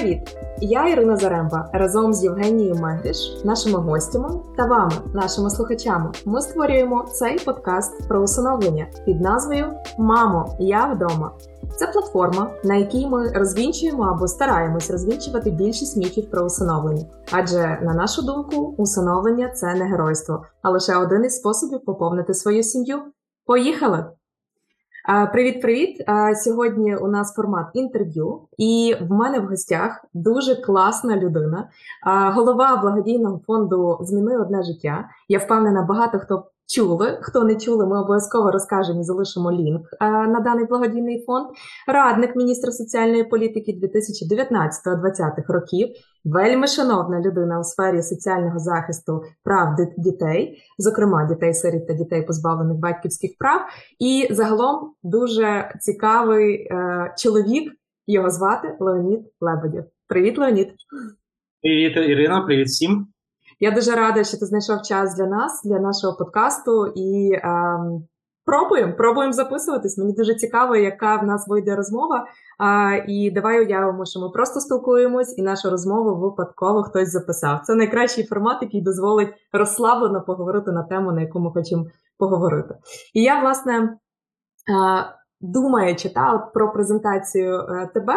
привіт! 0.00 0.36
Я 0.60 0.88
Ірина 0.88 1.16
Заремба. 1.16 1.70
Разом 1.72 2.12
з 2.12 2.24
Євгенією 2.24 2.74
Мегріш, 2.74 3.16
нашими 3.44 3.78
гостями 3.78 4.28
та 4.56 4.66
вами, 4.66 4.92
нашими 5.14 5.50
слухачами, 5.50 6.12
ми 6.24 6.42
створюємо 6.42 7.04
цей 7.12 7.38
подкаст 7.38 8.08
про 8.08 8.22
усиновлення 8.22 8.86
під 9.04 9.20
назвою 9.20 9.66
Мамо, 9.98 10.56
я 10.58 10.86
вдома. 10.86 11.30
Це 11.76 11.86
платформа, 11.86 12.50
на 12.64 12.74
якій 12.74 13.06
ми 13.06 13.32
розвінчуємо 13.32 14.02
або 14.02 14.28
стараємось 14.28 14.90
розвінчувати 14.90 15.50
більшість 15.50 15.96
міфів 15.96 16.30
про 16.30 16.44
усиновлення. 16.44 17.04
Адже, 17.32 17.78
на 17.82 17.94
нашу 17.94 18.22
думку, 18.22 18.74
усиновлення 18.78 19.48
це 19.48 19.74
не 19.74 19.84
геройство, 19.84 20.44
а 20.62 20.70
лише 20.70 20.96
один 20.96 21.24
із 21.24 21.36
способів 21.36 21.84
поповнити 21.84 22.34
свою 22.34 22.62
сім'ю. 22.62 22.98
Поїхали! 23.46 24.04
Привіт-привіт! 25.32 26.04
Сьогодні 26.44 26.96
у 26.96 27.08
нас 27.08 27.34
формат 27.34 27.66
інтерв'ю, 27.74 28.40
і 28.58 28.94
в 29.00 29.12
мене 29.12 29.40
в 29.40 29.46
гостях 29.46 30.04
дуже 30.14 30.56
класна 30.56 31.16
людина, 31.16 31.68
голова 32.34 32.76
благодійного 32.76 33.40
фонду 33.46 33.98
Зміни 34.00 34.38
одне 34.38 34.62
життя. 34.62 35.08
Я 35.28 35.38
впевнена, 35.38 35.82
багато 35.82 36.18
хто 36.18 36.44
чули. 36.68 37.18
Хто 37.22 37.44
не 37.44 37.56
чули, 37.56 37.86
ми 37.86 38.00
обов'язково 38.00 38.50
розкажемо 38.50 39.00
і 39.00 39.04
залишимо 39.04 39.52
лінк 39.52 39.86
на 40.00 40.40
даний 40.40 40.66
благодійний 40.66 41.24
фонд. 41.26 41.46
Радник 41.86 42.36
міністра 42.36 42.72
соціальної 42.72 43.24
політики 43.24 43.78
2019-2020 43.82 45.52
років. 45.52 45.88
Вельми 46.24 46.66
шановна 46.66 47.20
людина 47.20 47.60
у 47.60 47.64
сфері 47.64 48.02
соціального 48.02 48.58
захисту 48.58 49.22
прав 49.44 49.76
дітей, 49.98 50.62
зокрема 50.78 51.26
дітей 51.26 51.54
сиріт 51.54 51.86
та 51.86 51.94
дітей, 51.94 52.22
позбавлених 52.22 52.76
батьківських 52.76 53.30
прав. 53.38 53.60
І 53.98 54.28
загалом 54.30 54.92
дуже 55.02 55.74
цікавий 55.80 56.54
е, 56.54 57.14
чоловік. 57.18 57.72
Його 58.10 58.30
звати 58.30 58.76
Леонід 58.80 59.20
Лебедєв. 59.40 59.84
Привіт, 60.06 60.38
Леонід. 60.38 60.68
Привіт, 61.62 61.96
Ірина, 61.96 62.40
привіт 62.40 62.66
всім. 62.66 63.06
Я 63.60 63.70
дуже 63.70 63.94
рада, 63.94 64.24
що 64.24 64.38
ти 64.38 64.46
знайшов 64.46 64.82
час 64.82 65.16
для 65.16 65.26
нас, 65.26 65.62
для 65.64 65.78
нашого 65.78 66.16
подкасту, 66.16 66.86
і 66.86 67.32
ем, 67.42 68.02
пробуємо 68.44 68.92
пробуємо 68.92 69.32
записуватись. 69.32 69.98
Мені 69.98 70.12
дуже 70.12 70.34
цікаво, 70.34 70.76
яка 70.76 71.16
в 71.16 71.24
нас 71.24 71.48
вийде 71.48 71.76
розмова. 71.76 72.26
А, 72.58 72.94
І 73.08 73.30
давай 73.30 73.64
уявимо, 73.64 74.06
що 74.06 74.20
ми 74.20 74.30
просто 74.30 74.60
спілкуємось, 74.60 75.38
і 75.38 75.42
нашу 75.42 75.70
розмову 75.70 76.20
випадково 76.20 76.82
хтось 76.82 77.10
записав. 77.10 77.60
Це 77.64 77.74
найкращий 77.74 78.24
формат, 78.24 78.58
який 78.62 78.82
дозволить 78.82 79.34
розслаблено 79.52 80.22
поговорити 80.26 80.72
на 80.72 80.82
тему, 80.82 81.12
на 81.12 81.20
яку 81.20 81.40
ми 81.40 81.50
хочемо 81.52 81.86
поговорити. 82.18 82.74
І 83.14 83.22
я, 83.22 83.40
власне, 83.40 83.98
думаючи 85.40 86.08
та, 86.08 86.38
про 86.38 86.72
презентацію 86.72 87.60
е, 87.60 87.90
тебе. 87.94 88.14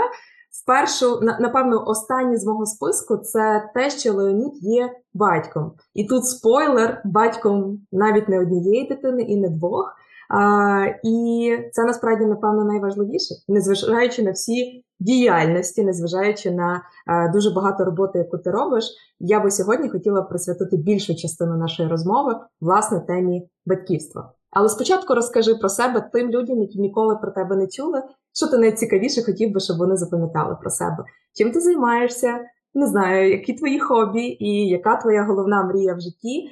Спершу, 0.51 1.19
напевно, 1.21 1.87
останнє 1.87 2.37
з 2.37 2.45
мого 2.45 2.65
списку 2.65 3.17
це 3.17 3.69
те, 3.73 3.89
що 3.89 4.13
Леонід 4.13 4.63
є 4.63 4.89
батьком. 5.13 5.71
І 5.93 6.03
тут 6.05 6.25
спойлер, 6.25 7.01
батьком 7.05 7.79
навіть 7.91 8.29
не 8.29 8.39
однієї 8.39 8.87
дитини 8.87 9.21
і 9.21 9.37
не 9.37 9.49
двох. 9.49 9.95
А, 10.29 10.85
І 11.03 11.57
це 11.71 11.83
насправді, 11.83 12.25
напевно, 12.25 12.63
найважливіше, 12.63 13.35
незважаючи 13.47 14.23
на 14.23 14.31
всі 14.31 14.85
діяльності, 14.99 15.83
незважаючи 15.83 16.51
на 16.51 16.81
а, 17.05 17.27
дуже 17.27 17.51
багато 17.51 17.85
роботи, 17.85 18.19
яку 18.19 18.37
ти 18.37 18.51
робиш, 18.51 18.85
я 19.19 19.39
би 19.39 19.51
сьогодні 19.51 19.89
хотіла 19.89 20.21
присвятити 20.21 20.77
більшу 20.77 21.15
частину 21.15 21.57
нашої 21.57 21.89
розмови 21.89 22.35
власне 22.61 22.99
темі 22.99 23.49
батьківства. 23.65 24.31
Але 24.51 24.69
спочатку 24.69 25.15
розкажи 25.15 25.55
про 25.55 25.69
себе 25.69 26.09
тим 26.13 26.29
людям, 26.29 26.61
які 26.61 26.79
ніколи 26.79 27.15
про 27.15 27.31
тебе 27.31 27.55
не 27.55 27.67
чули, 27.67 28.03
що 28.33 28.47
ти 28.47 28.57
найцікавіше 28.57 29.23
хотів 29.23 29.53
би, 29.53 29.59
щоб 29.59 29.77
вони 29.77 29.95
запам'ятали 29.95 30.57
про 30.61 30.69
себе. 30.69 31.03
Чим 31.33 31.51
ти 31.51 31.59
займаєшся? 31.59 32.39
Не 32.73 32.87
знаю, 32.87 33.31
які 33.31 33.53
твої 33.53 33.79
хобі 33.79 34.37
і 34.39 34.67
яка 34.69 34.95
твоя 34.95 35.23
головна 35.23 35.63
мрія 35.63 35.93
в 35.93 35.99
житті. 35.99 36.49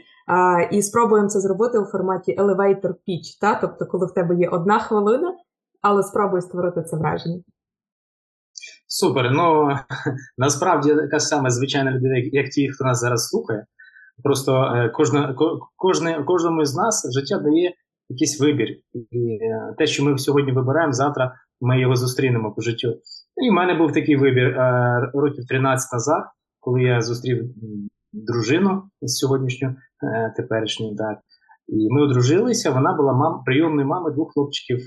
І 0.71 0.81
спробуємо 0.81 1.27
це 1.27 1.39
зробити 1.39 1.79
у 1.79 1.85
форматі 1.85 2.37
elevator 2.37 2.93
pitch, 3.07 3.39
та? 3.41 3.55
тобто, 3.55 3.85
коли 3.85 4.05
в 4.05 4.13
тебе 4.13 4.35
є 4.35 4.49
одна 4.49 4.79
хвилина, 4.79 5.35
але 5.81 6.03
спробуй 6.03 6.41
створити 6.41 6.83
це 6.83 6.97
враження. 6.97 7.39
Супер. 8.87 9.31
Ну 9.31 9.69
насправді 10.37 10.95
така 10.95 11.19
саме 11.19 11.49
звичайна 11.49 11.91
людина, 11.91 12.15
як 12.31 12.49
ті, 12.49 12.69
хто 12.69 12.83
нас 12.83 12.99
зараз 12.99 13.27
слухає. 13.27 13.65
Просто 14.23 14.53
е, 14.53 14.89
кожна, 14.89 15.35
кожне, 15.75 16.23
кожному 16.27 16.65
з 16.65 16.75
нас 16.75 17.13
життя 17.13 17.39
дає 17.39 17.73
якийсь 18.09 18.41
вибір. 18.41 18.67
І 19.11 19.39
е, 19.41 19.75
те, 19.77 19.87
що 19.87 20.03
ми 20.03 20.17
сьогодні 20.17 20.51
вибираємо, 20.51 20.93
завтра 20.93 21.33
ми 21.61 21.79
його 21.79 21.95
зустрінемо 21.95 22.51
по 22.51 22.61
життю. 22.61 22.87
І 23.43 23.49
в 23.49 23.53
мене 23.53 23.73
був 23.73 23.93
такий 23.93 24.15
вибір 24.15 24.47
е, 24.47 25.11
років 25.13 25.45
13 25.47 25.93
назад, 25.93 26.23
коли 26.59 26.81
я 26.81 27.01
зустрів 27.01 27.43
дружину 28.13 28.83
сьогоднішню, 29.05 29.75
е, 30.03 30.33
теперішню, 30.37 30.95
так. 30.95 31.19
І 31.67 31.87
ми 31.91 32.01
одружилися, 32.01 32.71
вона 32.71 32.93
була 32.93 33.13
мам, 33.13 33.43
прийомною 33.43 33.87
мамою 33.87 34.13
двох 34.13 34.33
хлопчиків. 34.33 34.79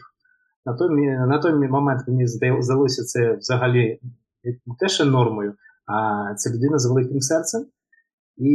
На 0.66 0.74
той 0.74 1.06
на 1.06 1.38
той 1.38 1.68
момент 1.68 2.08
мені 2.08 2.26
здалося 2.26 3.02
це 3.02 3.36
взагалі 3.36 4.00
не 4.44 4.74
те, 4.78 4.88
що 4.88 5.04
нормою, 5.04 5.54
а 5.86 6.34
це 6.34 6.50
людина 6.50 6.78
з 6.78 6.86
великим 6.86 7.20
серцем. 7.20 7.66
І 8.36 8.50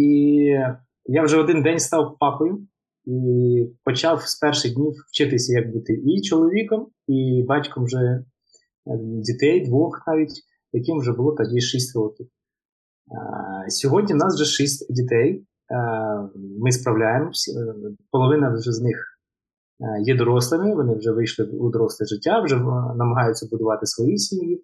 я 1.05 1.23
вже 1.23 1.37
один 1.37 1.63
день 1.63 1.79
став 1.79 2.17
папою 2.19 2.67
і 3.07 3.69
почав 3.83 4.21
з 4.21 4.39
перших 4.39 4.75
днів 4.75 4.93
вчитися, 5.07 5.59
як 5.59 5.71
бути 5.71 5.93
і 5.93 6.21
чоловіком, 6.21 6.87
і 7.07 7.45
батьком 7.47 7.85
вже 7.85 7.97
е, 7.97 8.23
дітей, 9.01 9.65
двох 9.65 10.03
навіть, 10.07 10.33
яким 10.73 10.99
вже 10.99 11.11
було 11.11 11.31
тоді 11.31 11.61
6 11.61 11.95
років. 11.95 12.27
Сьогодні 13.67 14.13
в 14.13 14.17
нас 14.17 14.35
вже 14.35 14.45
6 14.45 14.93
дітей. 14.93 15.45
Ми 16.59 16.71
справляємося. 16.71 17.51
Половина 18.11 18.53
вже 18.53 18.71
з 18.71 18.81
них 18.81 18.95
е, 19.79 20.01
є 20.01 20.17
дорослими, 20.17 20.75
вони 20.75 20.95
вже 20.95 21.11
вийшли 21.11 21.45
у 21.45 21.69
доросле 21.69 22.05
життя, 22.05 22.41
вже 22.41 22.55
намагаються 22.95 23.47
будувати 23.51 23.85
свої 23.85 24.17
сім'ї, 24.17 24.55
е, 24.55 24.63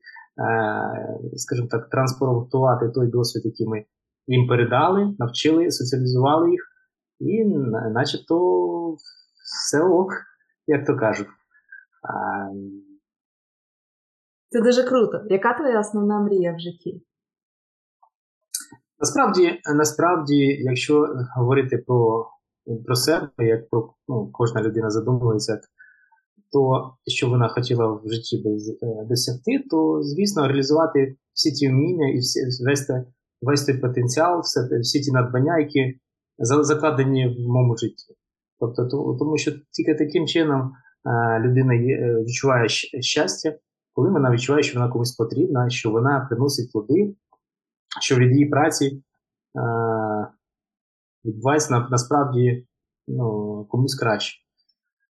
скажімо 1.35 1.67
так, 1.71 1.89
транспортувати 1.89 2.89
той 2.89 3.07
досвід, 3.07 3.45
який 3.45 3.67
ми 3.67 3.85
їм 4.27 4.47
передали, 4.47 5.15
навчили, 5.19 5.71
соціалізували 5.71 6.51
їх. 6.51 6.72
І 7.19 7.45
начебто 7.93 8.35
все 9.43 9.83
ок, 9.83 10.11
як 10.67 10.85
то 10.85 10.95
кажуть. 10.97 11.27
А... 12.03 12.47
Це 14.49 14.61
дуже 14.61 14.83
круто. 14.83 15.21
Яка 15.29 15.53
твоя 15.53 15.79
основна 15.79 16.19
мрія 16.19 16.55
в 16.55 16.59
житті? 16.59 17.03
Насправді, 18.99 19.61
насправді, 19.75 20.37
якщо 20.45 21.07
говорити 21.35 21.77
про 21.87 22.29
про 22.85 22.95
себе, 22.95 23.29
як 23.37 23.69
про 23.69 23.93
ну, 24.07 24.29
кожна 24.33 24.61
людина 24.61 24.89
задумується, 24.89 25.61
то 26.51 26.93
що 27.07 27.29
вона 27.29 27.47
хотіла 27.49 27.87
в 27.87 28.01
житті 28.05 28.43
е, 28.81 29.05
досягти, 29.09 29.63
то, 29.69 30.03
звісно, 30.03 30.47
реалізувати 30.47 31.15
всі 31.33 31.51
ті 31.51 31.69
вміння 31.69 32.09
і 32.09 32.17
всі, 32.17 32.39
весь, 32.65 32.89
весь 33.41 33.65
той 33.65 33.77
потенціал, 33.77 34.39
все, 34.39 34.79
всі 34.79 35.01
ті 35.01 35.11
надбання, 35.11 35.59
які 35.59 35.99
закладені 36.37 37.27
в 37.27 37.49
моєму 37.49 37.77
житті. 37.77 38.15
Тобто, 38.59 38.87
Тому 39.19 39.37
що 39.37 39.51
тільки 39.71 39.95
таким 39.95 40.27
чином 40.27 40.71
людина 41.39 41.75
е, 41.75 42.23
відчуває 42.27 42.69
щастя, 42.99 43.55
коли 43.93 44.09
вона 44.09 44.31
відчуває, 44.31 44.63
що 44.63 44.79
вона 44.79 44.91
комусь 44.91 45.15
потрібна, 45.15 45.69
що 45.69 45.91
вона 45.91 46.27
приносить 46.29 46.71
плоди, 46.71 47.15
що 48.01 48.15
від 48.15 48.31
її 48.31 48.45
праці 48.45 49.03
відбувається 51.25 51.87
насправді 51.91 52.67
ну, 53.07 53.65
комусь 53.69 53.99
краще. 53.99 54.39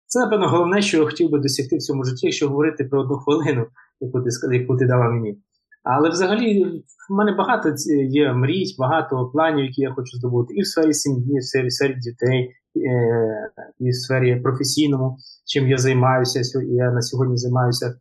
Це, 0.05 0.19
напевно, 0.19 0.49
головне, 0.49 0.81
що 0.81 0.97
я 0.97 1.05
хотів 1.05 1.29
би 1.29 1.39
досягти 1.39 1.77
в 1.77 1.81
цьому 1.81 2.03
житті, 2.03 2.25
якщо 2.25 2.49
говорити 2.49 2.83
про 2.83 3.01
одну 3.01 3.17
хвилину, 3.17 3.67
яку 3.99 4.21
ти 4.21 4.29
яку 4.57 4.77
ти 4.77 4.85
дала 4.85 5.09
мені. 5.09 5.41
Але 5.89 6.09
взагалі 6.09 6.63
в 7.09 7.13
мене 7.13 7.35
багато 7.37 7.73
є 8.09 8.33
мрій, 8.33 8.75
багато 8.79 9.29
планів, 9.33 9.65
які 9.65 9.81
я 9.81 9.91
хочу 9.91 10.17
здобути, 10.17 10.53
і 10.53 10.61
в 10.61 10.67
сфері 10.67 10.93
сім'ї, 10.93 11.35
і 11.35 11.39
в 11.67 11.73
сфері, 11.73 11.95
дітей, 11.99 12.51
е, 12.75 13.51
і 13.79 13.89
в 13.89 13.95
сфері 13.95 14.39
професійному, 14.39 15.17
чим 15.45 15.67
я 15.67 15.77
займаюся. 15.77 16.61
Я 16.61 16.91
на 16.91 17.01
сьогодні 17.01 17.37
займаюся 17.37 17.87
е, 17.87 17.95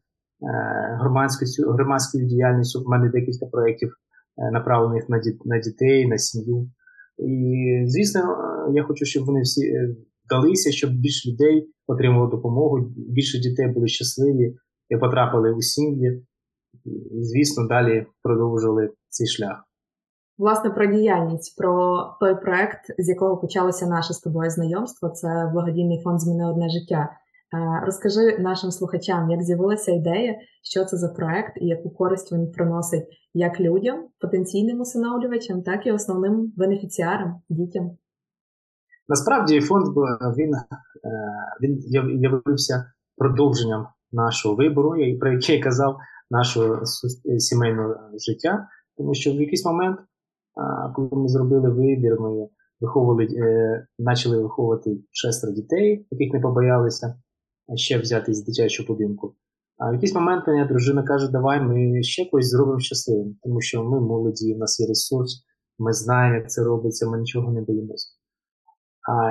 громадською 1.00 1.72
громадською 1.72 2.26
діяльністю. 2.26 2.82
У 2.86 2.90
мене 2.90 3.08
декілька 3.08 3.46
проєктів 3.46 3.88
е, 3.88 4.50
направлених 4.50 5.08
на 5.08 5.20
на 5.44 5.58
дітей, 5.58 6.06
на 6.06 6.18
сім'ю. 6.18 6.70
І, 7.18 7.84
звісно, 7.86 8.22
я 8.74 8.82
хочу, 8.82 9.04
щоб 9.04 9.24
вони 9.24 9.40
всі 9.40 9.72
вдалися, 10.24 10.72
щоб 10.72 10.90
більше 10.90 11.30
людей 11.30 11.68
отримало 11.86 12.26
допомогу, 12.26 12.78
більше 12.96 13.38
дітей 13.38 13.66
були 13.66 13.88
щасливі 13.88 14.54
і 14.88 14.96
потрапили 14.96 15.52
у 15.52 15.62
сім'ї 15.62 16.22
і, 16.84 17.24
звісно, 17.24 17.68
далі 17.68 18.06
продовжили 18.22 18.90
цей 19.08 19.26
шлях. 19.26 19.64
Власне, 20.38 20.70
про 20.70 20.86
діяльність, 20.86 21.56
про 21.56 22.02
той 22.20 22.40
проект, 22.40 22.80
з 22.98 23.08
якого 23.08 23.36
почалося 23.36 23.86
наше 23.86 24.14
з 24.14 24.20
тобою 24.20 24.50
знайомство, 24.50 25.08
це 25.08 25.50
благодійний 25.52 26.02
фонд 26.04 26.20
Зміни 26.20 26.50
одне 26.50 26.68
життя. 26.68 27.08
Розкажи 27.86 28.38
нашим 28.38 28.70
слухачам, 28.70 29.30
як 29.30 29.42
з'явилася 29.42 29.92
ідея, 29.92 30.34
що 30.62 30.84
це 30.84 30.96
за 30.96 31.08
проект 31.08 31.52
і 31.56 31.66
яку 31.66 31.90
користь 31.90 32.32
він 32.32 32.52
приносить 32.52 33.06
як 33.34 33.60
людям, 33.60 34.08
потенційним 34.20 34.80
усиновлювачам, 34.80 35.62
так 35.62 35.86
і 35.86 35.92
основним 35.92 36.52
бенефіціарам, 36.56 37.40
дітям. 37.48 37.90
Насправді 39.08 39.60
фонд 39.60 39.86
він, 40.38 40.54
е, 40.54 40.60
він 41.62 41.82
явився 42.22 42.92
продовженням 43.16 43.86
нашого 44.12 44.54
вибору, 44.54 44.90
про 45.20 45.32
який 45.32 45.56
я 45.56 45.62
казав, 45.62 45.96
нашого 46.30 46.86
сімейного 47.38 47.94
життя, 48.26 48.68
тому 48.96 49.14
що 49.14 49.32
в 49.32 49.40
якийсь 49.40 49.64
момент, 49.64 49.98
коли 50.94 51.08
ми 51.12 51.28
зробили 51.28 51.70
вибір, 51.70 52.20
ми 52.20 52.48
виховували, 52.80 53.24
е, 53.24 53.86
почали 54.04 54.42
виховувати 54.42 54.98
шестеро 55.10 55.52
дітей, 55.52 56.06
яких 56.10 56.34
не 56.34 56.40
побоялися 56.40 57.14
ще 57.74 57.98
взяти 57.98 58.34
з 58.34 58.44
дитячого 58.44 58.86
будинку. 58.94 59.34
А 59.78 59.90
в 59.90 59.94
якийсь 59.94 60.14
момент 60.14 60.46
моя 60.46 60.64
дружина 60.64 61.02
каже, 61.02 61.30
давай 61.30 61.60
ми 61.60 62.02
ще 62.02 62.30
когось 62.30 62.50
зробимо 62.50 62.80
щасливим, 62.80 63.36
тому 63.42 63.60
що 63.60 63.84
ми 63.84 64.00
молоді, 64.00 64.54
в 64.54 64.58
нас 64.58 64.80
є 64.80 64.86
ресурс, 64.86 65.44
ми 65.78 65.92
знаємо, 65.92 66.36
як 66.36 66.50
це 66.50 66.64
робиться, 66.64 67.10
ми 67.10 67.18
нічого 67.18 67.52
не 67.52 67.60
боїмося. 67.60 68.08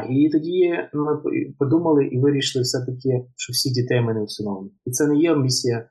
І 0.10 0.30
тоді 0.30 0.74
ми 0.94 1.22
подумали 1.60 2.06
і 2.06 2.20
вирішили 2.20 2.64
все-таки, 2.64 3.26
що 3.36 3.54
всі 3.54 3.70
дітей 3.70 4.02
ми 4.02 4.14
не 4.14 4.22
усиновлені. 4.22 4.72
І 4.86 4.92
це 4.92 5.08
не 5.08 5.18
є 5.18 5.36
місія 5.36 5.90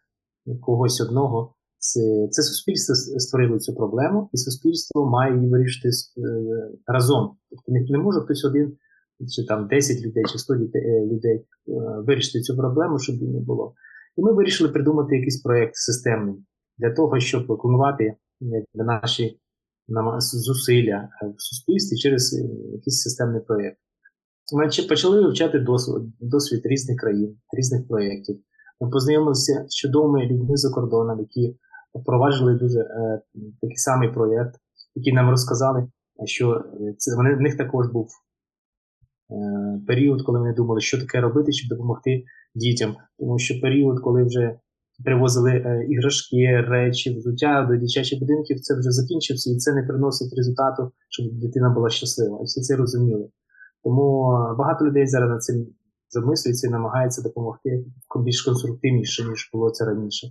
когось 0.60 1.00
одного. 1.00 1.54
Це 1.78 2.28
це 2.30 2.42
суспільство 2.42 2.94
створило 2.94 3.58
цю 3.58 3.74
проблему, 3.74 4.28
і 4.32 4.36
суспільство 4.36 5.10
має 5.10 5.34
її 5.36 5.48
вирішити 5.48 5.88
е, 5.88 5.90
разом. 6.86 7.36
Тобто 7.50 7.72
не, 7.92 7.98
може 7.98 8.20
хтось 8.20 8.44
один, 8.44 8.76
чи 9.36 9.46
там 9.46 9.68
10 9.68 10.06
людей, 10.06 10.24
чи 10.32 10.38
100 10.38 10.54
людей, 10.54 10.82
е, 10.82 11.06
людей 11.06 11.36
е, 11.36 11.46
вирішити 12.06 12.40
цю 12.40 12.56
проблему, 12.56 12.98
щоб 12.98 13.16
її 13.16 13.32
не 13.32 13.40
було. 13.40 13.74
І 14.16 14.22
ми 14.22 14.32
вирішили 14.32 14.70
придумати 14.70 15.16
якийсь 15.16 15.42
проєкт 15.42 15.76
системний 15.76 16.34
для 16.78 16.94
того, 16.94 17.20
щоб 17.20 17.58
клонувати 17.58 18.14
наші 18.74 19.40
зусилля 20.20 21.08
в 21.36 21.42
суспільстві 21.42 21.96
через 21.96 22.32
якийсь 22.72 23.02
системний 23.02 23.40
проєкт. 23.40 23.78
Ми 24.52 24.68
почали 24.88 25.22
вивчати 25.22 25.58
досвід, 25.58 26.12
досвід 26.20 26.60
різних 26.64 26.98
країн, 27.00 27.36
різних 27.52 27.88
проєктів. 27.88 28.40
Ми 28.84 28.90
познайомилися 28.90 29.64
з 29.68 29.74
чудовими 29.74 30.26
людьми 30.26 30.56
за 30.56 30.70
кордоном, 30.70 31.18
які 31.18 31.56
впроваджували 31.94 32.58
дуже 32.58 32.80
е, 32.80 33.20
такий 33.60 33.76
самий 33.76 34.12
проєкт, 34.12 34.54
які 34.94 35.12
нам 35.12 35.30
розказали, 35.30 35.88
що 36.24 36.64
це 36.98 37.16
вони, 37.16 37.34
в 37.34 37.40
них 37.40 37.56
також 37.56 37.86
був 37.92 38.08
е, 39.30 39.34
період, 39.86 40.22
коли 40.22 40.38
вони 40.38 40.54
думали, 40.54 40.80
що 40.80 41.00
таке 41.00 41.20
робити, 41.20 41.52
щоб 41.52 41.68
допомогти 41.68 42.24
дітям. 42.54 42.96
Тому 43.18 43.38
що 43.38 43.60
період, 43.60 44.00
коли 44.00 44.24
вже 44.24 44.58
привозили 45.04 45.50
е, 45.50 45.86
іграшки, 45.88 46.64
речі, 46.68 47.16
взуття 47.16 47.66
до 47.70 47.76
дитячих 47.76 48.20
будинків, 48.20 48.60
це 48.60 48.78
вже 48.78 48.90
закінчився, 48.90 49.50
і 49.50 49.56
це 49.56 49.74
не 49.74 49.82
приносить 49.82 50.34
результату, 50.36 50.92
щоб 51.08 51.26
дитина 51.32 51.70
була 51.70 51.90
щаслива. 51.90 52.38
І 52.40 52.44
всі 52.44 52.60
це 52.60 52.76
розуміли. 52.76 53.28
Тому 53.84 54.22
багато 54.58 54.84
людей 54.84 55.06
зараз 55.06 55.30
над 55.30 55.42
цим 55.42 55.66
замислюється 56.14 56.66
і 56.66 56.70
намагається 56.70 57.22
допомогти 57.22 57.84
більш 58.24 58.42
конструктивніше, 58.42 59.28
ніж 59.28 59.50
було 59.52 59.70
це 59.70 59.84
раніше. 59.84 60.26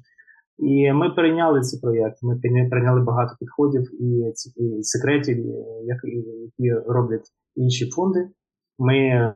І 0.57 0.93
ми 0.93 1.09
перейняли 1.09 1.61
цей 1.61 1.79
проєкт, 1.79 2.17
ми 2.21 2.39
прийняли 2.69 3.01
багато 3.01 3.35
підходів 3.39 4.01
і 4.01 4.83
секретів, 4.83 5.37
які 5.85 6.71
роблять 6.87 7.27
інші 7.55 7.89
фонди. 7.89 8.29
Ми 8.79 8.97
е, 8.97 9.35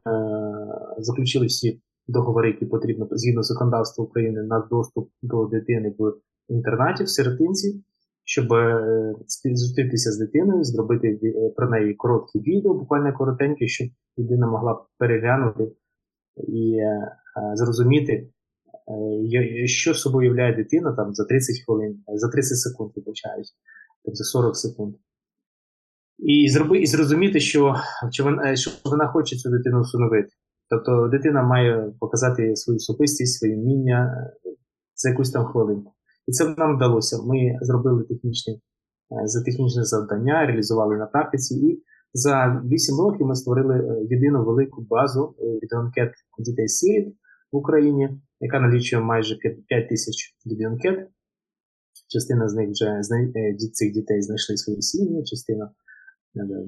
заключили 0.98 1.46
всі 1.46 1.82
договори, 2.08 2.48
які 2.48 2.66
потрібно 2.66 3.08
згідно 3.12 3.44
законодавства 3.44 4.06
України 4.06 4.44
на 4.44 4.68
доступ 4.72 5.10
до 5.22 5.46
дитини 5.46 5.96
в 6.00 6.14
інтернаті, 6.50 7.04
в 7.04 7.10
сиротинці, 7.10 7.84
щоб 8.24 8.54
е, 8.54 9.16
зустрітися 9.46 10.12
з 10.12 10.18
дитиною, 10.18 10.64
зробити 10.64 11.20
е, 11.24 11.50
про 11.56 11.70
неї 11.70 11.94
коротке 11.94 12.40
відео, 12.40 12.74
буквально 12.74 13.18
коротеньке, 13.18 13.68
щоб 13.68 13.88
людина 14.18 14.48
могла 14.48 14.86
переглянути 14.98 15.72
і 16.48 16.78
е, 16.78 17.12
зрозуміти, 17.54 18.30
що 19.66 19.94
собою 19.94 20.28
являє 20.28 20.56
дитина 20.56 20.94
там 20.94 21.14
за 21.14 21.26
30 21.26 21.56
хвилин, 21.66 22.04
за 22.08 22.30
30 22.30 22.58
секунд 22.58 22.92
вибачаюсь, 22.96 23.56
тобто 24.06 24.24
40 24.24 24.58
секунд. 24.58 24.96
І 26.18 26.50
зроби, 26.50 26.80
і 26.80 26.86
зрозуміти, 26.86 27.40
що, 27.40 27.76
що, 28.12 28.24
вона, 28.24 28.56
що 28.56 28.72
вона 28.86 29.08
хоче 29.08 29.36
цю 29.36 29.50
дитину 29.50 29.82
встановити. 29.82 30.30
Тобто 30.70 31.08
дитина 31.08 31.44
має 31.44 31.94
показати 32.00 32.56
свою 32.56 32.78
особистість, 32.78 33.40
своє 33.40 33.56
вміння 33.56 34.28
за 34.96 35.10
якусь 35.10 35.32
там 35.32 35.46
хвилинку. 35.46 35.94
І 36.28 36.32
це 36.32 36.56
нам 36.58 36.76
вдалося. 36.76 37.18
Ми 37.18 37.58
зробили 37.62 38.04
технічні, 38.04 38.54
е, 38.54 39.28
за 39.28 39.44
технічне 39.44 39.84
завдання, 39.84 40.46
реалізували 40.46 40.98
на 40.98 41.06
практиці, 41.06 41.56
і 41.56 41.84
за 42.14 42.62
8 42.66 43.00
років 43.00 43.28
ми 43.28 43.36
створили 43.36 43.76
е, 43.76 44.06
єдину 44.10 44.46
велику 44.46 44.82
базу 44.82 45.36
е, 45.40 45.46
відеоанкет 45.64 46.12
дітей 46.40 46.68
сиріт 46.68 47.16
в 47.52 47.58
Україні, 47.58 48.10
яка 48.40 48.60
налічує 48.60 49.02
майже 49.02 49.36
5 49.68 49.90
тисяч 49.90 50.36
відеоанкет. 50.46 51.10
Частина 52.08 52.50
з 52.50 52.56
них 52.56 52.70
вже 52.70 53.02
цих 53.74 53.94
дітей 53.94 54.22
знайшли 54.22 54.58
свої 54.58 54.82
сім'ї, 54.82 55.24
частина 55.24 55.72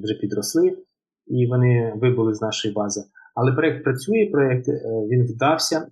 вже 0.04 0.14
підросли, 0.14 0.78
і 1.28 1.48
вони 1.48 1.94
вибули 1.96 2.34
з 2.34 2.42
нашої 2.42 2.74
бази. 2.74 3.02
Але 3.36 3.52
проєкт 3.52 3.84
працює, 3.84 4.30
проєкт 4.32 4.68
він 5.10 5.26
вдався. 5.26 5.88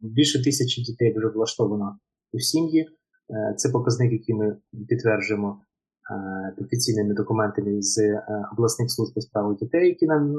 Більше 0.00 0.44
тисячі 0.44 0.82
дітей 0.82 1.14
вже 1.16 1.28
влаштовано 1.28 1.98
у 2.32 2.38
сім'ї. 2.38 2.88
Е, 3.30 3.54
це 3.56 3.68
показник, 3.70 4.12
який 4.12 4.34
ми 4.34 4.56
підтверджуємо 4.88 5.62
е, 6.10 6.64
офіційними 6.64 7.14
документами 7.14 7.82
з 7.82 7.98
е, 7.98 8.22
обласних 8.52 8.90
служб 8.90 9.12
у 9.50 9.54
дітей, 9.54 9.88
які 9.88 10.06
нам 10.06 10.34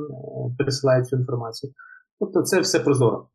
пересилають 0.57 1.07
цю 1.07 1.15
інформацію. 1.15 1.73
Тобто 2.19 2.41
це 2.41 2.59
все 2.59 2.79
прозоро. 2.79 3.27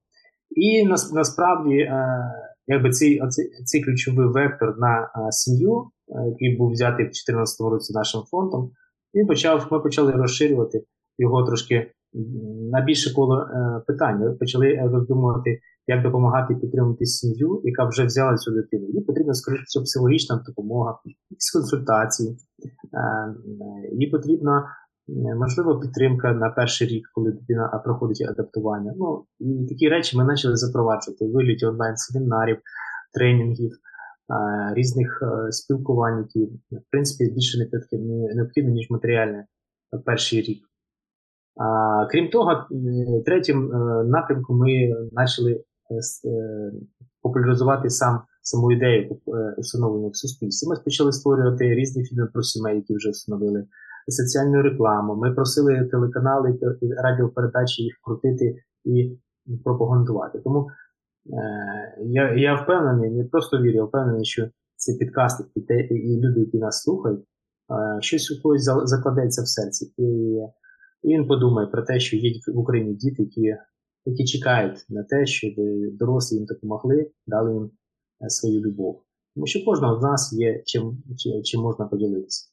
І 0.51 0.87
насправді, 1.13 1.91
якби 2.67 2.91
цей 2.91 3.21
цей 3.65 3.85
ключовий 3.85 4.29
вектор 4.29 4.79
на 4.79 5.11
сім'ю, 5.31 5.85
який 6.27 6.57
був 6.57 6.71
взятий 6.71 7.05
в 7.05 7.09
2014 7.09 7.61
році 7.61 7.93
нашим 7.93 8.23
фондом, 8.31 8.71
він 9.15 9.27
почав, 9.27 9.69
ми 9.71 9.81
почали 9.81 10.13
розширювати 10.13 10.85
його 11.19 11.45
трошки 11.45 11.93
на 12.73 12.81
більше 12.81 13.15
коло 13.15 13.47
питань. 13.87 14.21
Ми 14.21 14.33
почали 14.33 14.81
роздумувати, 14.93 15.61
як 15.87 16.03
допомагати 16.03 16.55
підтримувати 16.55 17.07
сім'ю, 17.07 17.61
яка 17.65 17.85
вже 17.85 18.05
взяла 18.05 18.37
цю 18.37 18.51
дитину. 18.51 18.87
Їй 18.89 19.01
потрібна 19.01 19.35
скоріше 19.35 19.81
психологічна 19.81 20.43
допомога, 20.47 20.99
якісь 21.05 21.51
консультації, 21.53 22.31
е, 22.31 23.35
їй 23.93 24.11
потрібна 24.11 24.65
можливо 25.39 25.81
підтримка 25.81 26.33
на 26.33 26.51
перший 26.51 26.89
рік, 26.89 27.09
коли 27.15 27.33
дитина 27.33 27.83
проходить 27.85 28.29
адаптування. 28.31 28.95
Ну 28.97 29.25
і 29.41 29.67
такі 29.69 29.89
речі 29.89 30.19
ми 30.19 30.27
почали 30.27 30.57
запроваджувати 30.57 31.27
в 31.27 31.33
вигляді 31.33 31.67
онлайн-семінарів, 31.67 32.57
тренінгів. 33.15 33.73
Е, 34.31 34.75
різних 34.75 35.23
е, 35.23 35.53
спілкувань, 35.53 36.19
які 36.19 36.53
в 36.71 36.91
принципі 36.91 37.31
більше 37.31 37.59
не 37.59 38.35
необхідно, 38.35 38.71
ніж 38.71 38.91
матеріальне 38.91 39.47
перший 40.05 40.41
рік. 40.41 40.59
А, 41.57 42.07
Крім 42.11 42.31
того, 42.31 42.67
третім 43.25 43.71
напрямком 44.07 44.59
ми 44.59 44.95
почали 45.15 45.65
Е, 45.91 46.29
е, 46.29 46.73
популяризувати 47.23 47.91
сам 47.91 48.21
саму 48.43 48.73
ідею 48.73 49.21
е, 49.29 49.55
встановлення 49.59 50.09
в 50.09 50.17
суспільстві. 50.17 50.69
Ми 50.69 50.77
почали 50.85 51.13
створювати 51.13 51.65
різні 51.75 52.05
фільми 52.05 52.27
про 52.33 52.43
сімей, 52.43 52.77
які 52.77 52.95
вже 52.95 53.11
встановили, 53.11 53.67
соціальну 54.09 54.63
рекламу. 54.63 55.17
Ми 55.17 55.33
просили 55.35 55.89
телеканали 55.91 56.59
і 56.81 56.93
радіопередачі 56.93 57.83
їх 57.83 57.95
крутити 58.03 58.55
і 58.85 59.19
пропагандувати. 59.65 60.39
Тому 60.39 60.67
е, 60.67 62.05
я 62.07 62.35
я 62.35 62.63
впевнений, 62.63 63.11
не 63.11 63.25
просто 63.25 63.59
вірю, 63.59 63.77
я 63.77 63.85
впевнений, 63.85 64.25
що 64.25 64.49
ці 64.77 64.95
підкасти 64.99 65.45
і, 65.91 66.21
люди, 66.21 66.41
які 66.41 66.59
нас 66.59 66.83
слухають, 66.83 67.21
е, 67.21 68.01
щось 68.01 68.31
у 68.31 68.43
когось 68.43 68.65
закладеться 68.65 69.43
в 69.43 69.49
серці. 69.49 69.93
І, 69.97 70.39
і 71.03 71.09
він 71.09 71.27
подумає 71.27 71.67
про 71.67 71.83
те, 71.83 72.01
що 72.01 72.17
є 72.17 72.33
в 72.55 72.59
Україні 72.59 72.95
діти, 72.95 73.23
які 73.23 73.57
які 74.07 74.25
чекають 74.25 74.85
на 74.89 75.03
те, 75.03 75.27
щоб 75.27 75.53
дорослі 75.93 76.37
їм 76.37 76.45
допомогли, 76.45 77.11
дали 77.27 77.53
їм 77.53 77.71
е, 78.25 78.31
свою 78.31 78.61
любов. 78.61 79.03
Тому 79.35 79.47
що 79.47 79.65
кожного 79.65 80.01
з 80.01 80.03
нас 80.03 80.33
є 80.33 80.63
чим, 80.65 80.99
чим 81.45 81.61
можна 81.61 81.87
поділитися. 81.87 82.49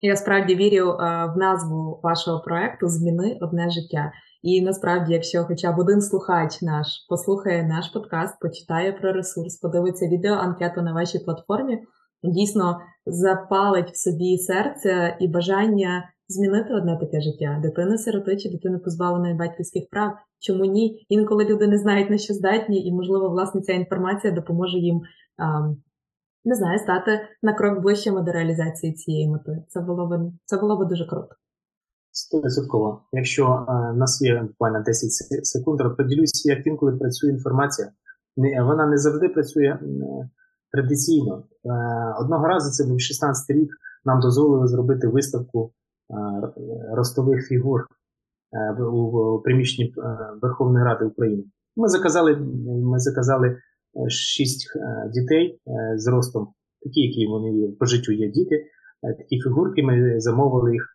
Я 0.00 0.16
справді 0.16 0.54
вірю 0.54 0.90
е, 0.90 0.94
в 1.34 1.38
назву 1.38 2.00
вашого 2.02 2.40
проекту 2.40 2.88
Зміни 2.88 3.38
одне 3.40 3.70
життя. 3.70 4.12
І 4.42 4.62
насправді, 4.62 5.12
якщо 5.12 5.44
хоча 5.44 5.72
б 5.72 5.78
один 5.78 6.00
слухач 6.00 6.62
наш 6.62 6.86
послухає 7.08 7.62
наш 7.62 7.88
подкаст, 7.88 8.40
почитає 8.40 8.92
про 8.92 9.12
ресурс, 9.12 9.56
подивиться 9.56 10.06
відео, 10.06 10.34
анкету 10.34 10.82
на 10.82 10.92
вашій 10.92 11.18
платформі, 11.18 11.78
дійсно 12.22 12.80
запалить 13.06 13.90
в 13.90 13.96
собі 13.96 14.38
серце 14.38 15.16
і 15.20 15.28
бажання 15.28 16.10
змінити 16.28 16.74
одне 16.74 16.98
таке 16.98 17.20
життя. 17.20 17.60
Дитина 17.62 17.98
сиротича, 17.98 18.48
дитина 18.48 18.78
позбавлена 18.78 19.34
батьківських 19.34 19.90
прав. 19.90 20.12
Чому 20.40 20.64
ні? 20.64 21.06
Інколи 21.08 21.44
люди 21.44 21.66
не 21.66 21.78
знають 21.78 22.10
на 22.10 22.18
що 22.18 22.34
здатні, 22.34 22.86
і, 22.86 22.92
можливо, 22.92 23.28
власне, 23.28 23.60
ця 23.60 23.72
інформація 23.72 24.32
допоможе 24.32 24.78
їм. 24.78 25.00
Не 26.44 26.54
знаю, 26.54 26.78
стати 26.78 27.20
на 27.42 27.54
крок 27.54 27.82
ближчими 27.82 28.22
до 28.22 28.32
реалізації 28.32 28.92
цієї 28.92 29.28
мети. 29.28 29.64
Це 29.68 29.80
було 29.80 30.06
б 30.06 30.32
це 30.44 30.58
було 30.58 30.76
б 30.76 30.88
дуже 30.88 31.06
круто. 31.06 31.28
Стовідсотково. 32.10 33.02
Якщо 33.12 33.44
е, 33.44 33.92
в 33.92 33.96
нас 33.96 34.22
є 34.22 34.42
буквально 34.42 34.82
10 34.82 35.10
секунд, 35.46 35.80
поділюся, 35.96 36.52
як 36.52 36.66
інколи 36.66 36.92
працює 36.92 37.30
інформація. 37.30 37.88
Вона 38.62 38.86
не 38.86 38.98
завжди 38.98 39.28
працює 39.28 39.78
традиційно. 40.72 41.44
Е, 41.64 41.70
одного 42.20 42.46
разу 42.46 42.70
це 42.70 42.90
був 42.90 43.00
16 43.00 43.56
рік, 43.56 43.70
нам 44.04 44.20
дозволили 44.20 44.68
зробити 44.68 45.08
виставку 45.08 45.70
е, 45.70 45.70
ростових 46.92 47.46
фігур 47.46 47.80
е, 48.52 48.82
у 48.82 49.40
приміщенні 49.40 49.94
Верховної 50.42 50.84
Ради 50.84 51.04
України. 51.04 51.44
Ми 51.76 51.88
заказали 51.88 52.36
ми 52.66 52.98
заказали 52.98 53.58
6 54.08 54.66
дітей 55.14 55.60
з 55.96 56.06
ростом, 56.06 56.48
такі, 56.82 57.00
які 57.00 57.26
вони 57.26 57.52
є, 57.52 57.68
по 57.78 57.86
життю 57.86 58.12
є 58.12 58.30
діти. 58.30 58.64
Такі 59.18 59.40
фігурки 59.40 59.82
ми 59.82 60.20
замовили 60.20 60.72
їх 60.72 60.88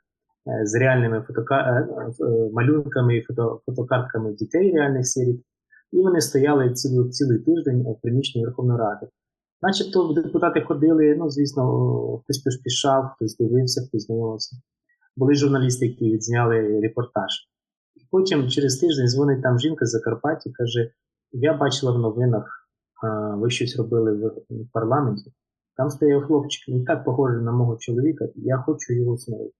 з 0.63 0.75
реальними 0.79 1.23
фотока... 1.27 1.87
малюнками 2.53 3.17
і 3.17 3.21
фото... 3.21 3.61
фотокартками 3.65 4.33
дітей 4.33 4.71
реальних 4.71 5.07
сиріт. 5.07 5.41
І 5.91 6.01
вони 6.01 6.21
стояли 6.21 6.73
цілий, 6.73 7.09
цілий 7.09 7.39
тиждень 7.39 7.81
в 7.81 8.01
приміщенні 8.01 8.45
Верховної 8.45 8.79
Ради. 8.79 9.07
Начебто 9.61 10.13
депутати 10.13 10.61
ходили, 10.61 11.15
ну, 11.17 11.29
звісно, 11.29 12.17
хтось 12.23 12.37
поспішав, 12.37 13.11
хтось 13.15 13.37
дивився, 13.37 13.81
хтось 13.87 14.05
знайомився. 14.05 14.55
Були 15.15 15.35
журналісти, 15.35 15.87
які 15.87 16.11
відзняли 16.11 16.79
репортаж. 16.81 17.31
І 17.95 17.99
потім 18.11 18.49
через 18.49 18.77
тиждень 18.77 19.07
дзвонить 19.07 19.43
там 19.43 19.59
жінка 19.59 19.85
з 19.85 19.89
Закарпаття 19.89 20.49
і 20.49 20.53
каже: 20.53 20.91
Я 21.31 21.57
бачила 21.57 21.91
в 21.91 21.99
новинах, 21.99 22.69
ви 23.37 23.49
щось 23.49 23.77
робили 23.77 24.31
в 24.49 24.71
парламенті. 24.73 25.33
Там 25.77 25.89
стояв 25.89 26.23
хлопчик, 26.23 26.69
він 26.69 26.85
так 26.85 27.05
похожий 27.05 27.41
на 27.41 27.51
мого 27.51 27.77
чоловіка, 27.77 28.27
я 28.35 28.57
хочу 28.57 28.93
його 28.93 29.11
усиновити. 29.11 29.53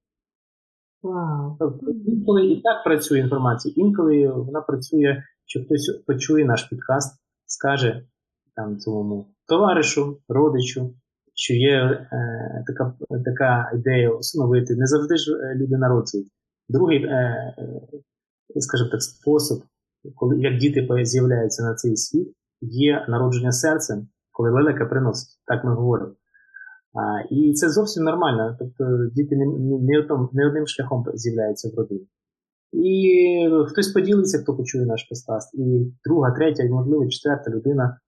Wow. 1.03 1.55
Тобто, 1.59 1.91
інколи 1.91 2.45
і 2.45 2.61
так 2.61 2.83
працює 2.83 3.19
інформація, 3.19 3.73
інколи 3.77 4.27
вона 4.27 4.61
працює, 4.61 5.23
що 5.45 5.63
хтось 5.63 6.03
почує 6.07 6.45
наш 6.45 6.63
підкаст, 6.63 7.21
скаже 7.45 8.07
там 8.55 8.77
цьому 8.77 9.33
товаришу, 9.47 10.21
родичу, 10.27 10.93
що 11.41 11.53
є 11.53 11.73
е, 11.73 12.63
така 12.67 12.93
така 13.25 13.71
ідея 13.75 14.09
усиновити. 14.09 14.75
Не 14.75 14.87
завжди 14.87 15.17
ж 15.17 15.31
е, 15.31 15.55
люди 15.55 15.77
народжують. 15.77 16.27
Другий, 16.69 17.03
е, 17.03 17.09
е, 18.55 18.61
скажімо 18.61 18.89
так, 18.89 19.01
спосіб, 19.01 19.57
коли 20.15 20.39
як 20.39 20.57
діти 20.57 20.87
з'являються 21.05 21.63
на 21.63 21.73
цей 21.73 21.97
світ, 21.97 22.27
є 22.61 23.05
народження 23.09 23.51
серцем, 23.51 24.07
коли 24.31 24.51
лелека 24.51 24.85
приносить, 24.85 25.39
так 25.45 25.63
ми 25.63 25.75
говоримо. 25.75 26.13
А, 26.93 27.21
І 27.29 27.53
це 27.53 27.69
зовсім 27.69 28.03
нормально. 28.03 28.55
Тобто 28.59 28.83
діти 29.15 29.35
не, 29.35 29.45
не, 29.45 30.07
не 30.33 30.47
одним 30.47 30.67
шляхом 30.67 31.05
з'являються 31.13 31.69
в 31.69 31.77
родині. 31.77 32.07
І 32.71 33.49
хтось 33.67 33.87
поділиться, 33.87 34.39
хто 34.39 34.57
почує 34.57 34.85
наш 34.85 35.03
подкаст, 35.03 35.53
і 35.53 35.93
друга, 36.05 36.31
третя, 36.31 36.63
і 36.63 36.69
можливо, 36.69 37.07
четверта 37.07 37.51
людина 37.51 37.99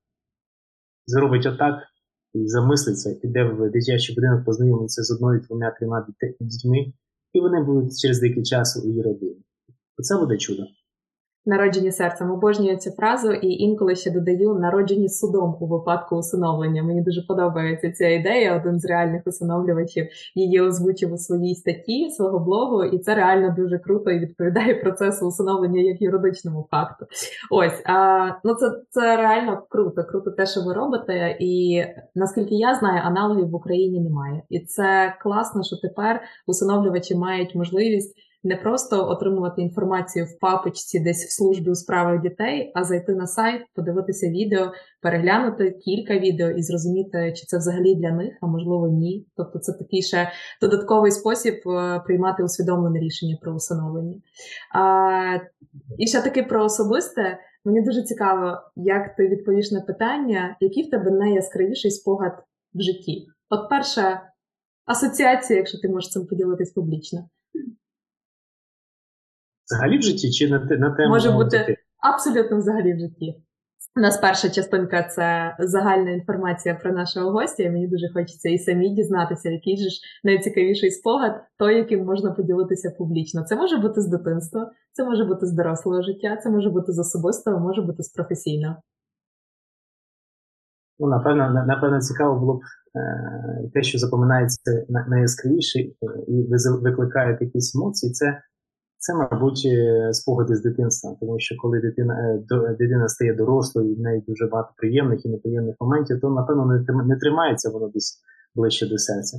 зробить 1.05 1.45
отак 1.45 1.75
і 2.33 2.47
замислиться, 2.47 3.15
піде 3.21 3.43
в 3.43 3.71
дитячий 3.71 4.15
будинок, 4.15 4.45
познайомиться 4.45 5.03
з 5.03 5.11
одною, 5.11 5.39
двома, 5.39 5.71
трьома 5.71 6.07
дітьми, 6.39 6.93
і 7.33 7.41
вони 7.41 7.63
будуть 7.63 7.99
через 7.99 8.19
деякий 8.19 8.43
час 8.43 8.83
у 8.83 8.87
її 8.87 9.01
родині. 9.01 9.37
Оце 9.97 10.17
буде 10.17 10.37
чудо. 10.37 10.63
Народжені 11.45 11.91
серцем 11.91 12.31
обожнюю 12.31 12.77
цю 12.77 12.91
фразу, 12.91 13.31
і 13.31 13.47
інколи 13.47 13.95
ще 13.95 14.11
додаю 14.11 14.53
народжені 14.53 15.09
судом 15.09 15.57
у 15.59 15.67
випадку 15.67 16.15
усиновлення. 16.15 16.83
Мені 16.83 17.01
дуже 17.01 17.21
подобається 17.21 17.91
ця 17.91 18.07
ідея. 18.07 18.61
Один 18.61 18.79
з 18.79 18.85
реальних 18.85 19.21
усиновлювачів 19.25 20.07
її 20.35 20.61
озвучив 20.61 21.13
у 21.13 21.17
своїй 21.17 21.55
статті 21.55 22.09
свого 22.09 22.39
блогу, 22.39 22.83
і 22.83 22.99
це 22.99 23.15
реально 23.15 23.55
дуже 23.57 23.79
круто 23.79 24.11
і 24.11 24.19
відповідає 24.19 24.75
процесу 24.75 25.27
усиновлення 25.27 25.81
як 25.81 26.01
юридичному 26.01 26.67
факту. 26.71 27.05
Ось 27.51 27.81
а, 27.85 28.27
ну 28.43 28.55
це 28.55 28.71
це 28.89 29.17
реально 29.17 29.63
круто. 29.69 30.03
Круто 30.03 30.31
те, 30.31 30.45
що 30.45 30.61
ви 30.61 30.73
робите. 30.73 31.37
І 31.39 31.83
наскільки 32.15 32.55
я 32.55 32.75
знаю, 32.75 33.01
аналогів 33.05 33.49
в 33.49 33.55
Україні 33.55 33.99
немає. 33.99 34.43
І 34.49 34.59
це 34.59 35.15
класно, 35.21 35.63
що 35.63 35.75
тепер 35.75 36.21
усиновлювачі 36.47 37.15
мають 37.15 37.55
можливість 37.55 38.15
не 38.43 38.55
просто 38.55 39.09
отримувати 39.09 39.61
інформацію 39.61 40.25
в 40.25 40.39
папочці 40.39 40.99
десь 40.99 41.25
в 41.25 41.31
службі 41.31 41.69
у 41.69 41.75
справах 41.75 42.21
дітей, 42.21 42.71
а 42.75 42.83
зайти 42.83 43.15
на 43.15 43.27
сайт, 43.27 43.61
подивитися 43.75 44.29
відео, 44.29 44.71
переглянути 45.01 45.71
кілька 45.71 46.17
відео 46.19 46.49
і 46.49 46.63
зрозуміти, 46.63 47.33
чи 47.35 47.45
це 47.45 47.57
взагалі 47.57 47.95
для 47.95 48.11
них, 48.11 48.37
а 48.41 48.47
можливо 48.47 48.87
ні. 48.87 49.27
Тобто 49.37 49.59
це 49.59 49.73
такий 49.73 50.01
ще 50.01 50.31
додатковий 50.61 51.11
спосіб 51.11 51.53
е, 51.67 52.01
приймати 52.05 52.43
усвідомлене 52.43 52.99
рішення 52.99 53.37
про 53.41 53.53
усиновлення. 53.53 54.15
А, 54.75 55.39
І 55.97 56.07
ще 56.07 56.21
таки 56.21 56.43
про 56.43 56.63
особисте. 56.63 57.39
Мені 57.65 57.81
дуже 57.81 58.03
цікаво, 58.03 58.57
як 58.75 59.15
ти 59.15 59.27
відповіш 59.27 59.71
на 59.71 59.81
питання, 59.81 60.57
який 60.59 60.87
в 60.87 60.89
тебе 60.89 61.11
найяскравіший 61.11 61.91
спогад 61.91 62.43
в 62.73 62.81
житті. 62.81 63.27
От 63.49 63.69
перша 63.69 64.21
асоціація, 64.85 65.59
якщо 65.59 65.77
ти 65.77 65.89
можеш 65.89 66.09
цим 66.09 66.25
поділитись 66.25 66.71
публічно. 66.71 67.29
Взагалі 69.65 69.97
в 69.97 70.01
житті 70.01 70.31
чи 70.31 70.49
на 70.49 70.59
на 70.59 70.91
тему? 70.95 71.09
Може 71.09 71.31
бути 71.31 71.57
дітей? 71.57 71.77
абсолютно 72.13 72.57
взагалі 72.57 72.93
в 72.93 72.99
житті. 72.99 73.43
У 73.95 73.99
нас 73.99 74.17
перша 74.17 74.49
частинка 74.49 75.03
це 75.03 75.55
загальна 75.59 76.11
інформація 76.11 76.75
про 76.75 76.91
нашого 76.91 77.31
гостя. 77.31 77.63
і 77.63 77.69
Мені 77.69 77.87
дуже 77.87 78.09
хочеться 78.13 78.49
і 78.49 78.57
самі 78.57 78.89
дізнатися, 78.89 79.49
який 79.49 79.77
же 79.77 79.89
ж 79.89 79.99
найцікавіший 80.23 80.91
спогад, 80.91 81.43
той, 81.57 81.77
яким 81.77 82.05
можна 82.05 82.31
поділитися 82.31 82.91
публічно. 82.97 83.43
Це 83.43 83.55
може 83.55 83.77
бути 83.77 84.01
з 84.01 84.07
дитинства, 84.07 84.71
це 84.91 85.03
може 85.05 85.25
бути 85.25 85.45
з 85.45 85.51
дорослого 85.51 86.01
життя, 86.01 86.37
це 86.43 86.49
може 86.49 86.69
бути 86.69 86.91
з 86.91 86.99
особистого, 86.99 87.59
може 87.59 87.81
бути 87.81 88.03
з 88.03 88.09
професійного. 88.09 88.75
Ну, 90.99 91.07
напевно, 91.07 91.65
напевно, 91.67 92.01
цікаво 92.01 92.39
було 92.39 92.53
б 92.53 92.59
е, 92.95 93.69
те, 93.73 93.83
що 93.83 93.97
запоминається 93.97 94.85
найяскравіше 95.07 95.79
і 96.27 96.47
викликає 96.81 97.37
якісь 97.41 97.75
емоції. 97.75 98.11
Це 98.11 98.41
це, 99.03 99.13
мабуть, 99.13 99.63
е, 99.65 100.13
спогади 100.13 100.55
з 100.55 100.61
дитинства, 100.61 101.15
тому 101.19 101.39
що 101.39 101.55
коли 101.61 101.79
дитина 101.79 102.43
е, 102.51 102.75
дитина 102.79 103.07
стає 103.07 103.33
дорослою, 103.33 103.91
і 103.91 103.95
в 103.95 103.99
неї 103.99 104.23
дуже 104.27 104.47
багато 104.47 104.73
приємних 104.77 105.25
і 105.25 105.29
неприємних 105.29 105.75
моментів, 105.79 106.21
то, 106.21 106.29
напевно, 106.29 106.65
не 107.05 107.15
тримається 107.15 107.69
воно 107.69 107.87
десь 107.87 108.21
ближче 108.55 108.87
до 108.87 108.97
серця. 108.97 109.37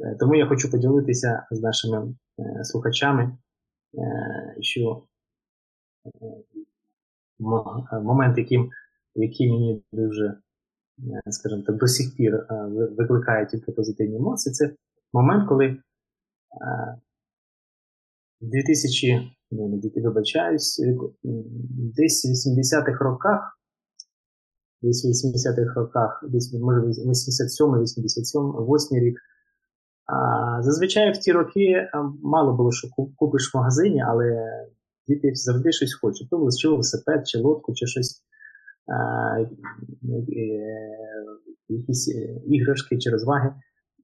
Е, 0.00 0.16
тому 0.20 0.34
я 0.34 0.46
хочу 0.46 0.70
поділитися 0.70 1.46
з 1.50 1.60
нашими 1.60 2.14
слухачами, 2.62 3.36
що 4.60 5.02
момент, 8.02 8.38
яким, 8.38 8.70
який 9.14 9.50
мені 9.50 9.82
дуже, 9.92 10.34
скажімо 11.30 11.62
так, 11.66 11.76
до 11.76 11.86
сих 11.86 12.16
пір 12.16 12.46
викликає 12.98 13.46
тільки 13.46 13.72
позитивні 13.72 14.16
емоції, 14.16 14.52
це 14.52 14.70
момент, 15.12 15.48
коли 15.48 15.76
2000, 18.40 19.06
не, 19.50 19.68
не 19.68 20.02
вибачаюсь, 20.02 20.82
десь 21.96 22.24
в 22.24 22.28
80-х 22.28 23.04
роках, 23.04 23.58
десь 24.82 25.04
в 25.04 25.08
80-х 25.08 25.80
роках, 25.80 26.24
десь, 26.28 26.52
може, 26.52 26.80
87 26.80 27.66
87 27.80 28.40
8 28.42 28.98
рік. 28.98 29.18
А, 30.06 30.62
Зазвичай 30.62 31.12
в 31.12 31.16
ті 31.16 31.32
роки 31.32 31.88
мало 32.22 32.56
було, 32.56 32.72
що 32.72 32.88
купиш 33.16 33.54
в 33.54 33.56
магазині, 33.56 34.02
але 34.08 34.46
діти 35.08 35.34
завжди 35.34 35.72
щось 35.72 35.94
хочуть. 35.94 36.30
То 36.30 36.48
чи 36.58 36.68
велосипед, 36.68 37.28
чи 37.28 37.38
лодку, 37.38 37.74
чи 37.74 37.86
щось, 37.86 38.22
е, 38.88 39.48
якісь 41.68 42.14
е, 42.16 42.40
іграшки 42.46 42.98
чи 42.98 43.10
розваги 43.10 43.54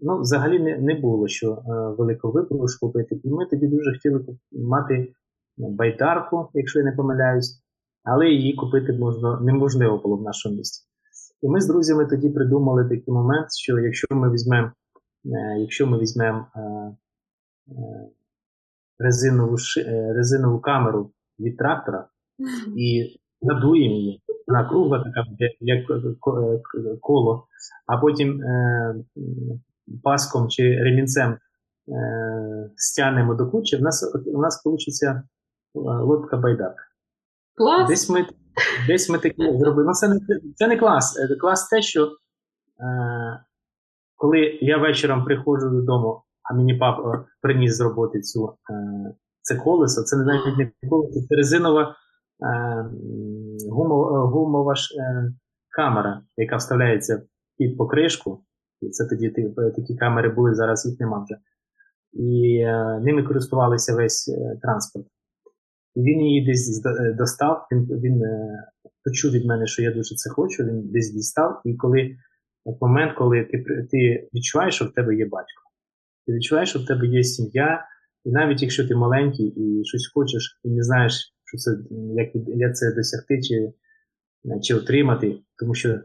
ну, 0.01 0.21
взагалі 0.21 0.59
не 0.59 0.79
не 0.79 0.95
було 0.95 1.29
що 1.29 1.53
е, 1.53 1.95
великого 1.99 2.35
вибору 2.35 2.69
ж 2.69 2.79
купити. 2.81 3.21
І 3.25 3.31
ми 3.31 3.47
тоді 3.47 3.67
дуже 3.67 3.93
хотіли 3.93 4.27
мати 4.53 5.13
байдарку, 5.57 6.49
якщо 6.55 6.79
я 6.79 6.85
не 6.85 6.93
помиляюсь, 6.93 7.63
але 8.05 8.29
її 8.29 8.55
купити 8.55 8.93
можна, 8.93 9.41
неможливо 9.41 9.99
було 9.99 10.17
в 10.17 10.23
нашому 10.23 10.57
місті. 10.57 10.87
І 11.43 11.49
ми 11.49 11.61
з 11.61 11.67
друзями 11.67 12.07
тоді 12.07 12.31
придумали 12.31 12.85
такий 12.85 13.15
момент, 13.15 13.47
що 13.59 13.79
якщо 13.79 14.07
ми 14.11 14.33
візьмемо 14.33 14.71
е, 15.27 15.61
якщо 15.61 15.87
ми 15.87 15.99
візьмемо 15.99 16.47
е, 16.57 16.61
е, 16.61 16.97
резинову, 18.99 19.57
е, 19.79 20.13
резинову 20.13 20.61
камеру 20.61 21.11
від 21.39 21.57
трактора 21.57 22.09
і 22.77 23.19
надуємо 23.43 23.95
її, 23.95 24.23
вона 24.47 24.69
кругла 24.69 25.05
така, 25.05 25.27
як 25.61 25.87
коло, 27.01 27.47
а 27.87 27.97
потім 27.99 28.43
е, 28.43 28.95
паском 30.03 30.49
чи 30.49 30.63
ремінцем 30.63 31.39
стягнемо 32.77 33.35
до 33.35 33.51
кучі, 33.51 33.77
у 33.77 33.81
нас 33.81 34.15
у 34.35 34.41
нас 34.41 34.63
вийде 34.65 35.23
лодка 35.75 36.37
байдак. 36.37 36.75
Клас! 37.55 37.89
Десь 37.89 38.11
ми 38.11 38.27
десь 38.87 39.11
ми 39.11 39.19
такі 39.19 39.59
зробили. 39.59 39.85
Ну, 39.87 39.93
це 39.93 40.09
не 40.09 40.21
це 40.55 40.69
не 40.69 40.77
клас. 40.77 41.19
Клас 41.41 41.69
те, 41.69 41.83
що 41.83 42.07
е, 42.07 42.11
коли 44.17 44.59
я 44.61 44.79
вечором 44.79 45.25
приходжу 45.25 45.71
додому, 45.71 46.23
а 46.43 46.55
мені 46.55 46.75
папа 46.75 47.25
приніс 47.43 47.77
з 47.77 47.81
роботи 47.81 48.21
цю, 48.21 48.49
е, 48.71 49.15
це 49.43 49.57
колесо, 49.57 50.03
це 50.03 50.17
навіть 50.17 50.57
не 50.57 50.89
колесо, 50.91 51.21
це 51.29 51.37
резинова 51.37 51.83
е, 51.83 51.95
гумова, 53.71 54.27
гумова 54.27 54.73
е, 54.73 55.33
камера, 55.71 56.23
яка 56.37 56.57
вставляється 56.57 57.23
під 57.59 57.77
покришку. 57.77 58.43
Це 58.91 59.07
тоді 59.07 59.31
такі 59.77 59.97
камери 59.97 60.29
були, 60.29 60.55
зараз 60.55 60.87
їх 60.87 61.01
нема 61.01 61.25
вже. 61.25 61.37
І 62.13 62.59
е, 62.59 63.01
ними 63.01 63.23
користувалися 63.23 63.95
весь 63.95 64.29
е, 64.29 64.59
транспорт. 64.63 65.07
І 65.97 66.01
він 66.01 66.21
її 66.21 66.47
десь 66.47 66.83
е, 66.87 67.13
достав, 67.13 67.67
він 67.73 67.85
він 67.85 68.23
е, 68.23 68.65
почув 69.05 69.31
від 69.33 69.45
мене, 69.47 69.67
що 69.67 69.83
я 69.83 69.91
дуже 69.91 70.15
це 70.15 70.31
хочу, 70.31 70.65
він 70.65 70.91
десь 70.91 71.11
дістав. 71.11 71.61
І 71.65 71.75
коли 71.75 72.17
в 72.65 72.77
момент, 72.81 73.13
коли 73.19 73.45
ти 73.45 73.65
ти 73.91 74.29
відчуваєш, 74.35 74.75
що 74.75 74.85
в 74.85 74.93
тебе 74.93 75.17
є 75.17 75.25
батько, 75.25 75.63
ти 76.27 76.33
відчуваєш, 76.33 76.69
що 76.69 76.79
в 76.79 76.87
тебе 76.87 77.07
є 77.07 77.23
сім'я, 77.23 77.85
і 78.25 78.31
навіть 78.31 78.63
якщо 78.63 78.89
ти 78.89 78.95
маленький 78.95 79.47
і 79.47 79.85
щось 79.85 80.11
хочеш, 80.15 80.61
і 80.65 80.71
не 80.71 80.83
знаєш, 80.83 81.35
що 81.45 81.59
це, 81.59 81.71
як 82.15 82.29
як 82.47 82.77
це 82.77 82.95
досягти 82.95 83.43
чи, 83.43 83.73
чи 84.63 84.75
отримати, 84.75 85.39
тому 85.59 85.75
що 85.75 86.01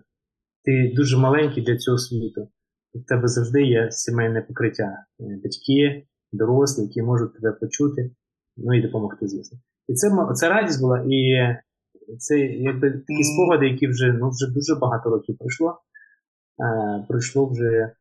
ти 0.64 0.94
дуже 0.96 1.18
маленький 1.18 1.64
для 1.64 1.78
цього 1.78 1.98
світу, 1.98 2.50
в 2.94 3.06
тебе 3.08 3.28
завжди 3.28 3.62
є 3.62 3.92
сімейне 3.92 4.42
покриття, 4.42 5.06
е, 5.20 5.40
батьки, 5.44 6.08
дорослі, 6.32 6.84
які 6.84 7.02
можуть 7.02 7.34
тебе 7.34 7.52
почути, 7.52 8.12
ну 8.58 8.74
і 8.74 8.82
допомогти, 8.82 9.28
звісно. 9.28 9.60
І 9.88 9.94
це 9.94 10.12
це 10.34 10.50
радість 10.50 10.82
була, 10.82 11.06
і 11.10 11.36
це 12.18 12.40
якби 12.40 12.92
такі 12.92 13.24
спогади, 13.24 13.68
які 13.68 13.88
вже 13.88 14.14
ну, 14.14 14.30
вже 14.30 14.54
дуже 14.54 14.76
багато 14.76 15.10
років 15.10 15.38
пройшло. 15.38 15.82
Е, 16.60 17.06
Пройшло 17.08 17.46
вже 17.46 17.92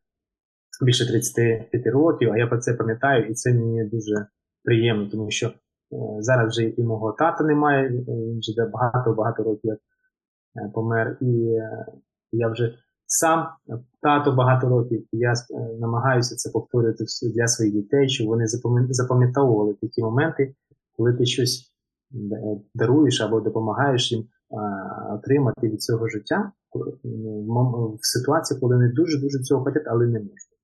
більше 0.81 1.07
35 1.07 1.87
років, 1.87 2.31
а 2.31 2.37
я 2.37 2.47
про 2.47 2.57
це 2.57 2.73
пам'ятаю, 2.73 3.25
і 3.25 3.33
це 3.33 3.53
мені 3.53 3.83
дуже 3.83 4.25
приємно, 4.63 5.09
тому 5.09 5.31
що 5.31 5.47
е, 5.47 5.53
зараз 6.19 6.49
вже 6.49 6.63
і 6.63 6.83
мого 6.83 7.11
тата 7.11 7.43
немає, 7.43 7.89
він 7.89 8.39
вже 8.39 8.65
багато-багато 8.65 9.43
років 9.43 9.71
е, 9.71 9.77
помер. 10.73 11.17
І 11.21 11.53
е, 11.53 11.85
я 12.31 12.47
вже 12.47 12.77
сам 13.11 13.47
тато 14.01 14.31
багато 14.31 14.69
років, 14.69 15.07
я 15.11 15.31
е, 15.31 15.77
намагаюся 15.79 16.35
це 16.35 16.49
повторювати 16.49 17.05
для 17.35 17.47
своїх 17.47 17.73
дітей, 17.73 18.09
щоб 18.09 18.27
вони 18.27 18.47
запам'ятовували 18.89 19.73
такі 19.81 20.01
моменти, 20.01 20.55
коли 20.97 21.13
ти 21.13 21.25
щось 21.25 21.71
даруєш 22.75 23.21
або 23.21 23.39
допомагаєш 23.39 24.11
їм 24.11 24.27
отримати 25.09 25.69
від 25.69 25.81
цього 25.81 26.07
життя 26.07 26.51
в 26.73 27.99
ситуації, 28.01 28.59
коли 28.59 28.75
вони 28.75 28.89
дуже-дуже 28.89 29.39
цього 29.39 29.63
хочуть, 29.63 29.87
але 29.87 30.05
не 30.05 30.19
можуть. 30.19 30.57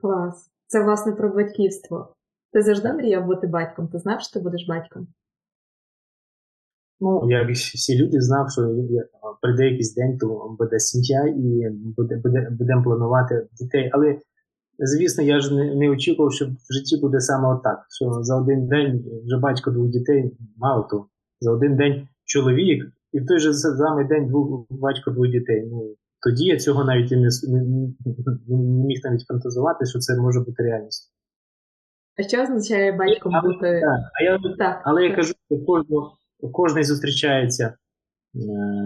Клас. 0.00 0.50
Це 0.66 0.84
власне 0.84 1.12
про 1.12 1.34
батьківство. 1.34 2.14
Ти 2.52 2.62
завжди 2.62 2.92
мріяв 2.92 3.26
бути 3.26 3.46
батьком? 3.46 3.88
Ти 3.88 3.98
знав, 3.98 4.20
що 4.20 4.32
ти 4.32 4.40
будеш 4.40 4.66
батьком? 4.68 5.06
Ну, 7.00 7.30
як 7.30 7.50
всі 7.50 7.98
люди 7.98 8.20
знав, 8.20 8.50
що 8.50 8.62
прийде 9.42 9.64
якийсь 9.64 9.94
день, 9.94 10.18
то 10.18 10.56
буде 10.58 10.78
сім'я 10.78 11.26
і 11.26 11.70
буде, 11.70 12.16
буде, 12.16 12.48
будемо 12.50 12.82
планувати 12.82 13.46
дітей. 13.60 13.90
Але 13.92 14.20
Звісно, 14.78 15.24
я 15.24 15.40
ж 15.40 15.54
не, 15.54 15.74
не 15.74 15.90
очікував, 15.90 16.32
що 16.32 16.46
в 16.46 16.72
житті 16.72 16.96
буде 17.00 17.20
саме 17.20 17.48
отак. 17.48 17.86
Що 17.88 18.22
за 18.22 18.36
один 18.36 18.66
день 18.66 19.04
вже 19.26 19.38
батько 19.38 19.70
двох 19.70 19.88
дітей, 19.88 20.36
мало 20.56 20.82
то, 20.90 21.06
за 21.40 21.52
один 21.52 21.76
день 21.76 22.08
чоловік, 22.24 22.84
і 23.12 23.20
в 23.20 23.26
той 23.26 23.38
же 23.38 23.54
самий 23.54 24.06
день 24.06 24.28
двох 24.28 24.66
батько 24.70 25.10
двох 25.10 25.28
дітей. 25.28 25.68
Ну, 25.70 25.94
Тоді 26.22 26.44
я 26.44 26.56
цього 26.56 26.84
навіть 26.84 27.12
і 27.12 27.16
не, 27.16 27.28
не, 27.48 27.60
не 28.48 28.86
міг 28.86 29.00
навіть 29.04 29.26
фантазувати, 29.26 29.86
що 29.86 29.98
це 29.98 30.20
може 30.20 30.40
бути 30.40 30.62
реальністю. 30.62 31.12
А 32.18 32.22
що 32.22 32.42
означає 32.42 32.92
батьком 32.92 33.32
бути? 33.44 33.80
Так, 33.80 34.00
а 34.20 34.22
я, 34.22 34.38
так, 34.58 34.82
але 34.84 35.00
так. 35.00 35.10
я 35.10 35.16
кажу, 35.16 35.32
що 35.50 35.64
кожного, 35.66 36.16
кожен 36.52 36.84
зустрічається 36.84 37.66
е, 37.66 37.74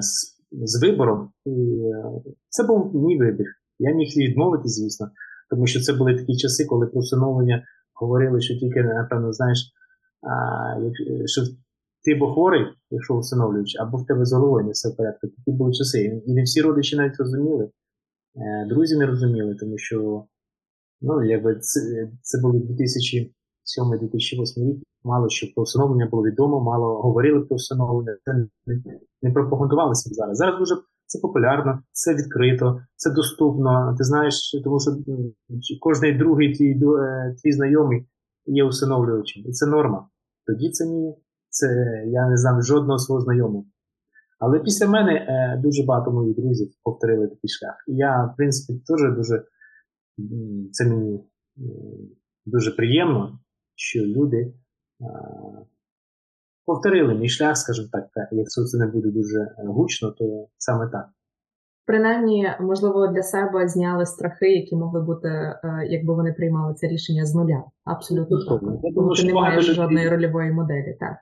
з, 0.01 0.38
з 0.51 0.83
вибором, 0.83 1.31
і 1.47 1.51
е, 1.51 2.05
це 2.49 2.64
був 2.64 2.94
мій 2.94 3.18
вибір. 3.18 3.47
Я 3.79 3.94
міг 3.94 4.09
відмовити, 4.16 4.68
звісно. 4.68 5.11
Тому 5.51 5.66
що 5.66 5.81
це 5.81 5.92
були 5.92 6.16
такі 6.16 6.37
часи, 6.37 6.64
коли 6.64 6.87
про 6.87 7.01
усиновлення 7.01 7.64
говорили, 7.94 8.40
що 8.40 8.55
тільки, 8.55 8.83
напевно, 8.83 9.33
знаєш, 9.33 9.73
що 11.27 11.42
ти 12.05 12.14
бо 12.14 12.35
хворий, 12.35 12.66
якщо 12.90 13.14
усиновлюєш, 13.14 13.77
або 13.81 13.99
в 13.99 14.07
тебе 14.07 14.25
з 14.25 14.33
все 14.73 14.88
в 14.88 14.97
порядку. 14.97 15.29
Такі 15.29 15.53
були 15.53 15.73
часи. 15.73 16.23
І 16.27 16.33
не 16.33 16.42
всі 16.42 16.62
родичі 16.62 16.97
навіть 16.97 17.18
розуміли, 17.18 17.64
е, 17.64 17.71
друзі 18.68 18.97
не 18.97 19.07
розуміли, 19.07 19.55
тому 19.55 19.79
що 19.79 20.27
ну, 21.01 21.25
якби 21.25 21.59
це, 21.61 21.81
це 22.23 22.40
були 22.40 22.59
2007-2008 22.59 24.71
рік. 24.71 24.83
Мало 25.05 25.29
що 25.29 25.47
про 25.55 25.63
усиновлення 25.63 26.09
було 26.11 26.23
відомо, 26.23 26.61
мало 26.61 27.03
говорили 27.03 27.41
про 27.41 27.55
усиновлення, 27.55 28.17
це 28.25 28.47
не, 29.23 29.31
пропагандувалося 29.31 30.11
зараз. 30.15 30.37
Зараз 30.37 30.59
дуже 30.59 30.75
це 31.07 31.19
популярно, 31.23 31.79
це 31.93 32.15
відкрито, 32.15 32.81
це 32.97 33.11
доступно. 33.11 33.95
Ти 33.99 34.05
знаєш, 34.05 34.51
тому 34.65 34.79
що 34.81 35.75
кожний 35.81 36.19
другий 36.19 36.55
твій 36.55 36.71
е, 36.71 37.35
твій 37.43 37.53
знайомий 37.53 38.07
є 38.47 38.65
усиновлювачем. 38.65 39.43
І 39.47 39.53
це 39.53 39.67
норма. 39.67 40.09
Тоді 40.47 40.71
це 40.71 40.87
ні. 40.87 41.15
Це 41.51 41.67
я 42.07 42.29
не 42.29 42.37
знав 42.37 42.63
жодного 42.63 42.99
свого 42.99 43.21
знайомого. 43.21 43.65
Але 44.39 44.61
після 44.61 44.87
мене 44.87 45.13
е, 45.13 45.61
дуже 45.63 45.85
багато 45.85 46.11
моїх 46.11 46.37
друзів 46.37 46.69
повторили 46.83 47.27
такий 47.27 47.51
шлях. 47.51 47.85
І 47.87 47.95
я, 47.95 48.25
в 48.25 48.37
принципі, 48.37 48.81
теж 48.87 49.17
дуже 49.17 49.45
це 50.73 50.89
мені 50.89 51.25
дуже 52.47 52.71
приємно, 52.71 53.39
що 53.75 54.01
люди 54.01 54.37
е, 54.37 54.53
повторили 56.69 57.15
мій 57.15 57.29
шлях, 57.29 57.57
скажімо 57.57 57.89
так, 57.93 58.29
якщо 58.33 58.65
це 58.65 58.79
не 58.79 58.87
буде 58.87 59.11
дуже 59.11 59.39
е, 59.39 59.55
гучно, 59.67 60.11
то 60.11 60.47
саме 60.59 60.89
так. 60.89 61.07
Принаймні, 61.87 62.51
можливо, 62.61 63.07
для 63.07 63.23
себе 63.23 63.69
зняли 63.69 64.07
страхи, 64.07 64.53
які 64.53 64.77
могли 64.77 65.01
бути, 65.01 65.29
е, 65.29 65.87
якби 65.91 66.15
вони 66.15 66.33
приймали 66.33 66.75
це 66.75 66.89
рішення 66.89 67.27
з 67.27 67.35
нуля. 67.35 67.63
Абсолютно 67.85 68.39
ну, 68.39 68.59
так. 68.59 68.95
Тому 68.95 69.15
що 69.15 69.27
немає 69.27 69.61
жодної 69.61 70.09
рольової 70.09 70.53
моделі. 70.53 70.97
Так, 71.01 71.17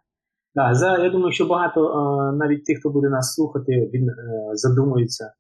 Так, 0.54 0.74
за 0.74 0.98
я 0.98 1.10
думаю, 1.10 1.32
що 1.32 1.46
багато 1.46 1.80
е, 1.80 2.36
навіть 2.36 2.64
тих, 2.64 2.78
хто 2.78 2.90
буде 2.90 3.08
нас 3.08 3.34
слухати, 3.34 3.90
він 3.94 4.10
задумується 4.52 5.32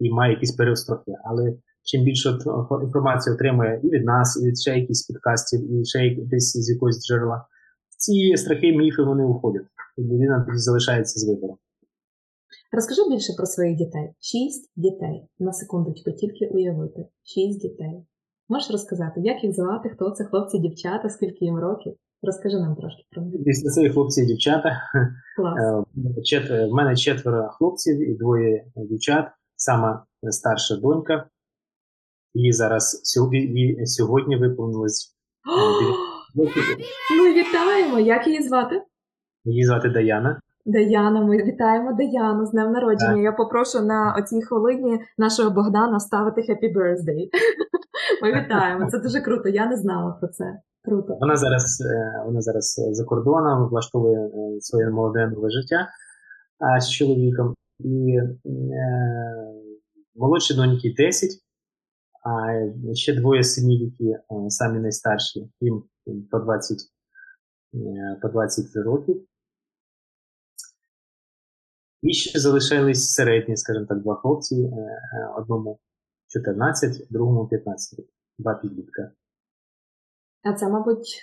і 0.00 0.12
має 0.12 0.32
якісь 0.32 0.56
перестрахи. 0.56 1.12
Але 1.24 1.52
чим 1.84 2.04
більше 2.04 2.38
інформації 2.82 3.34
отримує 3.34 3.80
і 3.84 3.88
від 3.90 4.04
нас, 4.04 4.42
і 4.42 4.46
від 4.46 4.60
ще 4.60 4.70
якихось 4.70 5.06
підкастів, 5.06 5.60
і 5.72 5.84
ще 5.84 6.16
десь 6.30 6.56
з 6.56 6.70
якогось 6.70 7.06
джерела 7.06 7.46
ці 7.96 8.36
страхи, 8.36 8.72
міфи 8.72 9.02
вони 9.02 9.24
уходять. 9.24 9.66
І 9.96 10.02
людина 10.02 10.46
залишається 10.54 11.20
з 11.20 11.28
вибором. 11.28 11.56
Розкажи 12.72 13.02
більше 13.10 13.32
про 13.36 13.46
своїх 13.46 13.76
дітей. 13.76 14.14
Шість 14.20 14.72
дітей. 14.76 15.28
На 15.38 15.52
секундочку, 15.52 16.12
тільки 16.12 16.46
уявити. 16.46 17.06
Шість 17.22 17.60
дітей. 17.60 18.06
Можеш 18.48 18.70
розказати, 18.70 19.20
як 19.20 19.44
їх 19.44 19.54
звати, 19.54 19.88
хто 19.88 20.10
це 20.10 20.24
хлопці, 20.24 20.58
дівчата, 20.58 21.08
скільки 21.08 21.44
їм 21.44 21.58
років? 21.58 21.94
Розкажи 22.22 22.56
нам 22.56 22.76
трошки 22.76 23.02
про 23.10 23.22
них. 23.22 23.44
Після 23.44 23.70
цих 23.70 23.92
хлопці 23.92 24.22
і 24.22 24.26
дівчата. 24.26 24.80
Клас. 25.36 25.58
Е, 26.32 26.66
в 26.66 26.74
мене 26.74 26.96
четверо 26.96 27.48
хлопців 27.48 28.10
і 28.10 28.14
двоє 28.14 28.64
дівчат. 28.76 29.24
Сама 29.56 30.04
старша 30.30 30.76
донька. 30.76 31.26
Їй 32.34 32.52
зараз 32.52 33.00
сьогодні 33.84 34.36
виповнилось 34.36 35.14
Ми 37.20 37.32
вітаємо! 37.32 37.98
Як 37.98 38.26
її 38.26 38.42
звати? 38.42 38.82
Її 39.44 39.64
звати 39.64 39.88
Даяна. 39.88 40.40
Даяна, 40.66 41.20
ми 41.20 41.36
вітаємо 41.36 41.92
Даяну 41.92 42.46
з 42.46 42.50
днем 42.50 42.72
народження. 42.72 43.14
Так. 43.14 43.22
Я 43.22 43.32
попрошу 43.32 43.80
на 43.80 44.16
оцій 44.18 44.42
хвилині 44.42 45.00
нашого 45.18 45.50
Богдана 45.50 46.00
ставити 46.00 46.40
Happy 46.40 46.76
Birthday. 46.76 47.28
Ми 48.22 48.42
вітаємо. 48.42 48.90
Це 48.90 48.98
дуже 48.98 49.20
круто. 49.20 49.48
Я 49.48 49.66
не 49.66 49.76
знала 49.76 50.12
про 50.20 50.28
це. 50.28 50.44
Круто. 50.84 51.16
Вона 51.20 51.36
зараз 51.36 51.80
е, 51.80 52.22
вона 52.26 52.40
зараз 52.40 52.86
е, 52.88 52.94
за 52.94 53.04
кордоном 53.04 53.68
влаштовує 53.68 54.18
е, 54.18 54.60
своє 54.60 54.90
молоде 54.90 55.26
нове 55.26 55.50
життя 55.50 55.88
з 56.80 56.90
чоловіком. 56.90 57.54
І 57.78 58.16
е, 58.16 58.34
молодші 60.14 60.54
доньки 60.54 60.94
10, 60.98 61.30
а 62.24 62.94
ще 62.94 63.14
двоє 63.14 63.44
синів, 63.44 63.80
які 63.80 64.16
самі 64.48 64.78
найстарші, 64.78 65.50
їм 65.60 65.84
по 66.30 66.38
20 66.38 66.78
по 68.22 68.28
20 68.28 68.76
років. 68.76 69.26
І 72.02 72.14
ще 72.14 72.40
залишились 72.40 73.12
середні, 73.12 73.56
скажімо 73.56 73.86
так, 73.86 74.02
два 74.02 74.16
хлопці, 74.16 74.70
одному 75.36 75.78
14, 76.28 77.06
другому 77.10 77.48
15 77.48 77.98
років, 77.98 78.14
два 78.38 78.54
підлітка. 78.54 79.12
А 80.42 80.52
це, 80.52 80.68
мабуть, 80.68 81.20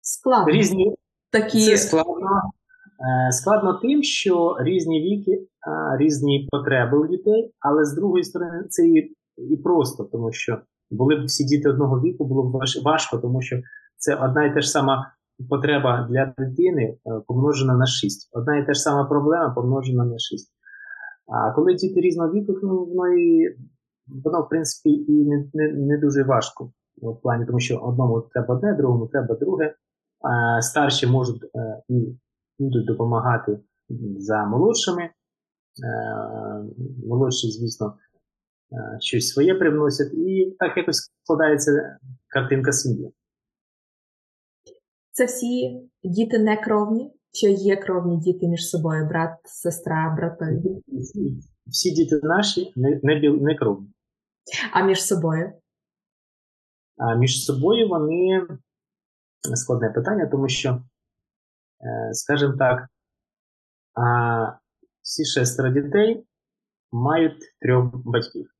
складно. 0.00 0.52
Різні 0.52 0.96
Такі... 1.30 1.66
Це 1.66 1.76
складно. 1.76 2.30
Е, 3.28 3.32
складно 3.32 3.78
тим, 3.82 4.02
що 4.02 4.56
різні 4.60 5.00
віки, 5.00 5.46
різні 5.98 6.48
потреби 6.50 6.98
у 6.98 7.06
дітей, 7.06 7.54
але 7.60 7.84
з 7.84 7.94
другої 7.94 8.24
сторони, 8.24 8.64
це 8.68 8.86
і, 8.88 9.16
і 9.36 9.56
просто, 9.56 10.04
тому 10.04 10.32
що 10.32 10.58
були 10.90 11.16
б 11.16 11.24
всі 11.24 11.44
діти 11.44 11.68
одного 11.68 12.00
віку, 12.00 12.24
було 12.24 12.42
б 12.42 12.60
важко, 12.84 13.18
тому 13.18 13.42
що 13.42 13.60
це 13.96 14.14
одна 14.14 14.44
і 14.44 14.54
та 14.54 14.60
ж 14.60 14.70
сама 14.70 15.12
потреба 15.50 16.08
для 16.10 16.34
дитини 16.38 16.82
е, 16.82 16.98
помножена 17.26 17.74
на 17.74 17.86
6. 17.86 18.30
Одна 18.32 18.56
і 18.56 18.66
та 18.66 18.74
ж 18.74 18.80
сама 18.80 19.04
проблема 19.04 19.50
помножена 19.50 20.04
на 20.04 20.18
6. 20.18 20.52
А 21.26 21.52
коли 21.52 21.74
діти 21.74 22.00
різного 22.00 22.32
віку, 22.32 22.54
ну, 22.62 22.84
воно 22.84 23.08
і 23.08 23.56
воно, 24.24 24.42
в 24.42 24.48
принципі, 24.48 24.90
і 24.90 25.12
не 25.12 25.50
не, 25.54 25.72
не 25.72 25.98
дуже 25.98 26.24
важко 26.24 26.72
в 27.02 27.20
плані, 27.22 27.46
тому 27.46 27.60
що 27.60 27.76
одному 27.76 28.20
треба 28.20 28.54
одне, 28.54 28.74
другому 28.74 29.06
треба 29.06 29.34
друге. 29.34 29.74
А 30.20 30.62
Старші 30.62 31.06
можуть 31.06 31.44
е, 31.44 31.82
і 31.88 32.18
будуть 32.58 32.86
допомагати 32.86 33.58
за 34.18 34.44
молодшими. 34.44 35.02
Е, 35.02 35.12
молодші, 37.08 37.50
звісно, 37.50 37.94
щось 39.00 39.28
своє 39.28 39.54
привносять, 39.54 40.14
і 40.14 40.56
так 40.58 40.76
якось 40.76 41.10
складається 41.22 41.98
картинка 42.28 42.72
сім'ї. 42.72 43.12
Це 45.12 45.24
всі 45.24 45.80
діти 46.04 46.38
не 46.38 46.56
кровні, 46.56 47.12
чи 47.32 47.50
є 47.50 47.76
кровні 47.76 48.16
діти 48.16 48.48
між 48.48 48.68
собою, 48.68 49.08
брат, 49.08 49.38
сестра, 49.44 50.14
брати? 50.16 50.62
Всі 51.66 51.90
діти 51.90 52.20
наші 52.22 52.72
не, 52.76 53.00
не, 53.02 53.30
не 53.30 53.54
кровні. 53.54 53.88
А 54.72 54.82
між 54.82 55.02
собою? 55.02 55.52
А 56.96 57.14
між 57.14 57.44
собою 57.44 57.88
вони 57.88 58.46
складне 59.54 59.90
питання, 59.90 60.26
тому 60.26 60.48
що, 60.48 60.70
е, 60.70 60.82
скажімо 62.12 62.54
так, 62.58 62.88
всі 65.02 65.24
шестеро 65.24 65.70
дітей 65.70 66.26
мають 66.92 67.42
трьох 67.60 67.90
батьків. 67.94 68.55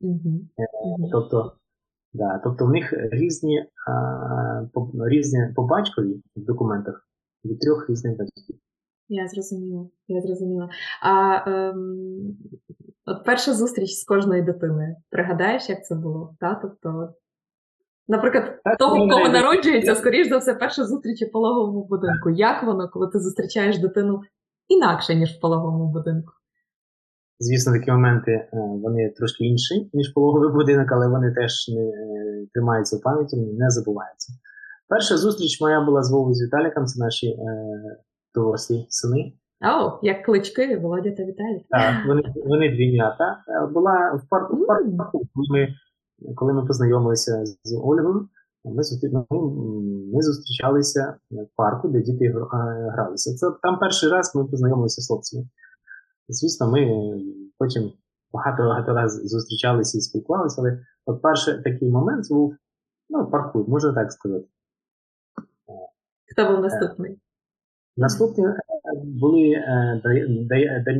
Угу. 0.00 0.40
Тобто 1.12 1.52
Да, 2.12 2.40
Тобто 2.44 2.66
в 2.66 2.70
них 2.70 2.92
різні 3.12 3.66
а, 3.88 4.62
по, 4.72 4.90
різні 5.08 5.52
по 5.56 5.62
батькові 5.62 6.22
в 6.36 6.44
документах 6.44 7.08
від 7.44 7.60
трьох 7.60 7.90
різних 7.90 8.18
батьків. 8.18 8.56
Я 9.08 9.28
зрозуміла. 9.28 9.86
Я 10.08 10.20
зрозуміла. 10.20 10.68
А 11.02 11.42
ем, 11.50 12.36
от 13.06 13.24
перша 13.24 13.54
зустріч 13.54 13.90
з 13.90 14.04
кожною 14.04 14.44
дитиною. 14.44 14.96
Пригадаєш, 15.10 15.68
як 15.68 15.86
це 15.86 15.94
було? 15.94 16.36
Та? 16.40 16.54
Тобто, 16.54 17.14
Наприклад, 18.08 18.60
так, 18.64 18.78
того, 18.78 19.08
кого 19.08 19.28
народжується, 19.28 19.94
скоріш 19.94 20.28
за 20.28 20.38
все, 20.38 20.54
перша 20.54 20.84
зустріч 20.84 21.22
у 21.22 21.30
пологовому 21.30 21.84
будинку. 21.84 22.30
Як 22.30 22.62
воно, 22.62 22.88
коли 22.88 23.08
ти 23.08 23.18
зустрічаєш 23.18 23.78
дитину 23.78 24.20
інакше, 24.68 25.14
ніж 25.14 25.30
в 25.30 25.40
пологовому 25.40 25.92
будинку? 25.92 26.32
Звісно, 27.40 27.72
такі 27.72 27.90
моменти 27.90 28.32
е, 28.32 28.48
вони 28.52 29.10
трошки 29.16 29.44
інші, 29.44 29.90
ніж 29.92 30.08
пологовий 30.08 30.52
будинок, 30.52 30.92
але 30.92 31.08
вони 31.08 31.32
теж 31.32 31.52
не 31.68 31.82
е, 31.82 32.46
тримаються 32.54 32.96
в 32.96 33.02
пам'яті, 33.02 33.36
не 33.36 33.70
забуваються. 33.70 34.32
Перша 34.88 35.16
зустріч 35.16 35.60
моя 35.60 35.80
була 35.80 36.02
з 36.02 36.12
Вовою 36.12 36.34
з 36.34 36.42
Віталіком, 36.42 36.86
це 36.86 37.04
наші 37.04 37.26
е, 37.26 37.36
дорослі 38.34 38.86
сини. 38.88 39.32
О, 39.60 39.98
як 40.02 40.24
клички, 40.26 40.78
Володя 40.78 41.10
та 41.10 41.22
Віталій. 41.24 41.66
Так, 41.70 41.94
вони 42.06 42.22
вони 42.46 42.68
двійнята. 42.68 43.44
Е, 43.48 43.66
була 43.66 44.20
в 44.24 44.28
парку, 44.28 44.56
в 44.56 44.66
парку 44.96 45.22
коли 45.34 45.46
ми 45.50 45.68
коли 46.34 46.52
ми 46.52 46.66
познайомилися 46.66 47.44
з 47.64 47.76
Ольгою, 47.76 48.28
ми 48.64 48.82
ми 50.14 50.22
зустрічалися 50.22 51.16
в 51.30 51.56
парку, 51.56 51.88
де 51.88 52.02
діти 52.02 52.34
гралися. 52.92 53.34
Це 53.34 53.46
там 53.62 53.78
перший 53.78 54.10
раз 54.10 54.32
ми 54.34 54.44
познайомилися 54.44 55.02
з 55.02 55.06
хлопцями. 55.08 55.44
Звісно, 56.30 56.70
ми 56.70 56.88
потім 57.58 57.92
багато-багато 58.32 58.94
разів 58.94 59.26
зустрічалися 59.26 59.98
і 59.98 60.00
спілкувалися, 60.00 60.60
але 60.60 60.80
от 61.06 61.22
перший 61.22 61.62
такий 61.62 61.90
момент 61.90 62.28
був 62.30 62.54
ну, 63.08 63.30
паркур, 63.30 63.68
можна 63.68 63.92
так 63.92 64.12
сказати. 64.12 64.46
Хто 66.32 66.50
був 66.50 66.60
наступний? 66.60 67.18
Наступні 67.96 68.44
е, 68.44 68.54
були 69.04 69.50
е, 69.50 70.02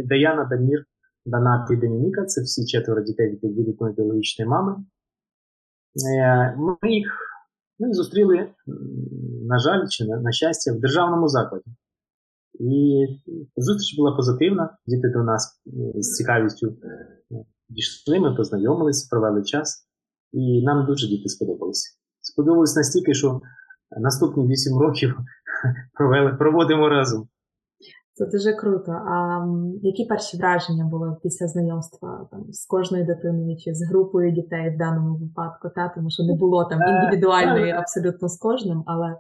Даяна, 0.05 0.45
Дамір, 0.45 0.85
Донат 1.27 1.71
і 1.71 1.77
Домініка, 1.77 2.25
це 2.25 2.43
всі 2.43 2.67
четверо 2.67 3.03
дітей 3.03 3.31
від 3.31 3.45
відповідної 3.45 3.95
біологічної 3.95 4.49
мами. 4.49 4.85
Е, 6.19 6.57
ми 6.57 6.91
їх 6.91 7.31
ми 7.79 7.93
зустріли, 7.93 8.49
на 9.49 9.59
жаль, 9.59 9.87
чи 9.89 10.05
на, 10.05 10.21
на 10.21 10.33
щастя, 10.33 10.73
в 10.73 10.81
державному 10.81 11.29
закладі. 11.29 11.65
І 12.61 13.07
зустріч 13.57 13.99
була 13.99 14.17
позитивна. 14.17 14.77
Діти 14.87 15.09
до 15.09 15.23
нас 15.23 15.63
е, 15.67 16.03
з 16.03 16.17
цікавістю 16.17 16.77
дійшли, 17.69 18.21
ми 18.21 18.35
познайомилися, 18.35 19.09
провели 19.11 19.45
час, 19.45 19.89
і 20.33 20.63
нам 20.63 20.87
дуже 20.87 21.09
діти 21.09 21.29
сподобалися. 21.29 21.97
Сподобалось 22.21 22.77
настільки, 22.77 23.15
що 23.15 23.41
наступні 24.01 24.47
8 24.47 24.79
років 24.79 25.19
провели, 25.95 26.33
проводимо 26.33 26.89
разом. 26.89 27.29
Це 28.15 28.27
дуже 28.27 28.53
круто. 28.53 28.93
А 28.93 29.47
які 29.83 30.05
перші 30.05 30.37
враження 30.37 30.85
були 30.85 31.17
після 31.23 31.47
знайомства 31.47 32.29
там 32.31 32.53
з 32.53 32.67
кожною 32.67 33.07
дитиною 33.07 33.57
чи 33.57 33.75
з 33.75 33.89
групою 33.89 34.33
дітей 34.33 34.75
в 34.75 34.79
даному 34.79 35.17
випадку? 35.17 35.69
Та 35.75 35.89
тому 35.89 36.11
що 36.11 36.23
не 36.23 36.35
було 36.35 36.65
там 36.65 36.83
е, 36.83 37.05
індивідуальної 37.05 37.73
абсолютно 37.73 38.29
з 38.29 38.39
кожним, 38.39 38.83
але 38.87 39.17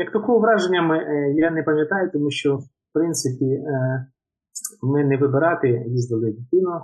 як 0.00 0.12
такого 0.12 0.38
враження 0.38 0.94
е, 0.94 1.34
я 1.36 1.50
не 1.50 1.62
пам'ятаю, 1.62 2.10
тому 2.12 2.30
що, 2.30 2.56
в 2.56 2.68
принципі, 2.92 3.44
е, 3.44 4.06
ми 4.82 5.04
не 5.04 5.16
вибирати 5.16 5.84
їздили 5.86 6.30
дитину. 6.30 6.80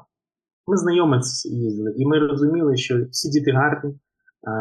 Ми 0.66 0.76
знайомитися 0.76 1.48
їздили, 1.48 1.94
і 1.96 2.06
ми 2.06 2.18
розуміли, 2.18 2.76
що 2.76 3.06
всі 3.10 3.30
діти 3.30 3.52
гарні, 3.52 3.94
а, 4.48 4.52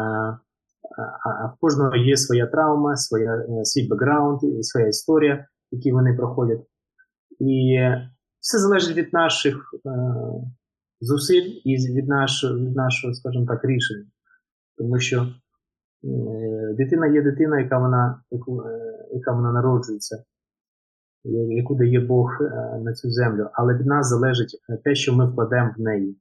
а 1.42 1.46
в 1.46 1.56
кожного 1.60 1.96
є 1.96 2.16
своя 2.16 2.46
травма, 2.46 2.96
своя, 2.96 3.34
е, 3.34 3.64
свій 3.64 3.88
бекграунд, 3.88 4.40
своя 4.60 4.88
історія, 4.88 5.46
які 5.70 5.92
вони 5.92 6.14
проходять. 6.14 6.66
І 7.38 7.78
все 8.40 8.58
залежить 8.58 8.96
від 8.96 9.12
наших 9.12 9.74
е, 9.86 9.90
зусиль 11.00 11.50
і 11.64 11.76
від 11.96 12.08
нашого, 12.08 12.58
від 12.58 12.76
нашого, 12.76 13.14
скажімо 13.14 13.46
так, 13.46 13.64
рішення. 13.64 14.06
Тому 14.78 14.98
що 14.98 15.26
дитина 16.76 17.06
є 17.06 17.22
дитина, 17.22 17.60
яка 17.60 17.78
вона 17.78 18.22
яку, 18.30 18.62
е, 18.62 19.08
яка 19.12 19.32
вона 19.32 19.52
народжується, 19.52 20.24
яку 21.48 21.74
дає 21.74 22.00
Бог 22.00 22.30
е, 22.40 22.78
на 22.82 22.92
цю 22.92 23.10
землю, 23.10 23.48
але 23.52 23.74
від 23.74 23.86
нас 23.86 24.08
залежить 24.08 24.60
те, 24.84 24.94
що 24.94 25.16
ми 25.16 25.30
вкладемо 25.30 25.74
в 25.78 25.80
неї. 25.80 26.20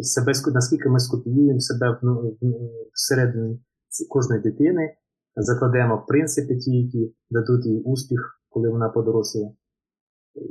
Себе, 0.00 0.32
Наскільки 0.54 0.88
ми 0.88 0.98
скопіюємо 0.98 1.60
себе 1.60 1.98
всередині 2.92 3.60
кожної 4.08 4.42
дитини, 4.42 4.94
закладемо 5.36 6.04
принципи 6.08 6.56
ті, 6.56 6.76
які 6.76 7.14
дадуть 7.30 7.66
їй 7.66 7.82
успіх, 7.82 8.40
коли 8.48 8.70
вона 8.70 8.88
подоросліє. 8.88 9.52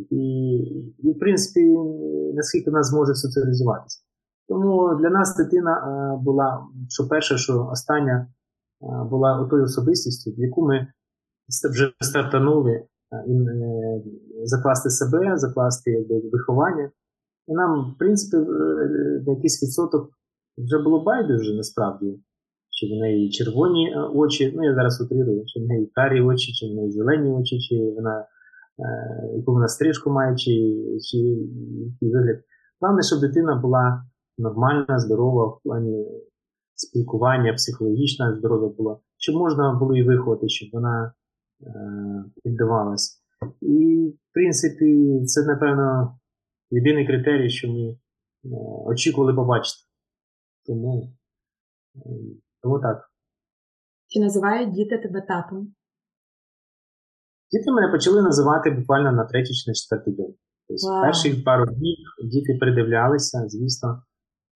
І, 0.10 0.58
і, 1.00 1.14
в 1.14 1.20
принципі, 1.20 1.76
наскільки 2.34 2.72
вона 2.72 2.84
зможе 2.84 3.16
соціалізуватися. 3.16 4.07
Тому 4.48 4.96
для 4.96 5.10
нас 5.10 5.38
дитина 5.38 5.72
е, 5.72 6.24
була, 6.24 6.68
що 6.90 7.08
перше, 7.08 7.38
що 7.38 7.68
остання 7.72 8.28
е, 8.82 9.10
була 9.10 9.48
тою 9.50 9.64
особистістю, 9.64 10.32
в 10.32 10.40
яку 10.40 10.68
ми 10.68 10.88
вже 11.72 11.94
стартанули 12.02 12.72
е, 12.72 12.86
закласти 14.44 14.90
себе, 14.90 15.38
закласти 15.38 16.08
виховання. 16.34 16.92
І 17.48 17.54
нам, 17.54 17.92
в 17.96 17.98
принципі, 18.00 18.38
на 19.28 19.34
якийсь 19.34 19.64
відсоток 19.64 20.10
вже 20.58 20.84
було 20.84 21.04
байдуже 21.04 21.54
насправді, 21.56 22.20
чи 22.70 22.88
в 22.88 23.00
неї 23.00 23.30
червоні 23.30 23.96
очі, 24.14 24.54
ну 24.56 24.64
я 24.64 24.76
зараз 24.76 25.02
утрірую, 25.02 25.44
чи 25.46 25.60
в 25.60 25.68
неї 25.68 25.92
карі 25.96 26.22
очі, 26.22 26.54
чи 26.54 26.66
в 26.66 26.76
неї 26.76 26.92
зелені 26.92 27.32
очі, 27.32 27.60
чи 27.60 27.94
вона 27.96 28.26
яку 29.36 29.54
вона 29.54 29.68
стрижку 29.68 30.10
має, 30.10 30.36
чи, 30.36 30.52
чи 31.02 31.18
який 31.18 32.12
вигляд. 32.12 32.40
Головне, 32.82 33.04
щоб 33.04 33.20
дитина 33.20 33.56
була 33.56 34.04
нормальна, 34.38 35.00
здорова 35.00 35.46
в 35.46 35.60
плані 35.64 36.06
спілкування, 36.76 37.54
психологічне 37.54 38.36
здоров'я 38.38 38.70
було, 38.78 39.02
щоб 39.18 39.36
можна 39.36 39.74
було 39.74 39.96
і 39.96 40.04
виховати, 40.04 40.50
щоб 40.50 40.70
вона 40.74 41.14
е, 41.62 41.70
піддавалась. 42.44 43.24
І, 43.62 44.08
в 44.30 44.34
принципі, 44.34 45.22
це, 45.26 45.46
напевно, 45.46 46.18
єдиний 46.72 47.08
критерій, 47.08 47.50
що 47.50 47.68
ми 47.68 47.90
е, 47.90 47.98
очікували 48.86 49.34
побачити. 49.34 49.84
Тому, 50.66 51.14
е, 51.96 52.00
тому 52.62 52.80
так. 52.80 53.12
Чи 54.08 54.20
називають 54.20 54.72
діти 54.72 54.98
тебе 54.98 55.22
татом? 55.22 55.74
Діти 57.52 57.72
мене 57.72 57.92
почали 57.92 58.22
називати 58.22 58.72
буквально 58.72 59.12
на 59.12 59.26
третій 59.26 59.54
чи 59.54 59.70
на 59.70 59.74
четвертий 59.74 60.14
день. 60.14 60.36
Тобто, 60.68 60.88
wow. 60.88 61.02
перших 61.02 61.44
пару 61.44 61.66
днів 61.66 61.98
діти 62.26 62.58
придивлялися, 62.60 63.48
звісно, 63.48 64.04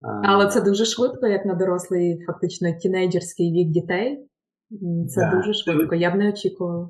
Але 0.02 0.48
це 0.48 0.62
дуже 0.62 0.86
швидко, 0.86 1.28
як 1.28 1.46
на 1.46 1.54
дорослий, 1.54 2.24
фактично 2.28 2.74
тінейджерський 2.82 3.52
вік 3.52 3.70
дітей. 3.70 4.28
Це 5.10 5.22
да. 5.22 5.38
дуже 5.38 5.54
швидко, 5.54 5.96
я 5.96 6.12
б 6.12 6.16
не 6.16 6.30
очікувала. 6.30 6.90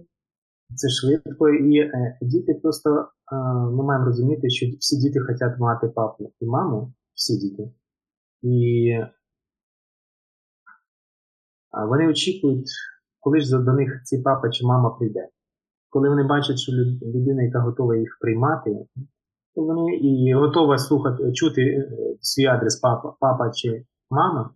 Це 0.75 0.87
швидко, 0.89 1.49
і 1.49 1.77
е, 1.77 2.17
діти 2.21 2.53
просто 2.53 2.89
е, 2.89 3.35
ми 3.53 3.83
маємо 3.83 4.05
розуміти, 4.05 4.49
що 4.49 4.65
всі 4.79 4.97
діти 4.97 5.19
хочуть 5.19 5.59
мати 5.59 5.87
папу 5.87 6.33
і 6.39 6.45
маму, 6.45 6.93
всі 7.13 7.37
діти. 7.37 7.71
І 8.41 8.91
вони 11.89 12.07
очікують, 12.07 12.69
коли 13.19 13.39
ж 13.41 13.57
до 13.57 13.73
них 13.73 14.01
цей 14.03 14.21
папа 14.21 14.49
чи 14.49 14.65
мама 14.65 14.89
прийде. 14.89 15.27
Коли 15.89 16.09
вони 16.09 16.23
бачать, 16.23 16.59
що 16.59 16.71
людина, 17.01 17.43
яка 17.43 17.59
готова 17.59 17.97
їх 17.97 18.17
приймати, 18.21 18.85
вони 19.55 19.95
і 19.95 20.33
готова 20.33 20.77
слухати, 20.77 21.31
чути 21.31 21.61
е, 21.61 21.89
свій 22.21 22.45
адрес 22.45 22.75
папа, 22.75 23.13
папа 23.19 23.51
чи 23.51 23.85
мама, 24.09 24.49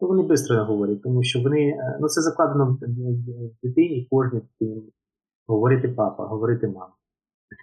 то 0.00 0.06
вони 0.06 0.22
швидко 0.22 0.64
говорять, 0.64 1.02
тому 1.02 1.22
що 1.22 1.42
вони, 1.42 1.60
е, 1.60 1.98
ну 2.00 2.08
це 2.08 2.20
закладено 2.20 2.78
в 2.80 3.66
дитині, 3.66 4.08
кожній 4.10 4.40
дитині. 4.40 4.92
Говорити 5.46 5.88
папа, 5.88 6.26
говорити 6.26 6.66
мама. 6.66 6.92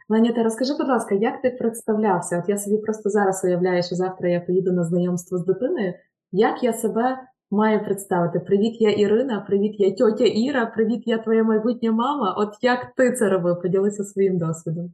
Леніта, 0.10 0.44
розкажи, 0.44 0.74
будь 0.80 0.88
ласка, 0.88 1.16
як 1.16 1.42
ти 1.42 1.50
представлявся? 1.50 2.40
От 2.40 2.50
я 2.50 2.58
собі 2.58 2.78
просто 2.78 3.10
зараз 3.10 3.42
уявляю, 3.46 3.84
що 3.84 3.96
завтра 3.96 4.30
я 4.30 4.42
поїду 4.42 4.72
на 4.72 4.84
знайомство 4.84 5.38
з 5.38 5.46
дитиною. 5.46 5.94
Як 6.32 6.64
я 6.64 6.74
себе 6.74 7.18
маю 7.52 7.86
представити? 7.86 8.40
Привіт, 8.40 8.82
я 8.82 8.92
Ірина, 8.92 9.46
привіт, 9.48 9.76
я 9.80 9.92
тьотя 9.92 10.26
Іра, 10.26 10.66
привіт, 10.66 11.04
я 11.06 11.18
твоя 11.18 11.44
майбутня 11.44 11.92
мама. 11.92 12.36
От 12.38 12.50
як 12.62 12.94
ти 12.96 13.12
це 13.12 13.30
робив? 13.30 13.62
Поділися 13.62 14.04
своїм 14.04 14.38
досвідом. 14.38 14.94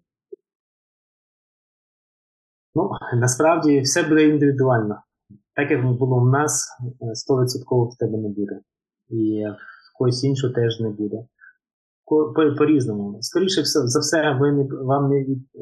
Ну, 2.76 2.90
насправді 3.20 3.82
все 3.82 4.04
буде 4.04 4.28
індивідуально. 4.28 4.96
Так 5.56 5.72
як 5.72 5.98
було 5.98 6.20
в 6.20 6.30
нас, 6.30 6.68
100% 7.30 7.90
в 7.90 7.98
тебе 7.98 8.18
не 8.18 8.30
буде. 8.30 8.60
І 9.10 9.44
в 9.94 9.98
когось 9.98 10.24
іншого 10.24 10.54
теж 10.54 10.80
не 10.80 10.90
буде. 10.90 11.26
По-різному. 12.58 13.18
Скоріше 13.22 13.64
за 13.66 14.00
все, 14.00 14.38
ви 14.40 14.52
не, 14.52 14.64
вам 14.64 15.10
не 15.10 15.24
від 15.24 15.40
е, 15.56 15.60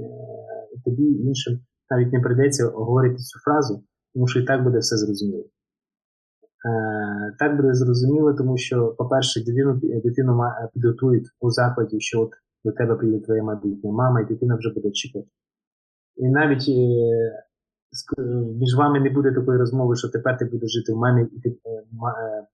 тобі 0.86 1.04
іншим 1.04 1.60
навіть 1.90 2.14
не 2.14 2.20
прийдеться 2.20 2.66
говорити 2.68 3.16
цю 3.16 3.40
фразу, 3.40 3.84
тому 4.14 4.28
що 4.28 4.40
і 4.40 4.46
так 4.46 4.64
буде 4.64 4.78
все 4.78 4.98
зрозуміло. 4.98 5.44
Е, 5.44 7.36
так 7.40 7.56
буде 7.56 7.74
зрозуміло, 7.74 8.34
тому 8.34 8.58
що, 8.58 8.96
по-перше, 8.98 9.44
дитину 9.44 9.80
дитину 10.04 10.42
підготують 10.74 11.28
у 11.40 11.50
закладі, 11.50 12.00
що 12.00 12.22
от 12.22 12.32
до 12.66 12.72
тебе 12.72 12.96
прийде 12.96 13.20
твоя 13.20 13.44
майбутня 13.44 13.92
мама, 13.92 14.22
і 14.22 14.26
дитина 14.26 14.56
вже 14.56 14.74
буде 14.74 14.92
чекати. 14.92 15.28
І 16.16 16.30
навіть 16.30 16.70
е, 16.70 18.24
між 18.60 18.76
вами 18.76 19.00
не 19.00 19.10
буде 19.10 19.32
такої 19.32 19.58
розмови, 19.60 19.96
що 19.96 20.10
тепер 20.10 20.38
ти 20.38 20.46
будеш 20.46 20.72
жити 20.72 20.94
в 20.94 20.98
мене, 20.98 21.28
і 21.32 21.42
ти 21.42 21.50
е, 21.50 21.70
е, 21.70 22.48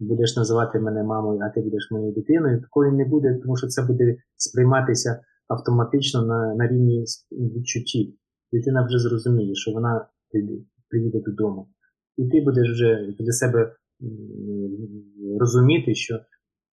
будеш 0.00 0.36
називати 0.36 0.80
мене 0.80 1.02
мамою, 1.02 1.40
а 1.40 1.50
ти 1.50 1.60
будеш 1.60 1.90
моєю 1.90 2.12
дитиною. 2.12 2.60
Такої 2.60 2.92
не 2.92 3.04
буде, 3.04 3.38
тому 3.42 3.56
що 3.56 3.66
це 3.66 3.82
буде 3.82 4.16
сприйматися 4.36 5.20
автоматично 5.48 6.26
на 6.26 6.54
на 6.54 6.66
рівні 6.68 7.04
відчуттів. 7.32 8.14
Дитина 8.52 8.86
вже 8.86 8.98
зрозуміє, 8.98 9.54
що 9.54 9.72
вона 9.72 10.06
приїде 10.88 11.20
додому. 11.20 11.68
І 12.16 12.28
ти 12.28 12.40
будеш 12.40 12.70
вже 12.70 13.14
для 13.18 13.32
себе 13.32 13.72
розуміти, 15.40 15.94
що 15.94 16.20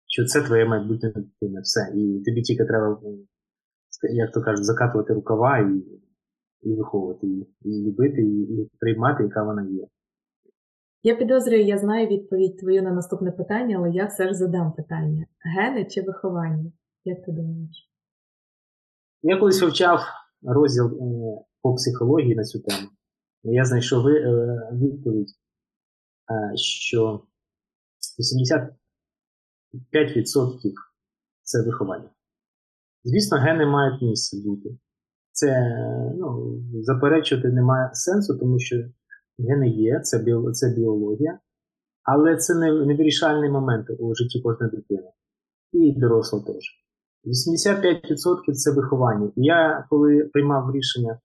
що 0.06 0.24
це 0.24 0.42
твоя 0.42 0.66
майбутня 0.66 1.08
дитина. 1.08 1.60
Все. 1.60 1.80
І 1.94 2.22
тобі 2.26 2.42
тільки 2.42 2.64
треба 2.64 3.00
як 4.02 4.32
то 4.32 4.42
кажуть, 4.42 4.64
закатувати 4.64 5.14
рукава 5.14 5.58
і 5.58 5.98
і 6.62 6.74
виховувати 6.74 7.26
її, 7.26 7.54
і 7.62 7.88
любити, 7.88 8.22
і, 8.22 8.42
і 8.42 8.70
приймати, 8.78 9.22
яка 9.22 9.42
вона 9.42 9.62
є. 9.70 9.86
Я 11.02 11.16
підозрюю, 11.16 11.64
я 11.64 11.78
знаю 11.78 12.06
відповідь 12.06 12.58
твою 12.58 12.82
на 12.82 12.90
наступне 12.90 13.32
питання, 13.32 13.76
але 13.78 13.90
я 13.90 14.06
все 14.06 14.28
ж 14.28 14.34
задам 14.34 14.72
питання: 14.72 15.26
гени 15.56 15.84
чи 15.84 16.02
виховання? 16.02 16.72
Як 17.04 17.24
ти 17.24 17.32
думаєш? 17.32 17.90
Я 19.22 19.36
колись 19.36 19.62
вивчав 19.62 20.00
розділ 20.42 20.86
е, 20.86 21.44
по 21.62 21.74
психології 21.74 22.34
на 22.34 22.44
цю 22.44 22.60
тему. 22.60 22.88
Я 23.42 23.64
знайшов 23.64 24.08
е, 24.08 24.70
відповідь, 24.72 25.28
е, 26.30 26.56
що 26.56 27.26
85% 28.18 28.70
це 31.42 31.62
виховання. 31.62 32.10
Звісно, 33.04 33.38
гени 33.38 33.66
мають 33.66 34.02
місце 34.02 34.36
бути. 34.44 34.78
Це 35.32 35.76
ну, 36.16 36.60
заперечувати 36.82 37.48
немає 37.48 37.90
сенсу, 37.92 38.38
тому 38.38 38.58
що 38.58 38.76
гени 39.38 39.68
є, 39.68 40.00
це 40.00 40.18
біо, 40.18 40.52
це 40.52 40.74
біологія, 40.76 41.38
але 42.02 42.36
це 42.36 42.54
не, 42.54 42.72
не 42.86 42.94
вирішальний 42.96 43.50
момент 43.50 43.86
у 43.98 44.14
житті 44.14 44.40
кожної 44.40 44.72
дитини. 44.72 45.08
І 45.72 46.00
дорослого 46.00 46.44
теж. 46.44 46.64
85% 47.24 48.52
це 48.52 48.72
виховання. 48.72 49.32
Я, 49.36 49.86
коли 49.90 50.24
приймав 50.32 50.72
рішення, 50.74 51.20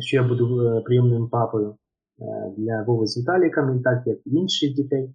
що 0.00 0.16
я 0.16 0.28
буду 0.28 0.60
е, 0.60 0.80
приємним 0.80 1.28
папою 1.28 1.70
е, 1.70 2.54
для 2.56 2.82
Вови 2.82 3.06
з 3.06 3.18
Віталіками, 3.18 3.80
так 3.84 4.02
як 4.06 4.18
інших 4.24 4.74
дітей, 4.74 5.14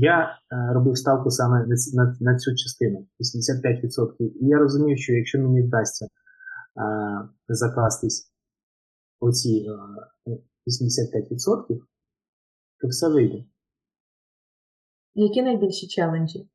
я 0.00 0.38
е, 0.52 0.72
робив 0.74 0.98
ставку 0.98 1.30
саме 1.30 1.66
на, 1.66 1.76
на, 1.94 2.16
на 2.20 2.38
цю 2.38 2.54
частину 2.56 3.06
85%. 3.20 4.14
І 4.20 4.46
я 4.46 4.58
розумів, 4.58 4.98
що 4.98 5.12
якщо 5.12 5.38
мені 5.38 5.62
вдасться 5.62 6.06
е, 6.06 6.08
закластись 7.48 8.32
оці 9.20 9.66
е, 10.26 10.30
85%, 10.66 11.80
то 12.80 12.88
все 12.88 13.08
вийде. 13.08 13.44
Які 15.14 15.42
найбільші 15.42 15.88
челенджі 15.88 16.48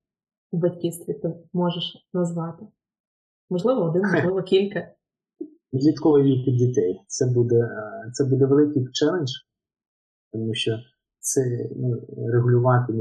у 0.52 0.58
батьківстві 0.58 1.14
ти 1.14 1.34
можеш 1.54 2.08
назвати? 2.14 2.68
Можливо, 3.50 3.82
один, 3.82 4.02
можливо, 4.14 4.44
кілька. 4.44 4.92
Відлітковий 5.74 6.24
вік 6.24 6.56
дітей. 6.58 7.02
Це 7.08 7.26
буде, 7.26 7.60
е, 7.60 8.12
це 8.14 8.26
буде 8.26 8.46
великий 8.46 8.88
челендж, 8.92 9.32
тому 10.32 10.54
що 10.54 10.80
це 11.24 11.42
ну, 11.76 12.08
регулювати 12.34 12.94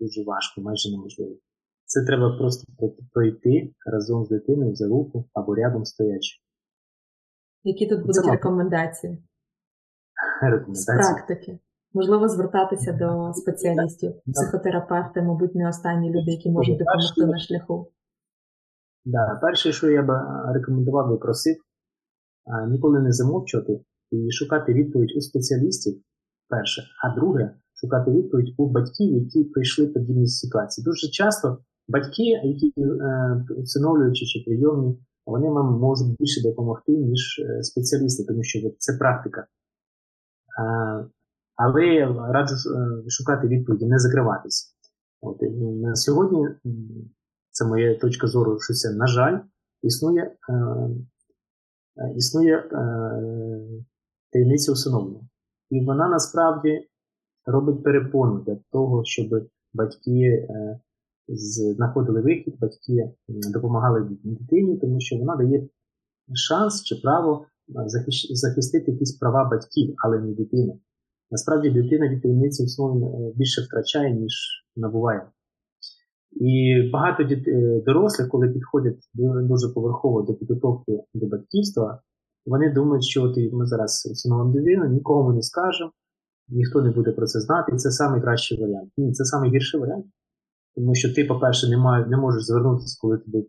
дуже 0.00 0.24
важко, 0.24 0.60
майже 0.60 0.90
неможливо. 0.90 1.36
Це 1.84 2.04
треба 2.04 2.38
просто 2.38 2.72
пройти 3.12 3.74
разом 3.86 4.24
з 4.24 4.28
дитиною 4.28 4.74
за 4.74 4.88
руку 4.88 5.24
або 5.32 5.54
рядом 5.54 5.84
стоячи. 5.84 6.38
Які 7.64 7.86
тут 7.86 8.00
будуть 8.00 8.30
рекомендації? 8.30 9.24
Рекомендації. 10.42 11.02
З 11.02 11.08
практики. 11.08 11.58
Можливо, 11.94 12.28
звертатися 12.28 12.92
до 12.92 13.32
спеціалістів, 13.34 14.12
психотерапевти, 14.32 15.22
мабуть, 15.22 15.54
не 15.54 15.68
останні 15.68 16.10
люди, 16.10 16.30
які 16.30 16.50
можуть 16.50 16.78
допомогти 16.78 17.26
на 17.26 17.38
шляху. 17.38 17.92
Да, 19.04 19.38
перше, 19.42 19.72
що 19.72 19.90
я 19.90 20.02
би 20.02 20.14
рекомендував 20.54 21.16
і 21.16 21.18
просив, 21.18 21.56
ніколи 22.68 23.00
не 23.00 23.12
замовчувати 23.12 23.84
і 24.10 24.30
шукати 24.30 24.72
відповідь 24.72 25.16
у 25.16 25.20
спеціалістів, 25.20 26.02
перше, 26.48 26.82
а 27.04 27.14
друге, 27.14 27.54
шукати 27.82 28.10
відповідь 28.10 28.54
у 28.56 28.70
батьків, 28.70 29.12
які 29.14 29.44
прийшли 29.44 29.86
подібні 29.86 30.26
ситуації. 30.26 30.84
Дуже 30.84 31.08
часто 31.08 31.58
батьки, 31.88 32.22
які 32.22 32.72
е, 32.78 33.44
усиновлюючи 33.56 34.26
чи 34.26 34.44
прийомні, 34.46 34.98
вони 35.26 35.50
вам 35.50 35.80
можуть 35.80 36.16
більше 36.18 36.42
допомогти, 36.42 36.92
ніж 36.92 37.38
е, 37.38 37.62
спеціалісти, 37.62 38.24
тому 38.24 38.42
що 38.42 38.58
це 38.78 38.92
практика. 38.98 39.46
Але 41.56 41.84
я 41.84 42.32
раджу 42.32 42.54
е, 42.54 43.10
шукати 43.10 43.48
відповіді, 43.48 43.86
не 43.86 43.98
закриватися. 43.98 44.68
От, 45.20 45.42
На 45.82 45.96
сьогодні, 45.96 46.48
це 47.50 47.64
моя 47.64 47.98
точка 47.98 48.26
зору, 48.26 48.60
що 48.60 48.74
це, 48.74 48.94
на 48.94 49.06
жаль, 49.06 49.38
існує 49.82 50.36
існує 52.16 52.68
таємниця 54.32 54.72
усиновлення. 54.72 55.20
І 55.70 55.84
вона 55.84 56.08
насправді 56.08 56.88
робить 57.46 57.82
перепону 57.82 58.44
для 58.46 58.56
того, 58.72 59.04
щоб 59.04 59.26
батьки 59.74 60.46
е, 60.50 60.80
знаходили 61.76 62.20
вихід, 62.20 62.54
батьки 62.60 63.12
допомагали 63.28 64.08
дитині, 64.24 64.76
тому 64.76 65.00
що 65.00 65.16
вона 65.16 65.36
дає 65.36 65.68
шанс 66.34 66.82
чи 66.82 66.96
право 67.02 67.46
е, 67.68 67.84
захистити 68.30 68.92
якісь 68.92 69.18
права 69.18 69.48
батьків, 69.50 69.94
але 70.04 70.18
не 70.18 70.32
дитини. 70.32 70.78
Насправді 71.30 71.70
дитина 71.70 72.08
від 72.08 72.22
таємниці 72.22 72.62
е, 72.62 73.32
більше 73.36 73.62
втрачає, 73.62 74.14
ніж 74.14 74.32
набуває. 74.76 75.26
І 76.40 76.82
багато 76.92 77.24
дорослих, 77.86 78.28
коли 78.28 78.48
підходять 78.48 79.10
дуже 79.14 79.68
поверхово 79.68 80.22
до 80.22 80.34
підготовки 80.34 80.98
до 81.14 81.26
батьківства, 81.26 82.02
вони 82.46 82.72
думають, 82.72 83.04
що 83.04 83.22
от 83.22 83.52
ми 83.52 83.66
зараз 83.66 84.08
усиновимо 84.12 84.52
дитину, 84.52 84.86
нікому 84.86 85.32
не 85.32 85.42
скажемо, 85.42 85.90
ніхто 86.52 86.82
не 86.82 86.90
буде 86.90 87.12
про 87.12 87.26
це 87.26 87.40
знати, 87.40 87.72
і 87.74 87.76
це 87.76 88.10
найкращий 88.10 88.60
варіант. 88.60 88.90
Ні, 88.96 89.12
це 89.12 89.38
найгірший 89.38 89.80
варіант. 89.80 90.06
Тому 90.74 90.94
що 90.94 91.14
ти, 91.14 91.24
по-перше, 91.24 91.68
не 91.70 91.76
має, 91.76 92.06
не 92.06 92.16
можеш 92.16 92.42
звернутися, 92.42 92.98
коли 93.00 93.18
тобі, 93.18 93.48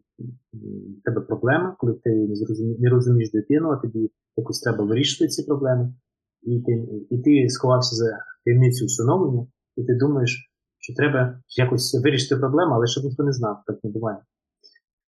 тебе 1.04 1.22
проблема, 1.22 1.76
коли 1.80 1.94
ти 1.94 2.10
не, 2.10 2.36
зрозумі, 2.36 2.76
не 2.80 2.90
розумієш 2.90 3.32
дитину, 3.32 3.70
а 3.70 3.78
тобі 3.78 4.12
якось 4.38 4.60
треба 4.60 4.86
вирішити 4.86 5.28
ці 5.28 5.44
проблеми. 5.44 5.94
і 6.42 6.62
ти, 6.62 6.88
і 7.10 7.18
ти 7.22 7.50
сховався 7.50 7.96
за 7.96 8.18
таємницю 8.46 8.86
усиновлення, 8.86 9.48
і 9.78 9.84
ти 9.84 9.96
думаєш, 9.96 10.52
що 10.80 10.94
треба 10.94 11.40
якось 11.58 12.02
вирішити 12.04 12.36
проблему, 12.36 12.74
але 12.76 12.88
щоб 12.88 13.04
ніхто 13.04 13.24
не 13.24 13.32
знав, 13.32 13.64
так 13.68 13.78
не 13.84 13.92
буває. 13.92 14.18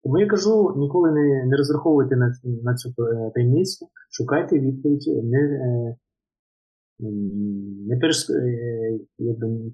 Тому 0.04 0.18
я 0.18 0.26
кажу, 0.26 0.74
ніколи 0.76 1.12
не 1.12 1.44
не 1.46 1.56
розраховуйте 1.56 2.16
на 2.16 2.32
на 2.62 2.74
цю 2.74 2.88
е, 2.88 3.30
таємницю, 3.34 3.86
шукайте 4.10 4.58
відповідь, 4.60 5.24
не 5.24 5.38
е, 5.38 5.96
не, 7.00 7.96
перш, 8.00 8.30
е, 8.30 8.98
якби, 9.18 9.72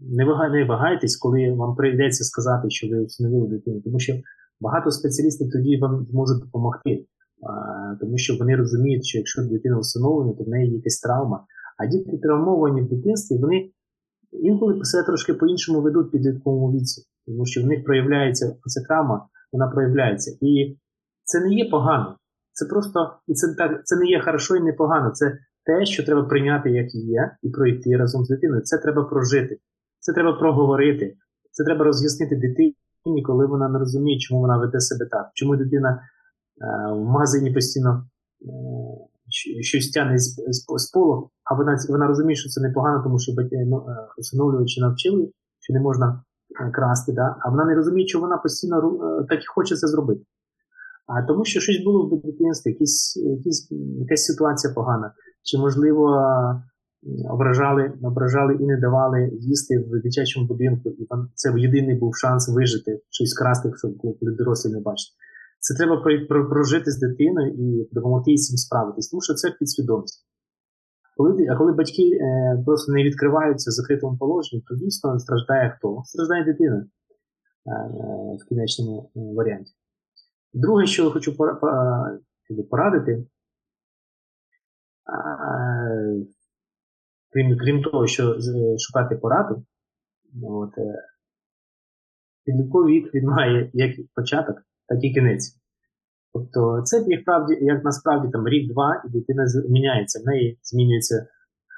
не, 0.00 0.64
вагайтесь, 0.64 1.16
коли 1.16 1.52
вам 1.52 1.76
прийдеться 1.76 2.24
сказати, 2.24 2.70
що 2.70 2.88
ви 2.88 3.04
встановили 3.04 3.48
дитину, 3.48 3.80
тому 3.80 3.98
що 3.98 4.12
багато 4.60 4.90
спеціалістів 4.90 5.50
тоді 5.52 5.78
вам 5.78 6.06
зможуть 6.10 6.42
допомогти, 6.44 7.06
тому 8.00 8.18
що 8.18 8.36
вони 8.36 8.56
розуміють, 8.56 9.04
що 9.04 9.18
якщо 9.18 9.42
дитина 9.42 9.78
встановлена, 9.78 10.32
то 10.32 10.44
в 10.44 10.48
неї 10.48 10.72
якась 10.72 11.00
травма. 11.00 11.46
А 11.78 11.86
діти 11.86 12.18
травмовані 12.18 12.82
в 12.82 12.88
дитинстві, 12.88 13.38
вони 13.38 13.70
інколи 14.32 14.84
себе 14.84 15.06
трошки 15.06 15.34
по-іншому 15.34 15.80
ведуть 15.80 16.08
в 16.08 16.10
підлітковому 16.10 16.72
віці, 16.72 17.02
тому 17.26 17.46
що 17.46 17.62
в 17.62 17.66
них 17.66 17.84
проявляється 17.84 18.56
ця 18.64 18.80
травма, 18.88 19.28
вона 19.52 19.68
проявляється. 19.68 20.38
І 20.40 20.78
це 21.24 21.40
не 21.40 21.54
є 21.54 21.70
погано. 21.70 22.16
Це 22.52 22.66
просто 22.66 22.98
і 23.26 23.34
це 23.34 23.54
так, 23.58 23.86
це 23.86 23.96
не 23.96 24.06
є 24.06 24.20
хорошо 24.20 24.56
і 24.56 24.60
не 24.60 24.72
погано. 24.72 25.10
Це 25.10 25.38
те, 25.70 25.86
що 25.86 26.06
треба 26.06 26.22
прийняти, 26.22 26.70
як 26.70 26.94
є, 26.94 27.30
і 27.42 27.50
пройти 27.50 27.96
разом 27.96 28.24
з 28.24 28.28
дитиною. 28.28 28.62
Це 28.62 28.78
треба 28.78 29.04
прожити, 29.04 29.58
це 29.98 30.12
треба 30.12 30.32
проговорити, 30.32 31.16
це 31.50 31.64
треба 31.64 31.84
роз'яснити 31.84 32.36
дитині, 32.36 33.22
коли 33.26 33.46
вона 33.46 33.68
не 33.68 33.78
розуміє, 33.78 34.18
чому 34.18 34.40
вона 34.40 34.58
веде 34.58 34.80
себе 34.80 35.06
так, 35.10 35.30
чому 35.34 35.56
дитина 35.56 35.90
е, 35.90 36.92
в 36.92 37.04
магазині 37.04 37.52
постійно 37.52 38.04
е, 38.42 38.46
щось 39.60 39.90
тягне 39.90 40.18
з, 40.18 40.42
з, 40.48 40.64
з 40.76 40.90
полу, 40.90 41.30
а 41.44 41.54
вона 41.54 41.78
вона 41.88 42.06
розуміє, 42.06 42.36
що 42.36 42.48
це 42.48 42.60
непогано, 42.60 43.02
тому 43.04 43.18
що 43.18 43.32
батьки 43.32 43.56
ну, 43.66 43.76
е, 43.76 44.08
усиновлювачі 44.18 44.80
навчили, 44.80 45.32
що 45.60 45.72
не 45.72 45.80
можна 45.80 46.22
е, 46.60 46.70
красти, 46.70 47.12
да? 47.12 47.36
а 47.40 47.50
вона 47.50 47.64
не 47.64 47.74
розуміє, 47.74 48.08
що 48.08 48.20
вона 48.20 48.36
постійно 48.36 48.76
е, 48.78 49.26
так 49.28 49.38
і 49.42 49.46
хоче 49.46 49.76
це 49.76 49.86
зробити. 49.86 50.24
А 51.06 51.22
тому 51.22 51.44
що 51.44 51.60
щось 51.60 51.84
було 51.84 52.06
в 52.06 52.26
дитинстві, 52.26 52.70
якісь, 52.70 53.16
якісь, 53.16 53.68
якась 53.98 54.24
ситуація 54.24 54.74
погана, 54.74 55.12
чи, 55.42 55.58
можливо, 55.58 56.24
ображали 57.30 57.92
ображали 58.02 58.54
і 58.54 58.66
не 58.66 58.76
давали 58.76 59.30
їсти 59.32 59.78
в 59.78 60.02
дитячому 60.02 60.46
будинку, 60.46 60.90
і 60.90 61.06
це 61.34 61.52
єдиний 61.56 61.98
був 61.98 62.16
шанс 62.16 62.48
вижити, 62.48 63.00
щось 63.10 63.34
красти, 63.34 63.72
щоб 63.76 63.92
дорослі 64.22 64.72
не 64.72 64.80
бачити. 64.80 65.16
Це 65.60 65.74
треба 65.74 66.02
прожити 66.50 66.90
з 66.90 66.98
дитиною 66.98 67.52
і 67.52 67.88
допомогти 67.92 68.34
цим 68.34 68.56
справитись, 68.56 69.08
тому 69.08 69.22
що 69.22 69.34
це 69.34 69.50
підсвідомість. 69.50 70.26
Коли, 71.16 71.46
А 71.46 71.56
коли 71.56 71.72
батьки 71.72 72.02
е, 72.02 72.62
просто 72.66 72.92
не 72.92 73.04
відкриваються 73.04 73.70
в 73.70 73.72
закритому 73.72 74.18
положенні, 74.18 74.62
то 74.68 74.74
дійсно 74.74 75.18
страждає 75.18 75.76
хто? 75.78 76.02
Страждає 76.04 76.44
дитина 76.44 76.76
е, 76.76 76.86
в 78.40 78.48
кінечному 78.48 79.10
е, 79.16 79.20
варіанті. 79.36 79.72
Друге, 80.52 80.86
що 80.86 81.04
я 81.04 81.10
хочу 81.10 81.36
порадити, 82.70 83.26
е, 85.08 86.26
крім 87.32 87.58
крім 87.58 87.82
того, 87.82 88.06
що 88.06 88.36
шукати 88.78 89.16
пораду, 89.16 89.64
от, 90.42 90.78
е, 90.78 91.08
підлітковий 92.44 92.94
вік 92.94 93.14
він 93.14 93.24
має 93.24 93.70
як 93.72 93.96
початок, 94.14 94.56
так 94.88 95.04
і 95.04 95.14
кінець. 95.14 95.60
Тобто 96.32 96.82
це 96.84 97.04
як 97.06 97.24
правді, 97.24 97.58
як 97.60 97.84
насправді 97.84 98.32
там 98.32 98.48
рік-два, 98.48 99.02
і 99.06 99.10
дитина 99.10 99.46
зміняється, 99.46 100.20
в 100.20 100.26
неї 100.26 100.58
змінюється 100.62 101.26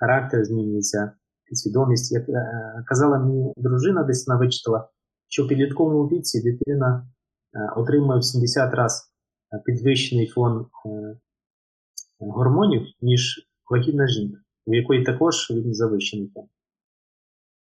характер, 0.00 0.44
змінюється 0.44 1.12
свідомість. 1.52 2.12
Як 2.12 2.28
е, 2.28 2.84
казала 2.86 3.18
мені 3.18 3.52
дружина, 3.56 4.02
десь 4.02 4.28
вона 4.28 4.40
вичитала, 4.40 4.88
що 5.28 5.44
в 5.44 5.48
підлітковому 5.48 6.08
віці 6.08 6.42
дитина 6.42 7.06
е, 7.54 7.72
отримує 7.76 8.18
в 8.18 8.24
70 8.24 8.74
разів 8.74 9.04
е, 9.52 9.62
підвищений 9.64 10.26
фон 10.26 10.66
е, 10.86 11.16
гормонів, 12.30 12.86
ніж 13.00 13.48
вагітна 13.70 14.08
жінка, 14.08 14.38
у 14.66 14.74
якої 14.74 15.04
також 15.04 15.50
він 15.50 15.74
завищений. 15.74 16.32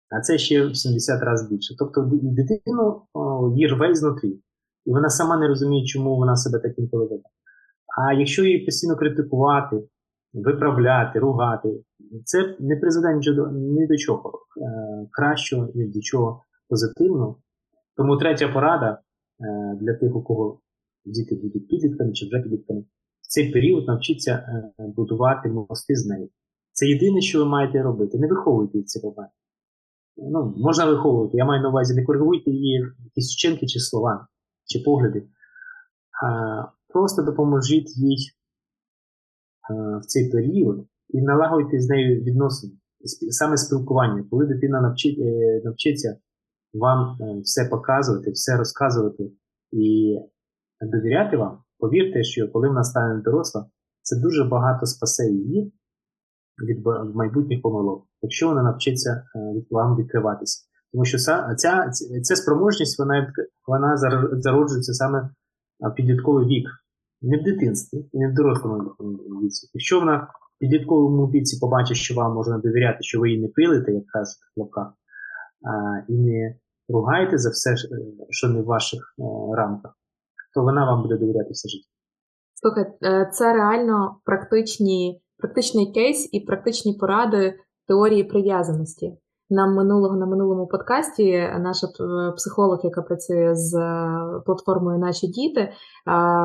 А 0.10 0.22
це 0.22 0.38
ще 0.38 0.68
в 0.68 0.76
70 0.76 1.22
разів 1.22 1.50
більше. 1.50 1.76
Тобто 1.80 2.10
дитину 2.14 3.02
її 3.56 3.68
рве 3.68 3.96
знутрі. 3.96 4.40
І 4.86 4.92
вона 4.92 5.10
сама 5.10 5.38
не 5.38 5.48
розуміє, 5.48 5.86
чому 5.86 6.16
вона 6.16 6.36
себе 6.36 6.60
таким 6.60 6.88
поведе. 6.88 7.22
А 7.98 8.14
якщо 8.14 8.44
її 8.44 8.66
постійно 8.66 8.96
критикувати, 8.96 9.84
виправляти, 10.34 11.20
ругати, 11.20 11.84
це 12.26 12.56
не 12.60 12.76
призведе 12.76 13.20
ні 13.54 13.88
до 13.88 13.98
чого 13.98 14.40
е, 14.58 15.08
кращого, 15.12 15.70
ні 15.76 15.86
до 15.86 16.02
чого 16.02 16.44
позитивного. 16.70 17.38
Тому 17.98 18.18
третя 18.18 18.48
порада 18.48 19.00
е, 19.40 19.78
для 19.82 19.94
тих, 19.94 20.16
у 20.16 20.22
кого 20.22 20.60
діти 21.06 21.36
будуть 21.36 21.68
підлітками 21.68 22.12
чи 22.12 22.26
вже 22.26 22.40
підлітками, 22.40 22.84
цей 23.34 23.52
період 23.52 23.88
навчіться 23.88 24.32
е, 24.32 24.72
будувати 24.96 25.50
мости 25.50 25.96
з 25.96 26.06
нею. 26.06 26.30
Це 26.72 26.88
єдине, 26.88 27.22
що 27.22 27.40
ви 27.40 27.46
маєте 27.46 27.82
робити. 27.82 28.18
Не 28.18 28.28
виховуйте 28.28 28.84
ці 28.84 29.00
проблеми. 29.00 29.30
Ну, 30.18 30.54
можна 30.58 30.86
виховувати, 30.86 31.38
я 31.38 31.46
маю 31.46 31.62
на 31.62 31.70
увазі, 31.70 31.96
не 31.96 32.06
коригуйте 32.06 32.52
її 32.52 32.86
якісь 33.04 33.34
вчинки 33.34 33.68
чи 33.68 33.80
слова 33.80 34.28
чи 34.66 34.80
погляди. 34.80 35.28
Просто 36.88 37.22
допоможіть 37.22 37.98
їй 37.98 38.18
в 40.02 40.06
цей 40.06 40.32
період 40.32 40.88
і 41.10 41.22
налагодити 41.22 41.80
з 41.80 41.90
нею 41.90 42.24
відносини, 42.24 42.74
саме 43.30 43.58
спілкування, 43.58 44.26
коли 44.32 44.46
дитина 44.46 44.82
навчить, 44.82 45.20
е, 45.20 45.62
навчиться 45.64 46.18
вам 46.74 47.18
е, 47.22 47.40
все 47.40 47.66
показувати, 47.66 48.32
все 48.32 48.58
розказувати 48.58 49.32
і 49.72 50.20
довіряти 50.82 51.38
вам, 51.38 51.63
повірте, 51.84 52.24
що 52.24 52.48
коли 52.52 52.68
вона 52.68 52.84
стане 52.84 53.22
доросла, 53.22 53.66
це 54.02 54.16
дуже 54.20 54.44
багато 54.44 54.86
спасе 54.86 55.26
її 55.26 55.74
від 56.68 56.86
майбутніх 57.16 57.62
помилок, 57.62 58.08
якщо 58.22 58.48
вона 58.48 58.64
навчиться 58.64 59.12
е, 59.36 59.40
вам 59.72 59.96
відкриватися. 59.96 60.66
Тому 60.92 61.06
що 61.06 61.18
ця 61.18 61.56
ця 62.24 62.36
спроможність 62.36 63.00
вона 63.00 63.34
вона 63.68 63.98
зароджується 64.42 64.94
саме 64.94 65.30
в 65.80 65.96
підлітковий 65.96 66.46
вік, 66.46 66.68
не 67.22 67.38
в 67.38 67.44
дитинстві, 67.44 68.10
не 68.14 68.32
в 68.32 68.34
дорослому 68.34 68.80
віці. 69.44 69.70
Якщо 69.74 70.00
вона 70.00 70.18
в 70.18 70.60
підлітковому 70.60 71.26
віці 71.28 71.60
побачить, 71.62 71.98
що 71.98 72.16
вам 72.16 72.34
можна 72.34 72.58
довіряти, 72.58 72.98
що 73.02 73.20
ви 73.20 73.30
її 73.30 73.42
не 73.42 73.48
пилите, 73.48 73.92
як 73.92 74.06
кажуть 74.06 74.38
в 74.56 74.60
лапках, 74.60 74.94
і 76.08 76.14
не 76.14 76.56
ругаєте 76.90 77.38
за 77.38 77.50
все, 77.50 77.76
що 78.30 78.50
не 78.50 78.62
в 78.62 78.66
ваших 78.66 79.16
е, 79.20 79.24
рамках, 79.56 79.94
то 80.54 80.64
вона 80.64 80.86
вам 80.86 81.02
буде 81.02 81.18
довіряти 81.18 81.50
все 81.52 81.70
життя. 81.70 81.88
Слухай, 82.62 82.86
е, 83.04 83.30
це 83.34 83.54
реально 83.54 84.16
практичні, 84.26 85.22
практичний 85.38 85.92
кейс 85.92 86.30
і 86.32 86.40
практичні 86.40 86.98
поради 87.00 87.60
теорії 87.88 88.24
прив'язаності. 88.24 89.18
Нам 89.50 89.76
минулого 89.76 90.16
на 90.16 90.26
минулому 90.26 90.68
подкасті 90.68 91.50
наша 91.60 91.88
психолог, 92.36 92.80
яка 92.84 93.02
працює 93.02 93.56
з 93.56 93.76
е, 93.76 94.42
платформою 94.46 95.00
Наші 95.00 95.28
діти, 95.28 95.62
е, 95.62 95.72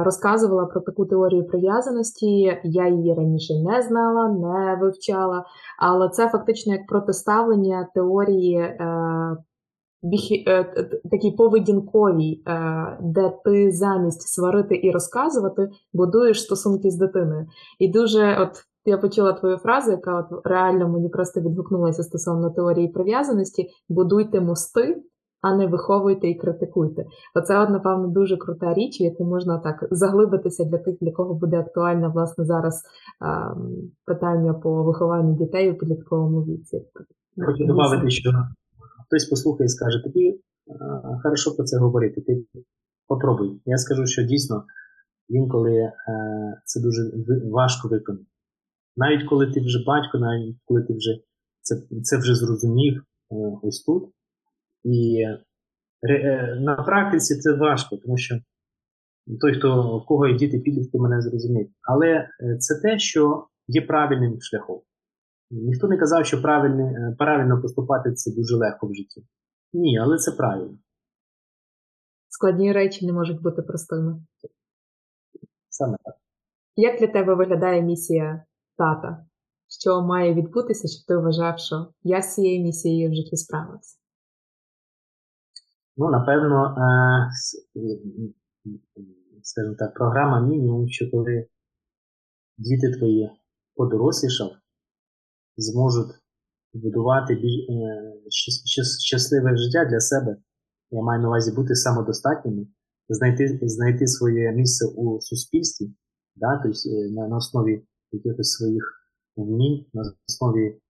розказувала 0.04 0.66
про 0.66 0.80
таку 0.80 1.06
теорію 1.06 1.46
прив'язаності. 1.46 2.60
Я 2.64 2.88
її 2.88 3.14
раніше 3.14 3.54
не 3.54 3.82
знала, 3.82 4.28
не 4.28 4.78
вивчала, 4.80 5.44
але 5.78 6.08
це 6.08 6.28
фактично 6.28 6.72
як 6.72 6.86
протиставлення 6.86 7.88
теорії. 7.94 8.78
Е, 10.46 10.64
такій 11.10 11.30
поведінковій, 11.30 12.42
де 13.00 13.32
ти 13.44 13.72
замість 13.72 14.28
сварити 14.28 14.80
і 14.82 14.90
розказувати 14.90 15.68
будуєш 15.92 16.42
стосунки 16.42 16.90
з 16.90 16.96
дитиною. 16.96 17.46
І 17.78 17.88
дуже 17.88 18.36
от 18.40 18.50
я 18.84 18.98
почула 18.98 19.32
твою 19.32 19.56
фразу, 19.56 19.90
яка 19.90 20.18
от 20.18 20.46
реально 20.46 20.88
мені 20.88 21.08
просто 21.08 21.40
відгукнулася 21.40 22.02
стосовно 22.02 22.50
теорії 22.50 22.88
прив'язаності: 22.88 23.68
будуйте 23.88 24.40
мости, 24.40 25.02
а 25.40 25.56
не 25.56 25.66
виховуйте 25.66 26.28
і 26.28 26.34
критикуйте. 26.34 27.04
Оце, 27.34 27.68
напевно, 27.68 28.08
дуже 28.08 28.36
крута 28.36 28.74
річ, 28.74 29.00
яку 29.00 29.24
можна 29.24 29.58
так 29.58 29.88
заглибитися 29.90 30.64
для 30.64 30.78
тих, 30.78 30.96
для 31.00 31.12
кого 31.12 31.34
буде 31.34 31.58
актуальне 31.58 32.08
власне 32.08 32.44
зараз 32.44 32.82
а, 33.20 33.54
питання 34.06 34.54
по 34.54 34.82
вихованню 34.82 35.36
дітей 35.36 35.70
у 35.70 35.78
підлітковому 35.78 36.42
віці. 36.42 36.84
Хочу 37.46 37.66
додати, 37.66 38.10
що 38.10 38.30
хтось 39.08 39.24
послухає 39.24 39.66
і 39.66 39.68
скаже, 39.68 40.02
тобі 40.04 40.40
хорошо 41.22 41.56
про 41.56 41.64
це 41.64 41.78
говорити. 41.78 42.20
Ти 42.20 42.44
попробуй. 43.06 43.60
Я 43.64 43.76
скажу, 43.76 44.06
що 44.06 44.22
дійсно 44.22 44.64
інколи 45.28 45.72
е, 45.72 45.92
це 46.64 46.80
дуже 46.80 47.02
важко 47.44 47.88
виконати. 47.88 48.26
Навіть 48.96 49.28
коли 49.28 49.52
ти 49.52 49.60
вже 49.60 49.84
батько, 49.86 50.18
навіть 50.18 50.56
коли 50.64 50.82
ти 50.82 50.94
вже 50.94 51.18
це 51.60 51.76
це 52.02 52.18
вже 52.18 52.34
зрозумів 52.34 53.02
е, 53.32 53.34
ось 53.62 53.84
тут. 53.84 54.12
І 54.84 55.24
е, 56.08 56.56
на 56.60 56.74
практиці 56.74 57.36
це 57.36 57.52
важко, 57.52 57.96
тому 57.96 58.18
що 58.18 58.38
той, 59.40 59.58
хто 59.58 59.98
в 59.98 60.06
кого 60.06 60.26
є 60.26 60.36
діти 60.36 60.58
підлітки, 60.58 60.98
мене 60.98 61.22
зрозуміє. 61.22 61.68
Але 61.82 62.08
е, 62.08 62.56
це 62.58 62.80
те, 62.82 62.98
що 62.98 63.46
є 63.68 63.82
правильним 63.82 64.40
шляхом. 64.40 64.80
Ніхто 65.50 65.88
не 65.88 65.98
казав, 65.98 66.26
що 66.26 66.42
правильно, 66.42 66.82
е, 66.82 67.14
правильно 67.18 67.62
поступати 67.62 68.12
це 68.12 68.30
дуже 68.34 68.56
легко 68.56 68.86
в 68.86 68.94
житті. 68.94 69.26
Ні, 69.72 69.98
але 69.98 70.18
це 70.18 70.32
правильно. 70.32 70.78
Складні 72.28 72.72
речі 72.72 73.06
не 73.06 73.12
можуть 73.12 73.42
бути 73.42 73.62
простими. 73.62 74.22
Саме 75.68 75.96
так. 76.04 76.14
Як 76.76 77.00
для 77.00 77.06
тебе 77.06 77.34
виглядає 77.34 77.82
місія 77.82 78.44
тата? 78.76 79.26
Що 79.80 80.02
має 80.02 80.34
відбутися, 80.34 80.88
щоб 80.88 81.06
ти 81.06 81.16
вважав, 81.16 81.58
що 81.58 81.86
я 82.02 82.22
з 82.22 82.34
цією 82.34 82.62
місією 82.62 83.10
в 83.10 83.14
житті 83.14 83.36
справився? 83.36 83.98
Ну, 85.96 86.10
напевно, 86.10 86.76
е, 86.78 87.30
скажімо 89.42 89.74
так, 89.78 89.94
програма 89.94 90.40
мінімум, 90.40 90.88
що 90.88 91.10
коли 91.10 91.46
діти 92.58 92.98
твої 92.98 93.30
подорослішав, 93.74 94.50
зможуть 95.58 96.14
будувати 96.74 97.34
більш 97.34 97.68
е, 97.68 98.82
щасливе 98.98 99.56
життя 99.56 99.84
для 99.90 100.00
себе. 100.00 100.36
Я 100.90 101.02
маю 101.02 101.22
на 101.22 101.28
увазі 101.28 101.52
бути 101.52 101.74
самодостатніми, 101.74 102.66
знайти 103.08 103.58
знайти 103.62 104.06
своє 104.06 104.52
місце 104.52 104.86
у 104.86 105.20
суспільстві, 105.20 105.86
да, 106.36 106.60
тобто 106.62 106.78
на, 106.90 107.28
на 107.28 107.36
основі 107.36 107.86
якихось 108.12 108.52
своїх 108.52 108.84
вмінь, 109.36 109.84
на 109.94 110.02
основі 110.28 110.66
е, 110.66 110.80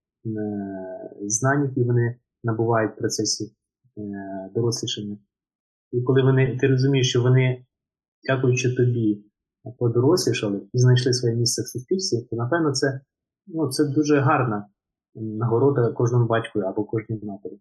знань, 1.27 1.65
які 1.65 1.83
вони 1.83 2.17
набувають 2.45 2.93
в 2.93 2.99
процесі 2.99 3.45
е, 3.45 3.51
дорослішання. 4.55 5.19
І 5.93 6.03
коли 6.03 6.23
вони, 6.23 6.59
ти 6.61 6.67
розумієш, 6.67 7.11
що 7.11 7.23
вони, 7.23 7.67
дякуючи 8.29 8.75
тобі, 8.75 9.25
подорослішали 9.79 10.61
і 10.73 10.79
знайшли 10.79 11.13
своє 11.13 11.37
місце 11.37 11.63
в 11.63 11.67
суспільстві, 11.67 12.27
то 12.31 12.37
напевно 12.37 12.73
це 12.73 13.01
ну, 13.49 13.69
це 13.69 13.85
дуже 13.85 14.21
гарна 14.21 14.69
нагорода 15.15 15.93
кожному 15.93 16.27
батьку 16.27 16.61
або 16.61 16.85
кожній 16.85 17.21
матері. 17.23 17.61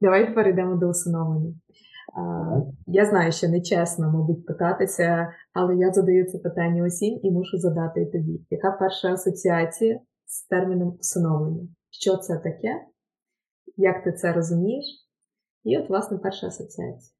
Давай 0.00 0.34
перейдемо 0.34 0.76
до 0.76 0.88
усиновлення. 0.88 1.54
Я 2.86 3.06
знаю, 3.06 3.32
що 3.32 3.48
нечесно, 3.48 4.12
мабуть, 4.12 4.46
питатися, 4.46 5.32
але 5.52 5.76
я 5.76 5.92
задаю 5.92 6.24
це 6.24 6.38
питання 6.38 6.86
усім 6.86 7.20
і 7.22 7.30
мушу 7.30 7.58
задати 7.58 8.02
і 8.02 8.12
тобі. 8.12 8.46
Яка 8.50 8.70
перша 8.70 9.12
асоціація 9.12 10.00
з 10.26 10.46
терміном 10.46 10.96
усиновлення? 11.00 11.68
Що 11.90 12.16
це 12.16 12.38
таке? 12.38 12.86
Як 13.76 14.04
ти 14.04 14.12
це 14.12 14.32
розумієш? 14.32 14.84
І 15.64 15.78
от, 15.78 15.88
власне, 15.88 16.18
перша 16.18 16.46
асоціація. 16.46 17.13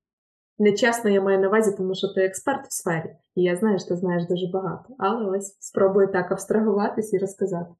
Нечесно 0.58 1.10
я 1.10 1.20
маю 1.22 1.40
на 1.40 1.48
увазі, 1.48 1.76
тому 1.76 1.94
що 1.94 2.08
ти 2.08 2.20
експерт 2.20 2.66
в 2.66 2.72
сфері, 2.72 3.16
і 3.34 3.42
я 3.42 3.56
знаю, 3.56 3.78
що 3.78 3.88
ти 3.88 3.96
знаєш 3.96 4.28
дуже 4.28 4.46
багато. 4.52 4.94
Але 4.98 5.38
ось 5.38 5.56
спробую 5.60 6.12
так 6.12 6.32
абстрагуватись 6.32 7.12
і 7.12 7.18
розказати. 7.18 7.70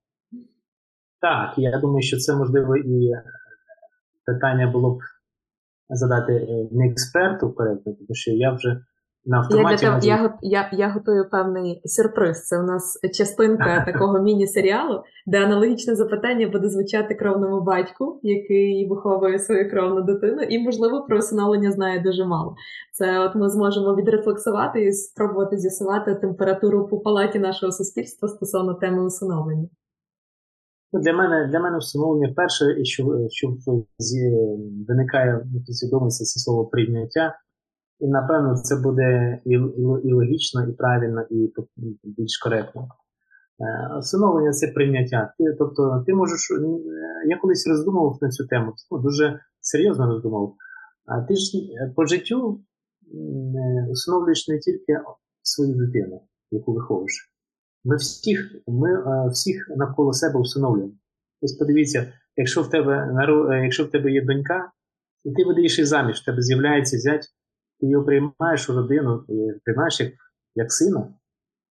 Так, 1.21 1.55
я 1.59 1.81
думаю, 1.81 2.03
що 2.03 2.17
це 2.17 2.37
можливо 2.37 2.77
і 2.77 3.13
питання 4.27 4.71
було 4.71 4.95
б 4.95 4.99
задати 5.89 6.33
е, 6.33 6.69
не 6.71 6.89
експерту 6.89 7.49
вперед, 7.49 7.85
тому 7.85 7.97
що 8.13 8.31
я 8.31 8.53
вже 8.53 8.85
на 9.27 9.39
автоматі... 9.39 9.85
Я, 9.85 9.93
можу... 9.93 10.07
я, 10.07 10.39
я, 10.43 10.71
я 10.73 10.89
готую 10.89 11.29
певний 11.31 11.81
сюрприз. 11.85 12.47
Це 12.47 12.59
у 12.59 12.63
нас 12.63 12.99
частинка 13.13 13.85
такого 13.93 14.23
міні-серіалу, 14.23 15.03
де 15.27 15.45
аналогічне 15.45 15.95
запитання 15.95 16.49
буде 16.49 16.69
звучати 16.69 17.15
кровному 17.15 17.61
батьку, 17.61 18.21
який 18.23 18.89
виховує 18.89 19.39
свою 19.39 19.71
кровну 19.71 20.03
дитину, 20.03 20.43
і, 20.43 20.59
можливо, 20.59 21.05
про 21.09 21.19
усиновлення 21.19 21.71
знає 21.71 22.03
дуже 22.03 22.25
мало. 22.25 22.55
Це 22.93 23.21
от 23.21 23.35
ми 23.35 23.51
зможемо 23.51 23.95
відрефлексувати 23.97 24.85
і 24.85 24.93
спробувати 24.93 25.59
з'ясувати 25.59 26.15
температуру 26.15 26.89
по 26.89 26.99
палаті 26.99 27.39
нашого 27.39 27.73
суспільства 27.73 28.29
стосовно 28.29 28.75
теми 28.75 29.05
усиновлення. 29.05 29.69
Для 30.93 31.13
мене 31.13 31.49
для 31.51 31.61
мене 31.61 31.79
всиновлення 31.79 32.33
перше, 32.37 32.85
що 32.85 33.05
що 33.31 33.57
виникає 34.89 35.37
в 35.37 35.67
підсвідомості, 35.67 36.25
це 36.25 36.41
слово 36.41 36.67
прийняття. 36.67 37.35
І 37.99 38.09
напевно 38.09 38.57
це 38.57 38.77
буде 38.77 39.41
і, 39.45 39.51
і, 39.51 40.09
і 40.09 40.13
логічно, 40.13 40.69
і 40.69 40.73
правильно, 40.73 41.23
і 41.31 41.53
більш 42.05 42.39
коректно. 42.39 42.89
Е, 43.61 43.99
всиновлення 44.01 44.53
це 44.53 44.67
прийняття. 44.69 45.35
Ти, 45.39 45.45
Тобто, 45.59 46.05
ти 46.07 46.15
можеш. 46.15 46.51
Е, 46.51 47.29
я 47.29 47.39
колись 47.39 47.69
роздумував 47.69 48.19
на 48.21 48.29
цю 48.29 48.47
тему, 48.47 48.73
ну, 48.91 48.99
дуже 48.99 49.41
серйозно 49.61 50.07
роздумував. 50.07 50.55
А 51.07 51.23
ти 51.23 51.37
ж 51.37 51.59
е, 51.59 51.93
по 51.97 52.07
життю 52.07 52.61
усиновлюєш 53.91 54.49
не 54.49 54.59
тільки 54.59 55.01
свою 55.43 55.75
дитину, 55.75 56.23
яку 56.51 56.73
виховуєш. 56.73 57.31
Ми 57.85 57.97
всіх 57.97 58.41
ми 58.67 58.89
всіх 59.31 59.67
навколо 59.77 60.13
себе 60.13 60.41
усиновлюємо. 60.41 60.93
Ось 61.43 61.53
подивіться, 61.53 62.13
якщо 62.37 62.63
в 62.63 62.71
тебе 62.71 63.11
якщо 63.63 63.85
в 63.85 63.91
тебе 63.91 64.13
є 64.13 64.25
донька, 64.25 64.71
і 65.25 65.33
ти 65.33 65.45
видаєш 65.45 65.79
її 65.79 65.87
заміж, 65.87 66.17
в 66.21 66.25
тебе 66.25 66.43
з'являється 66.43 66.99
зять, 66.99 67.27
ти 67.81 67.87
його 67.87 68.05
приймаєш 68.05 68.71
у 68.71 68.73
родину, 68.73 69.25
приймаєш 69.65 70.01
як 70.01 70.13
як 70.55 70.73
сина, 70.73 71.15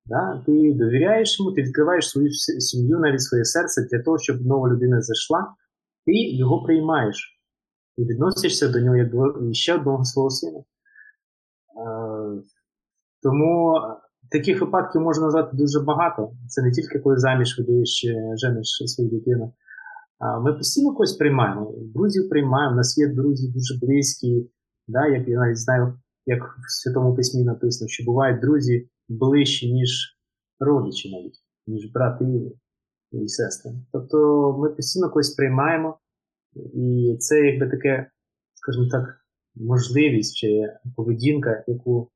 да? 0.06 0.42
ти 0.46 0.74
довіряєш 0.74 1.40
йому, 1.40 1.52
ти 1.52 1.62
відкриваєш 1.62 2.08
свою 2.08 2.30
сім'ю, 2.30 2.98
навіть 2.98 3.22
своє 3.22 3.44
серце 3.44 3.86
для 3.90 4.02
того, 4.02 4.18
щоб 4.18 4.46
нова 4.46 4.68
людина 4.68 5.02
зайшла, 5.02 5.54
ти 6.06 6.12
його 6.12 6.62
приймаєш 6.62 7.38
і 7.96 8.04
відносишся 8.04 8.68
до 8.68 8.80
нього 8.80 8.96
як 8.96 9.10
до 9.10 9.52
ще 9.52 9.74
одного 9.74 10.04
свого 10.04 10.30
сина. 10.30 10.60
Тому 13.22 13.80
таких 14.30 14.60
випадків 14.60 15.00
можна 15.00 15.24
назвати 15.24 15.56
дуже 15.56 15.80
багато. 15.80 16.32
Це 16.48 16.62
не 16.62 16.70
тільки 16.70 16.98
коли 16.98 17.18
заміж 17.18 17.58
видаєш 17.58 18.06
жениш 18.36 18.82
свою 18.86 19.10
дитину. 19.10 19.52
Ми 20.42 20.52
постійно 20.52 20.92
когось 20.92 21.12
приймаємо. 21.12 21.74
Друзів 21.94 22.28
приймаємо, 22.28 22.72
у 22.72 22.76
нас 22.76 22.98
є 22.98 23.08
друзі 23.08 23.52
дуже 23.52 23.86
близькі, 23.86 24.50
да, 24.88 25.06
як 25.06 25.28
я 25.28 25.38
навіть 25.38 25.58
знаю, 25.58 25.98
як 26.26 26.42
в 26.42 26.82
Святому 26.82 27.14
Письмі 27.16 27.44
написано, 27.44 27.88
що 27.88 28.04
бувають 28.04 28.40
друзі 28.40 28.88
ближчі, 29.08 29.72
ніж 29.72 30.18
родичі 30.60 31.12
навіть, 31.12 31.44
ніж 31.66 31.92
брати 31.92 32.24
і 33.12 33.28
сестри. 33.28 33.72
Тобто 33.92 34.16
ми 34.58 34.68
постійно 34.68 35.08
когось 35.08 35.30
приймаємо, 35.30 35.98
і 36.74 37.16
це 37.20 37.40
якби 37.40 37.70
таке, 37.70 38.10
скажімо 38.54 38.88
так, 38.90 39.24
можливість 39.54 40.36
чи 40.36 40.72
поведінка, 40.96 41.64
яку, 41.66 42.10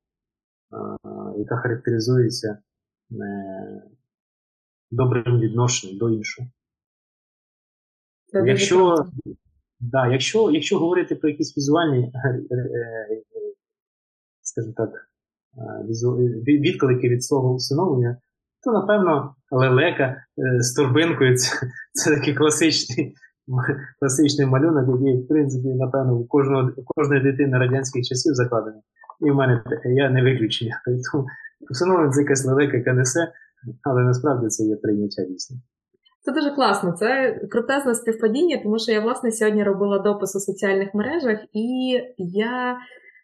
а, 0.71 0.97
яка 1.37 1.57
характеризується 1.57 2.57
е, 3.11 3.83
добрим 4.91 5.39
відношенням 5.39 5.97
до 5.97 6.09
іншого. 6.09 6.49
Якщо 8.33 9.05
да, 9.79 10.07
якщо, 10.07 10.51
якщо 10.51 10.79
говорити 10.79 11.15
про 11.15 11.29
якісь 11.29 11.57
візуальні, 11.57 12.11
е, 12.15 12.29
е, 12.51 13.23
скажімо 14.41 14.73
так, 14.77 14.89
відклики 16.47 17.09
від 17.09 17.23
свого 17.23 17.53
усиновлення, 17.53 18.17
то, 18.63 18.71
напевно, 18.71 19.35
лелека 19.51 20.15
з 20.59 20.73
торбинкою 20.73 21.37
це, 21.37 21.67
це 21.93 22.15
такий 22.15 22.33
класичний 22.33 23.15
класичний 23.99 24.47
малюнок, 24.47 25.01
який, 25.01 25.23
в 25.23 25.27
принципі, 25.27 25.67
напевно, 25.67 26.17
у 26.17 26.27
кожної 26.27 27.23
дитини 27.23 27.57
радянських 27.57 28.05
часів 28.05 28.33
закладений. 28.33 28.81
І 29.19 29.31
в 29.31 29.35
мене 29.35 29.63
я 29.85 30.09
не 30.09 30.23
виключення. 30.23 30.81
Тому 31.11 31.25
усиновлення 31.69 32.11
це 32.11 32.21
якась 32.21 32.45
лелека, 32.45 32.77
яка 32.77 32.93
несе, 32.93 33.31
але 33.83 34.03
насправді 34.03 34.47
це 34.47 34.63
є 34.63 34.75
прийняття 34.75 35.25
дійсно. 35.25 35.57
Це 36.27 36.33
дуже 36.33 36.51
класно. 36.51 36.91
Це 36.91 37.39
крутезне 37.51 37.95
співпадіння, 37.95 38.59
тому 38.63 38.79
що 38.79 38.91
я 38.91 38.99
власне 38.99 39.31
сьогодні 39.31 39.63
робила 39.63 39.99
допис 39.99 40.35
у 40.35 40.39
соціальних 40.39 40.93
мережах, 40.93 41.39
і 41.53 41.99
я 42.17 42.77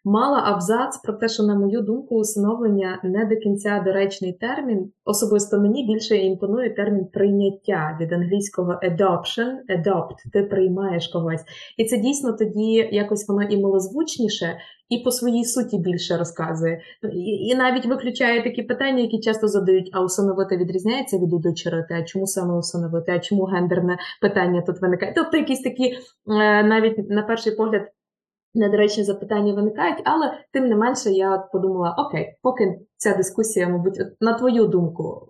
мала 0.04 0.42
абзац 0.44 0.96
про 0.96 1.12
те, 1.12 1.28
що, 1.28 1.42
на 1.42 1.54
мою 1.54 1.80
думку, 1.80 2.16
усиновлення 2.16 3.00
не 3.04 3.24
до 3.24 3.36
кінця 3.36 3.82
доречний 3.84 4.32
термін. 4.32 4.92
Особисто 5.04 5.60
мені 5.60 5.86
більше 5.86 6.16
імпонує 6.16 6.70
термін 6.70 7.04
прийняття 7.12 7.98
від 8.00 8.12
англійського 8.12 8.72
adoption, 8.72 9.50
adopt, 9.78 10.16
ти 10.32 10.42
приймаєш 10.42 11.08
когось. 11.08 11.44
І 11.76 11.84
це 11.84 11.96
дійсно 11.98 12.32
тоді 12.32 12.88
якось 12.92 13.28
воно 13.28 13.42
і 13.42 13.56
милозвучніше, 13.56 14.56
і 14.88 14.98
по 14.98 15.10
своїй 15.10 15.44
суті 15.44 15.78
більше 15.78 16.16
розказує. 16.16 16.80
І, 17.12 17.18
і 17.20 17.54
навіть 17.54 17.86
виключає 17.86 18.42
такі 18.42 18.62
питання, 18.62 19.02
які 19.02 19.20
часто 19.20 19.48
задають: 19.48 19.90
а 19.92 20.04
усиновити 20.04 20.56
відрізняється 20.56 21.18
від 21.18 21.32
удочерити, 21.32 21.94
а 21.94 22.02
чому 22.02 22.26
саме 22.26 22.58
усиновити, 22.58 23.12
а 23.12 23.18
чому 23.18 23.44
гендерне 23.44 23.98
питання 24.20 24.62
тут 24.62 24.82
виникає? 24.82 25.12
Тобто 25.16 25.36
якісь 25.36 25.62
такі 25.62 25.84
е, 25.84 25.98
навіть 26.62 27.10
на 27.10 27.22
перший 27.22 27.56
погляд 27.56 27.82
недоречні 28.54 29.04
запитання 29.04 29.54
виникають, 29.54 30.02
але 30.04 30.32
тим 30.52 30.66
не 30.66 30.76
менше 30.76 31.10
я 31.10 31.38
подумала: 31.38 31.94
окей, 31.98 32.38
поки 32.42 32.80
ця 32.96 33.16
дискусія, 33.16 33.68
мабуть, 33.68 34.00
на 34.20 34.38
твою 34.38 34.66
думку, 34.66 35.28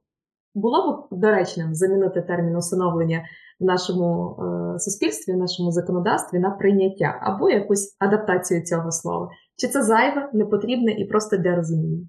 було 0.54 0.92
б 0.92 1.18
доречним 1.18 1.74
замінити 1.74 2.22
термін 2.22 2.56
усиновлення 2.56 3.24
в 3.60 3.64
нашому 3.64 4.36
е, 4.74 4.78
суспільстві, 4.78 5.32
в 5.32 5.36
нашому 5.36 5.72
законодавстві 5.72 6.38
на 6.38 6.50
прийняття 6.50 7.18
або 7.22 7.50
якусь 7.50 7.96
адаптацію 7.98 8.62
цього 8.62 8.90
слова. 8.90 9.28
Чи 9.56 9.68
це 9.68 9.82
зайве, 9.82 10.30
непотрібне 10.32 10.92
і 10.92 11.04
просто 11.04 11.36
для 11.36 11.56
розуміння? 11.56 12.08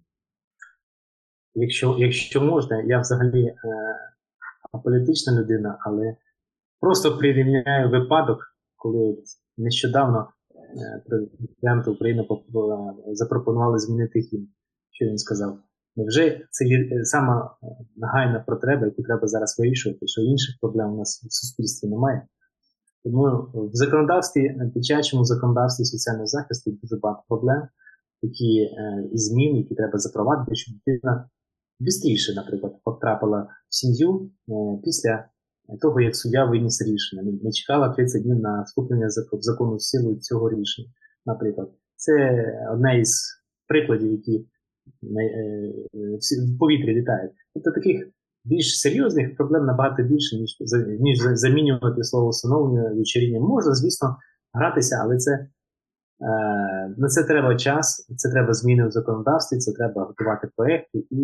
якщо 1.55 1.95
якщо 1.99 2.41
можна, 2.41 2.81
я 2.81 2.99
взагалі 2.99 3.45
е, 3.45 3.55
аполітична 4.71 5.39
людина, 5.39 5.77
але 5.81 6.15
просто 6.79 7.17
прирівняю 7.17 7.89
випадок, 7.89 8.39
коли 8.75 9.17
нещодавно 9.57 10.29
е, 10.75 11.03
президент 11.05 11.87
України 11.87 12.21
е, 12.21 13.15
запропонували 13.15 13.79
змінити 13.79 14.21
хімн. 14.21 14.47
Що 14.91 15.05
він 15.05 15.17
сказав? 15.17 15.59
Невже 15.95 16.47
це 16.51 16.65
є 16.65 16.77
е, 16.77 17.05
сама 17.05 17.57
е, 17.63 17.67
нагайна 17.95 18.39
потреба, 18.47 18.85
яку 18.85 19.03
треба 19.03 19.27
зараз 19.27 19.55
вирішувати, 19.59 20.07
що 20.07 20.21
інших 20.21 20.55
проблем 20.61 20.93
у 20.93 20.97
нас 20.97 21.23
в 21.23 21.33
суспільстві 21.33 21.87
немає? 21.87 22.27
Тому 23.03 23.25
в 23.53 23.75
законодавстві, 23.75 24.55
дитячому 24.75 25.25
законодавстві 25.25 25.85
соціального 25.85 26.27
захисту 26.27 26.71
дуже 26.71 26.97
багато 27.01 27.23
проблем, 27.27 27.67
які 28.21 28.59
е, 28.59 29.09
і 29.11 29.17
зміни, 29.17 29.57
які 29.57 29.75
треба 29.75 29.99
запровадити, 29.99 30.55
щоб 30.55 30.75
дитина 30.85 31.29
швидше, 31.79 32.33
наприклад, 32.35 32.73
потрапила 32.83 33.47
в 33.69 33.75
сім'ю 33.75 34.31
після 34.83 35.25
того, 35.81 36.01
як 36.01 36.15
суддя 36.15 36.45
виніс 36.45 36.81
рішення. 36.81 37.23
Не 37.43 37.51
чекала 37.51 37.89
30 37.89 38.23
днів 38.23 38.39
на 38.39 38.61
вступлення 38.61 39.09
закону 39.31 39.75
в 39.75 39.81
силу 39.81 40.15
цього 40.15 40.49
рішення. 40.49 40.87
Наприклад, 41.25 41.69
це 41.95 42.45
одне 42.73 42.99
із 42.99 43.25
прикладів, 43.67 44.11
які 44.11 44.45
в 46.33 46.59
повітрі 46.59 46.95
літають. 46.95 47.31
Тобто 47.53 47.71
таких 47.71 48.07
більш 48.45 48.79
серйозних 48.79 49.35
проблем 49.35 49.65
набагато 49.65 50.03
більше, 50.03 50.35
ніж 50.35 50.57
ніж 50.99 51.19
замінювати 51.33 52.03
слово 52.03 52.27
усиновлення 52.27 52.93
вечеріння. 52.93 53.39
Можна, 53.39 53.75
звісно, 53.75 54.17
гратися, 54.53 54.99
але 55.03 55.17
це 55.17 55.31
е, 55.31 55.47
на 56.97 57.07
це 57.07 57.23
треба 57.23 57.55
час, 57.55 58.07
це 58.17 58.29
треба 58.29 58.53
зміни 58.53 58.87
в 58.87 58.91
законодавстві, 58.91 59.57
це 59.57 59.71
треба 59.71 60.03
готувати 60.03 60.47
проекти. 60.55 60.99
І 61.09 61.17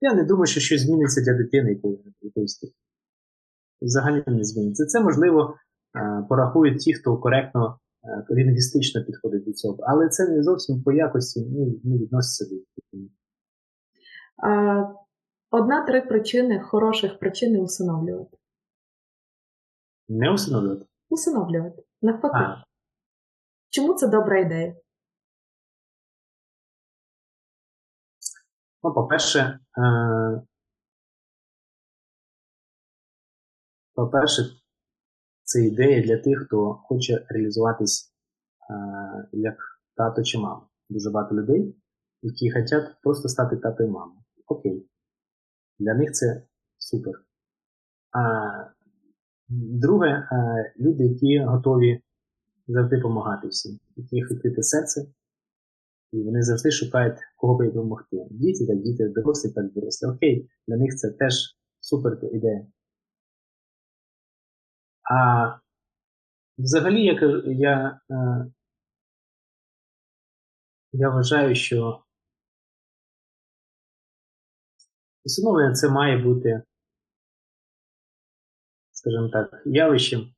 я 0.00 0.14
не 0.14 0.24
думаю, 0.24 0.46
що 0.46 0.60
щось 0.60 0.80
зміниться 0.80 1.20
для 1.20 1.34
дитини 1.34 1.80
якоїсь. 2.22 2.60
Взагалі 3.84 4.24
не 4.26 4.44
зміниться. 4.44 4.86
Це 4.86 5.00
можливо 5.00 5.54
е, 5.96 6.26
порахують 6.28 6.78
ті, 6.78 6.94
хто 6.94 7.18
коректно 7.18 7.78
Е, 8.04 8.26
лінгвістично 8.30 9.04
підходить 9.04 9.44
до 9.44 9.52
цього, 9.52 9.78
але 9.80 10.08
це 10.08 10.28
не 10.28 10.42
зовсім 10.42 10.82
по 10.82 10.92
якості 10.92 11.40
не, 11.40 11.66
не 11.84 11.98
відноситься 11.98 12.54
до 12.54 12.60
Одна-три 15.50 16.00
причини 16.00 16.60
хороших 16.60 17.18
причин 17.18 17.52
не 17.52 17.60
усиновлювати. 17.60 18.36
Не 20.08 20.32
усиновлювати? 20.32 20.86
Усиновлювати. 21.08 21.82
Навпаки. 22.02 22.36
А. 22.36 22.64
Чому 23.70 23.94
це 23.94 24.08
добра 24.08 24.38
ідея? 24.38 24.76
Ну, 28.82 28.94
по-перше, 28.94 29.58
по-перше, 33.94 34.42
це 35.44 35.64
ідея 35.64 36.02
для 36.02 36.16
тих, 36.16 36.44
хто 36.46 36.74
хоче 36.74 37.26
реалізуватись 37.28 38.14
а, 38.70 38.74
як 39.32 39.56
тато 39.96 40.22
чи 40.22 40.38
мама. 40.38 40.68
Дуже 40.88 41.10
багато 41.10 41.34
людей, 41.34 41.76
які 42.22 42.50
хочуть 42.50 43.00
просто 43.02 43.28
стати 43.28 43.56
тато 43.56 43.84
і 43.84 43.86
мамою. 43.86 44.20
Окей. 44.46 44.88
Для 45.78 45.94
них 45.94 46.12
це 46.12 46.42
супер. 46.78 47.14
А 48.12 48.20
друге, 49.48 50.28
а, 50.30 50.36
люди, 50.78 51.04
які 51.04 51.38
готові 51.38 52.02
завжди 52.66 52.96
допомагати 52.96 53.48
всім, 53.48 53.78
які 53.96 54.16
відкрите 54.16 54.62
серце, 54.62 55.06
і 56.12 56.22
вони 56.22 56.42
завжди 56.42 56.70
шукають, 56.70 57.18
кого 57.36 57.58
би 57.58 57.66
допомогти. 57.66 58.16
Діти, 58.30 58.66
так 58.66 58.82
діти, 58.82 59.08
дорослі, 59.08 59.52
так 59.52 59.72
дорослі. 59.72 60.08
Окей, 60.08 60.48
для 60.68 60.76
них 60.76 60.94
це 60.94 61.10
теж 61.10 61.34
супер 61.80 62.18
ідея. 62.32 62.66
А 65.10 65.46
взагалі 66.58 67.04
я 67.04 67.42
я, 67.46 68.00
е, 68.10 68.46
я 70.92 71.10
вважаю, 71.10 71.54
що 71.54 72.04
усиновлення 75.24 75.74
це 75.74 75.88
має 75.88 76.18
бути, 76.18 76.62
скажімо 78.92 79.28
так, 79.28 79.62
явищем, 79.66 80.34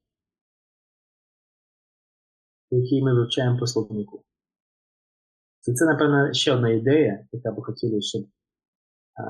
який 2.70 3.02
ми 3.02 3.14
вивчаємо 3.14 3.58
по 3.58 3.66
словнику. 3.66 4.24
І 5.68 5.72
це, 5.72 5.84
напевно, 5.84 6.32
ще 6.32 6.54
одна 6.54 6.70
ідея, 6.70 7.26
яка 7.32 7.52
би 7.52 7.62
хотіла, 7.62 8.00
щоб 8.00 8.26
а, 9.14 9.22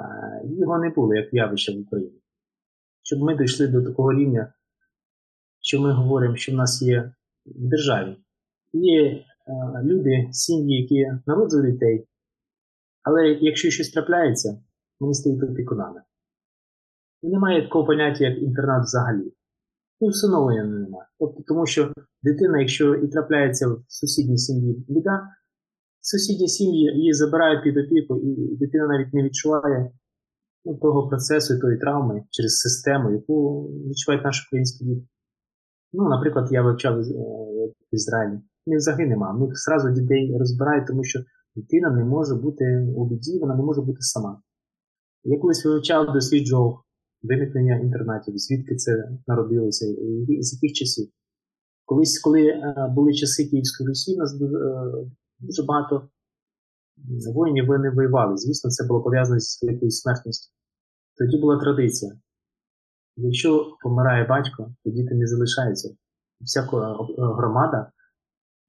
його 0.44 0.78
не 0.78 0.90
було 0.90 1.14
як 1.14 1.34
явище 1.34 1.76
в 1.76 1.80
Україні. 1.80 2.22
Щоб 3.02 3.20
ми 3.20 3.36
дійшли 3.36 3.68
до 3.68 3.84
такого 3.84 4.12
рівня 4.12 4.54
що 5.66 5.80
ми 5.80 5.92
говоримо, 5.92 6.36
що 6.36 6.52
в 6.52 6.54
нас 6.54 6.82
є 6.82 7.12
в 7.46 7.68
державі. 7.68 8.16
Є 8.72 9.04
е, 9.04 9.24
люди, 9.82 10.28
сім'ї, 10.30 10.80
які 10.80 11.20
народжують 11.26 11.72
дітей, 11.72 12.06
але 13.02 13.28
якщо 13.28 13.70
щось 13.70 13.90
трапляється, 13.90 14.62
вони 15.00 15.14
стають 15.14 15.42
опікунами. 15.42 16.02
І 17.22 17.28
немає 17.28 17.62
такого 17.62 17.84
поняття, 17.84 18.24
як 18.24 18.38
інтернат 18.38 18.84
взагалі. 18.84 19.32
І 20.00 20.08
всиновлення 20.08 20.64
немає. 20.64 21.08
Тобто, 21.18 21.42
тому 21.46 21.66
що 21.66 21.92
дитина, 22.22 22.60
якщо 22.60 22.94
і 22.94 23.08
трапляється 23.08 23.68
в 23.68 23.84
сусідній 23.88 24.38
сім'ї 24.38 24.84
біда, 24.88 25.28
сусідні 26.00 26.48
сім'ї 26.48 26.92
її 26.96 27.12
забирають 27.12 27.64
під 27.64 27.76
опіку, 27.76 28.20
і 28.20 28.56
дитина 28.56 28.86
навіть 28.86 29.14
не 29.14 29.22
відчуває 29.22 29.90
ну, 30.64 30.76
того 30.76 31.08
процесу, 31.08 31.60
тої 31.60 31.78
травми 31.78 32.24
через 32.30 32.58
систему, 32.58 33.10
яку 33.10 33.62
відчувають 33.62 34.24
наші 34.24 34.46
українські 34.48 34.84
діти. 34.84 35.06
Ну, 35.96 36.08
наприклад, 36.08 36.48
я 36.50 36.62
вивчав 36.62 37.00
е, 37.00 37.02
в 37.92 37.94
Ізраїлі. 37.94 38.36
В 38.66 38.76
взагалі 38.76 39.08
нема. 39.08 39.32
В 39.32 39.40
них 39.40 39.50
зразу 39.54 39.90
дітей 40.00 40.36
розбирають, 40.38 40.86
тому 40.86 41.04
що 41.04 41.20
дитина 41.54 41.90
не 41.90 42.04
може 42.04 42.34
бути 42.34 42.64
у 42.96 43.08
біді, 43.08 43.38
вона 43.38 43.54
не 43.54 43.62
може 43.62 43.80
бути 43.80 43.98
сама. 44.00 44.42
Я 45.24 45.38
колись 45.38 45.64
вивчав, 45.64 46.12
досліджував 46.12 46.82
виникнення 47.22 47.78
інтернатів, 47.78 48.38
звідки 48.38 48.76
це 48.76 49.08
народилося, 49.26 49.86
і 50.28 50.42
з 50.42 50.54
яких 50.54 50.76
часів. 50.76 51.08
Колись, 51.84 52.18
коли 52.18 52.46
е, 52.46 52.92
були 52.94 53.12
часи 53.12 53.44
Київської 53.44 53.88
Русі, 53.88 54.16
нас 54.16 54.38
дуже, 54.38 54.56
е, 54.56 54.92
дуже 55.38 55.62
багато 55.62 56.08
воїнів 57.34 57.66
вони 57.66 57.90
воювали. 57.90 58.36
Звісно, 58.36 58.70
це 58.70 58.86
було 58.86 59.02
пов'язано 59.02 59.40
з 59.40 59.62
якоюсь 59.62 60.00
смертністю. 60.00 60.52
Тоді 61.18 61.40
була 61.40 61.60
традиція. 61.60 62.12
Якщо 63.16 63.76
помирає 63.82 64.26
батько, 64.26 64.74
то 64.84 64.90
діти 64.90 65.14
не 65.14 65.26
залишаються. 65.26 65.96
Вся 66.40 66.60
е, 66.60 66.66
громада, 67.16 67.92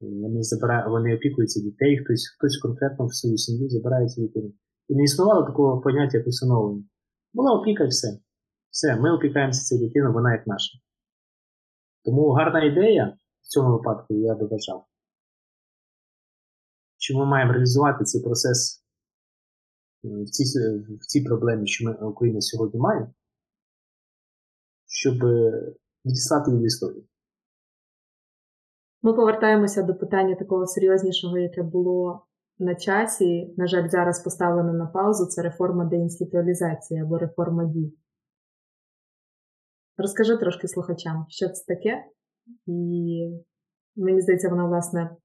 вони 0.01 0.43
забирають, 0.43 0.91
вони 0.91 1.15
опікуються 1.15 1.61
дітей, 1.61 1.97
хтось 1.97 2.27
хтось 2.37 2.57
конкретно 2.57 3.05
в 3.05 3.15
свою 3.15 3.37
сім'ю 3.37 3.69
забирає 3.69 4.09
цю 4.09 4.21
дитину. 4.21 4.53
І 4.87 4.95
не 4.95 5.03
існувало 5.03 5.45
такого 5.45 5.81
поняття 5.81 6.17
як 6.17 6.27
усиновлення. 6.27 6.83
Була 7.33 7.51
опіка 7.51 7.83
і 7.83 7.87
все. 7.87 8.19
Все, 8.69 8.95
ми 8.95 9.11
опікаємося 9.11 9.61
цією 9.61 9.87
дитиною, 9.87 10.13
вона 10.13 10.31
як 10.31 10.47
наша. 10.47 10.79
Тому 12.05 12.29
гарна 12.29 12.63
ідея 12.63 13.17
в 13.41 13.47
цьому 13.47 13.77
випадку 13.77 14.13
я 14.13 14.35
би 14.35 14.47
вважав, 14.47 14.85
що 16.97 17.17
ми 17.17 17.25
маємо 17.25 17.53
реалізувати 17.53 18.03
цей 18.03 18.21
процес 18.21 18.83
е, 20.05 20.07
в 20.23 20.29
цій, 20.29 20.59
в 21.01 21.05
цій 21.05 21.21
проблемі, 21.21 21.67
що 21.67 21.85
ми 21.85 21.93
Україна 21.93 22.41
сьогодні 22.41 22.79
має 22.79 23.13
щоб 24.97 25.17
відіслати 26.05 26.51
її 26.51 26.63
в 26.63 26.65
історію. 26.65 27.03
Ми 29.01 29.13
повертаємося 29.13 29.83
до 29.83 29.95
питання 29.95 30.35
такого 30.35 30.67
серйознішого, 30.67 31.37
яке 31.37 31.63
було 31.63 32.25
на 32.59 32.75
часі. 32.75 33.53
На 33.57 33.67
жаль, 33.67 33.89
зараз 33.89 34.23
поставлено 34.23 34.73
на 34.73 34.85
паузу 34.85 35.25
це 35.25 35.41
реформа 35.41 35.85
деінституалізації 35.85 37.01
або 37.01 37.17
реформа 37.17 37.65
дій. 37.65 37.93
Розкажи 39.97 40.37
трошки 40.37 40.67
слухачам, 40.67 41.25
що 41.29 41.49
це 41.49 41.75
таке, 41.75 42.05
і 42.65 43.29
мені 43.95 44.21
здається, 44.21 44.49
вона, 44.49 44.67
власне, 44.67 45.15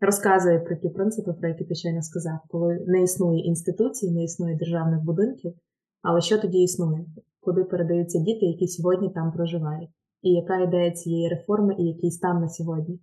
розказує 0.00 0.60
про 0.60 0.76
ті 0.76 0.88
принципи, 0.88 1.32
про 1.32 1.48
які 1.48 1.64
ти 1.64 1.74
щойно 1.74 2.02
сказав, 2.02 2.38
коли 2.48 2.84
не 2.86 3.02
існує 3.02 3.40
інституцій, 3.40 4.10
не 4.10 4.24
існує 4.24 4.56
державних 4.56 5.00
будинків, 5.00 5.54
але 6.02 6.20
що 6.20 6.38
тоді 6.38 6.58
існує? 6.58 7.06
куди 7.40 7.64
передаються 7.64 8.18
діти, 8.18 8.46
які 8.46 8.68
сьогодні 8.68 9.10
там 9.10 9.32
проживають, 9.32 9.90
і 10.22 10.30
яка 10.30 10.58
ідея 10.58 10.90
цієї 10.90 11.28
реформи, 11.28 11.74
і 11.78 11.84
який 11.84 12.10
стан 12.10 12.40
на 12.40 12.48
сьогодні? 12.48 13.00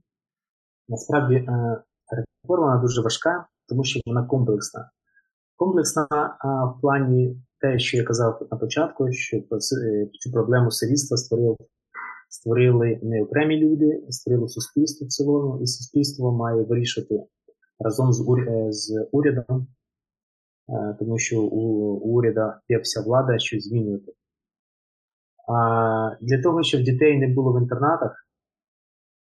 Насправді 0.89 1.35
е, 1.35 1.81
реформа 2.11 2.81
дуже 2.81 3.01
важка, 3.01 3.47
тому 3.69 3.83
що 3.83 3.99
вона 4.05 4.23
комплексна. 4.23 4.91
Комплексна 5.55 6.07
в 6.77 6.81
плані 6.81 7.41
те, 7.59 7.79
що 7.79 7.97
я 7.97 8.03
казав 8.03 8.47
на 8.51 8.57
початку, 8.57 9.11
що 9.11 9.37
е, 9.37 9.41
цю 10.19 10.31
проблему 10.31 10.71
сирітства 10.71 11.17
створив, 11.17 11.57
створили 12.29 12.99
не 13.03 13.23
окремі 13.23 13.57
люди, 13.57 14.05
створило 14.09 14.47
суспільство 14.47 15.07
в 15.07 15.09
цілому, 15.09 15.61
і 15.61 15.67
суспільство 15.67 16.31
має 16.31 16.63
вирішити 16.63 17.23
разом 17.79 18.13
з 18.69 19.07
урядом 19.11 19.67
тому 20.99 21.20
що 21.20 21.41
у, 21.41 21.61
у 21.97 22.18
уряда 22.18 22.61
є 22.70 22.80
вся 22.80 23.01
влада 23.01 23.39
щось 23.39 23.68
змінювати. 23.68 24.13
А 25.47 26.15
для 26.22 26.41
того, 26.41 26.63
щоб 26.63 26.82
дітей 26.82 27.18
не 27.20 27.28
було 27.28 27.53
в 27.53 27.61
інтернатах, 27.61 28.28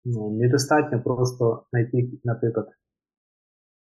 ну, 0.06 0.32
недостатньо 0.32 1.04
просто 1.04 1.66
знайти, 1.72 2.12
наприклад, 2.24 2.68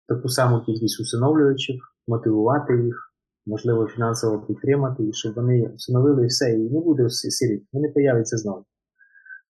таку 0.08 0.28
саму 0.28 0.60
кількість 0.60 1.00
усиновлюючих, 1.00 1.76
мотивувати 2.06 2.84
їх, 2.84 3.14
можливо, 3.46 3.86
фінансово 3.86 4.46
підтримати, 4.46 5.04
і 5.04 5.12
щоб 5.12 5.34
вони 5.34 5.68
усиновили 5.74 6.26
все, 6.26 6.50
і 6.52 6.70
не 6.70 6.80
буде 6.80 7.10
сиріт, 7.10 7.66
вони 7.72 7.88
появляться 7.88 8.36
знову. 8.36 8.64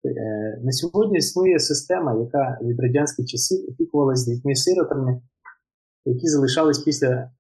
Е, 0.05 0.61
на 0.65 0.73
сьогодні 0.73 1.19
існує 1.19 1.59
система, 1.59 2.21
яка 2.21 2.59
від 2.63 2.81
радянських 2.81 3.27
часів 3.27 3.71
опікувалася 3.71 4.31
дітьми-сиротами, 4.31 5.21
які 6.05 6.27
залишались 6.27 6.79
після 6.79 7.31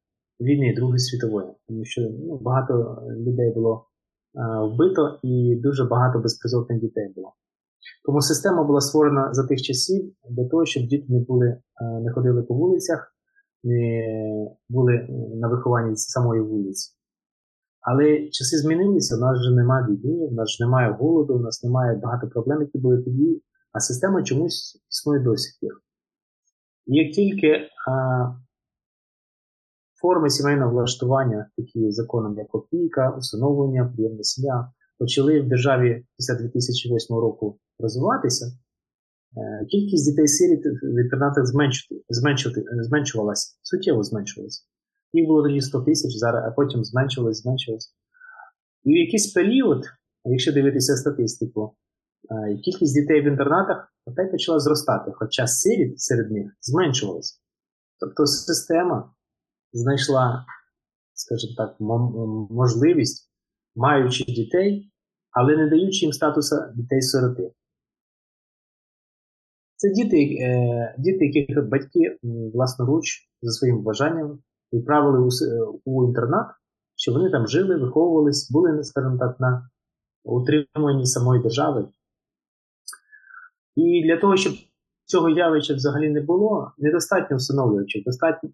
війни 0.41 0.75
Другої 0.77 0.99
світової, 0.99 1.49
тому 1.69 1.85
що 1.85 2.01
ну, 2.01 2.39
багато 2.39 3.03
людей 3.17 3.55
було 3.55 3.87
а, 4.35 4.65
вбито 4.65 5.19
і 5.23 5.61
дуже 5.63 5.85
багато 5.85 6.19
безпризовних 6.19 6.81
дітей 6.81 7.13
було. 7.17 7.33
Тому 8.05 8.21
система 8.21 8.65
була 8.65 8.81
створена 8.81 9.35
за 9.35 9.47
тих 9.47 9.63
часів 9.63 10.13
для 10.31 10.49
того, 10.49 10.67
щоб 10.67 10.83
діти 10.87 11.13
не 11.13 11.21
були, 11.21 11.57
не 12.03 12.13
ходили 12.13 12.43
по 12.43 12.55
вулицях, 12.55 13.15
не 13.65 14.05
були 14.69 15.07
на 15.35 15.49
вихованні 15.49 15.97
самої 15.97 16.41
вулиці. 16.41 16.95
Але 17.81 18.29
часи 18.31 18.59
змінилися, 18.59 19.17
у 19.17 19.21
нас 19.21 19.39
вже 19.41 19.57
немає 19.57 19.87
війни, 19.87 20.27
у 20.27 20.35
нас 20.35 20.49
вже 20.49 20.65
немає 20.65 20.97
голоду, 21.01 21.35
у 21.35 21.39
нас 21.39 21.65
немає 21.65 21.97
багато 21.97 22.29
проблем, 22.29 22.61
які 22.61 22.79
були 22.79 23.03
тоді, 23.03 23.43
а 23.73 23.81
система 23.81 24.23
чомусь 24.23 24.83
існує 24.91 25.21
до 25.21 25.37
сих. 25.37 25.83
І 26.87 26.97
як 26.97 27.13
тільки 27.13 27.69
форми 30.01 30.31
сімейного 30.31 30.73
влаштування, 30.73 31.51
такі 31.57 31.93
законом, 31.93 32.39
як 32.39 32.55
опіка, 32.55 33.17
усиновлення, 33.19 33.93
приємне 33.95 34.25
сім'я, 34.25 34.71
почали 34.99 35.41
в 35.41 35.49
державі 35.49 36.05
після 36.17 36.35
2008 36.35 37.17
року 37.17 37.59
розвиватися, 37.79 38.47
е, 38.47 39.67
кількість 39.67 40.11
дітей-сиріт 40.11 40.61
в 40.83 41.03
інтернатах 41.05 41.45
зменшувалася, 42.81 43.57
суттєво 43.63 44.03
зменшувалася. 44.03 44.63
Їх 45.13 45.27
було 45.27 45.43
тоді 45.43 45.61
100 45.61 45.81
тисяч, 45.81 46.13
зараз, 46.13 46.45
а 46.47 46.51
потім 46.51 46.85
зменшилось, 46.85 47.43
зменшилось. 47.43 47.95
І 48.85 48.91
в 48.91 48.97
якийсь 48.97 49.33
період, 49.33 49.85
якщо 50.25 50.53
дивитися 50.53 50.97
статистику, 50.97 51.77
е, 52.31 52.57
кількість 52.57 52.95
дітей 52.95 53.21
в 53.21 53.25
інтернатах 53.25 53.93
опять 54.07 54.31
почала 54.31 54.59
зростати, 54.59 55.11
хоча 55.15 55.47
сиріт 55.47 56.01
серед 56.01 56.31
них 56.31 56.53
зменшувалася. 56.61 57.39
Тобто 58.01 58.27
система 58.27 59.15
знайшла, 59.73 60.47
скажімо 61.15 61.55
так, 61.57 61.77
можливість, 62.51 63.31
маючи 63.77 64.25
дітей, 64.25 64.93
але 65.31 65.57
не 65.57 65.69
даючи 65.71 66.05
їм 66.05 66.13
статусу 66.13 66.57
дітей-сироти. 66.75 67.53
Це 69.77 69.91
діти, 69.91 70.39
е, 70.41 70.95
діти, 70.99 71.27
яких 71.27 71.69
батьки 71.69 72.19
власноруч 72.55 73.29
за 73.43 73.51
своїм 73.51 73.83
бажанням 73.83 74.39
відправили 74.73 75.19
у, 75.19 75.31
у 75.85 76.09
інтернат, 76.09 76.47
щоб 76.97 77.15
вони 77.15 77.31
там 77.31 77.47
жили, 77.47 77.77
виховувались, 77.77 78.51
були, 78.51 78.85
скажімо 78.85 79.19
так, 79.19 79.41
на 79.41 79.71
утриманні 80.25 81.07
самої 81.07 81.43
держави. 81.43 81.89
І 83.77 84.03
для 84.07 84.17
того, 84.17 84.37
щоб 84.37 84.53
цього 85.09 85.29
явища 85.29 85.75
взагалі 85.75 86.11
не 86.11 86.21
було, 86.21 86.73
недостатньо 86.79 87.37
встановлюючих, 87.37 88.05
достатньо 88.05 88.51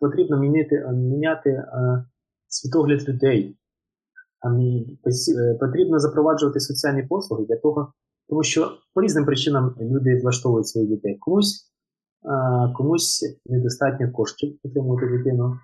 потрібно 0.00 0.38
міняти, 0.38 0.86
міняти 0.92 1.50
а, 1.50 2.04
світогляд 2.48 3.08
людей. 3.08 3.56
Е, 4.44 5.54
потрібно 5.60 5.98
запроваджувати 5.98 6.60
соціальні 6.60 7.02
послуги 7.02 7.44
для 7.48 7.56
того, 7.56 7.92
тому 8.28 8.42
що 8.42 8.72
по 8.94 9.02
різним 9.02 9.24
причинам 9.24 9.74
люди 9.80 10.20
влаштовують 10.22 10.68
своїх 10.68 10.90
дітей. 10.90 11.18
Комусь 11.20 11.72
комусь 12.76 13.38
недостатньо 13.46 14.12
коштів 14.12 14.58
підтримувати 14.62 15.06
дитину, 15.06 15.58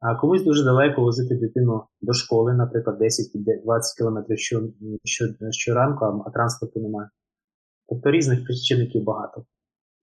а 0.00 0.14
комусь 0.14 0.44
дуже 0.44 0.64
далеко 0.64 1.02
возити 1.02 1.34
дитину 1.34 1.82
до 2.00 2.12
школи, 2.12 2.54
наприклад, 2.54 3.00
10-20 3.00 3.04
км 3.98 4.18
щоранку, 5.50 6.04
а 6.26 6.30
транспорту 6.30 6.80
немає. 6.80 7.08
Тобто 7.90 8.10
різних 8.10 8.44
причинників 8.44 9.04
багато. 9.04 9.44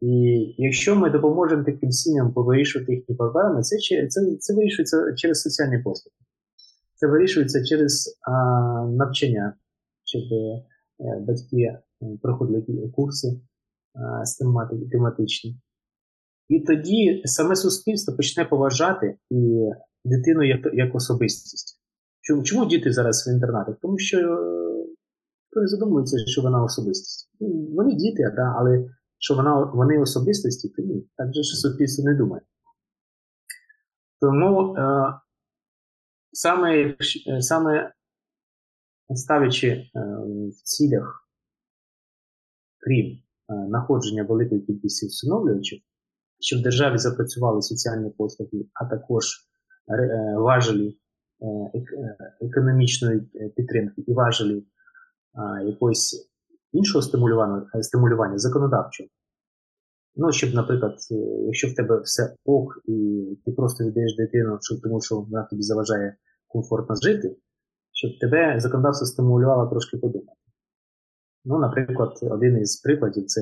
І 0.01 0.45
якщо 0.57 0.95
ми 0.95 1.09
допоможемо 1.09 1.63
таким 1.63 1.91
сім'ям 1.91 2.33
повирішувати 2.33 2.93
їхні 2.93 3.15
проблеми, 3.15 3.61
це 3.61 3.77
це, 4.09 4.35
це 4.39 4.53
вирішується 4.53 5.13
через 5.15 5.41
соціальні 5.41 5.77
послуги. 5.77 6.15
Це 6.95 7.07
вирішується 7.07 7.63
через 7.63 8.19
а, 8.21 8.31
навчання, 8.87 9.53
щоб 10.03 10.21
е, 10.21 11.19
батьки 11.27 11.57
е, 11.61 11.81
проходили 12.21 12.89
курси 12.95 13.41
а, 13.93 14.23
тематичні. 14.91 15.59
І 16.49 16.59
тоді 16.59 17.21
саме 17.25 17.55
суспільство 17.55 18.15
почне 18.15 18.45
поважати 18.45 19.17
і 19.29 19.69
дитину 20.05 20.43
як 20.43 20.59
як 20.73 20.95
особистість. 20.95 21.81
Чому 22.21 22.43
чому 22.43 22.65
діти 22.65 22.93
зараз 22.93 23.27
в 23.27 23.33
інтернатах? 23.33 23.75
Тому 23.81 23.97
що 23.97 24.17
хто 25.49 25.59
не 25.59 25.67
задумується, 25.67 26.17
що 26.27 26.41
вона 26.41 26.63
особистість. 26.63 27.31
Ну, 27.39 27.47
вони 27.75 27.95
діти, 27.95 28.33
да, 28.35 28.55
але 28.57 28.89
що 29.19 29.35
вона, 29.35 29.63
вони 29.63 29.99
особистості, 29.99 30.69
то 30.69 30.81
ні, 30.81 31.09
так 31.17 31.33
же 31.33 31.43
суспільство 31.43 32.05
не 32.05 32.15
думає. 32.15 32.41
Тому 34.21 34.75
е, 34.75 35.13
саме 36.31 36.95
саме 37.39 37.93
ставлячи 39.15 39.67
е, 39.67 39.89
в 40.49 40.61
цілях, 40.63 41.29
крім 42.79 43.05
е, 43.05 43.53
находження 43.69 44.23
великої 44.23 44.61
кількості 44.61 45.07
всиновлювачів, 45.07 45.79
щоб 46.39 46.59
в 46.59 46.63
державі 46.63 46.97
запрацювали 46.97 47.61
соціальні 47.61 48.09
послуги, 48.09 48.65
а 48.73 48.85
також 48.85 49.25
е, 49.89 50.35
важелі 50.37 50.97
е, 51.41 52.17
економічної 52.41 53.19
підтримки 53.55 54.03
і 54.07 54.13
важелі 54.13 54.63
якоїсь 55.65 56.29
іншого 56.71 57.01
стимулювання 57.01 57.65
стимулювання 57.81 58.37
законодавчого. 58.37 59.09
Ну, 60.15 60.31
щоб, 60.31 60.53
наприклад, 60.53 60.95
е, 61.11 61.15
якщо 61.45 61.67
в 61.67 61.75
тебе 61.75 62.01
все 62.01 62.35
ок, 62.45 62.81
і 62.85 63.25
ти 63.45 63.51
просто 63.51 63.83
віддаєш 63.83 64.15
дитину, 64.15 64.59
тому 64.83 65.01
що 65.01 65.15
вона 65.15 65.43
тобі 65.43 65.61
заважає 65.61 66.15
комфортно 66.47 66.95
жити, 66.95 67.37
щоб 67.91 68.11
тебе 68.19 68.59
законодавство 68.59 69.07
стимулювало 69.07 69.69
трошки 69.69 69.97
подумати. 69.97 70.31
Ну, 71.45 71.59
наприклад, 71.59 72.19
один 72.21 72.57
із 72.57 72.81
прикладів 72.81 73.25
це 73.25 73.41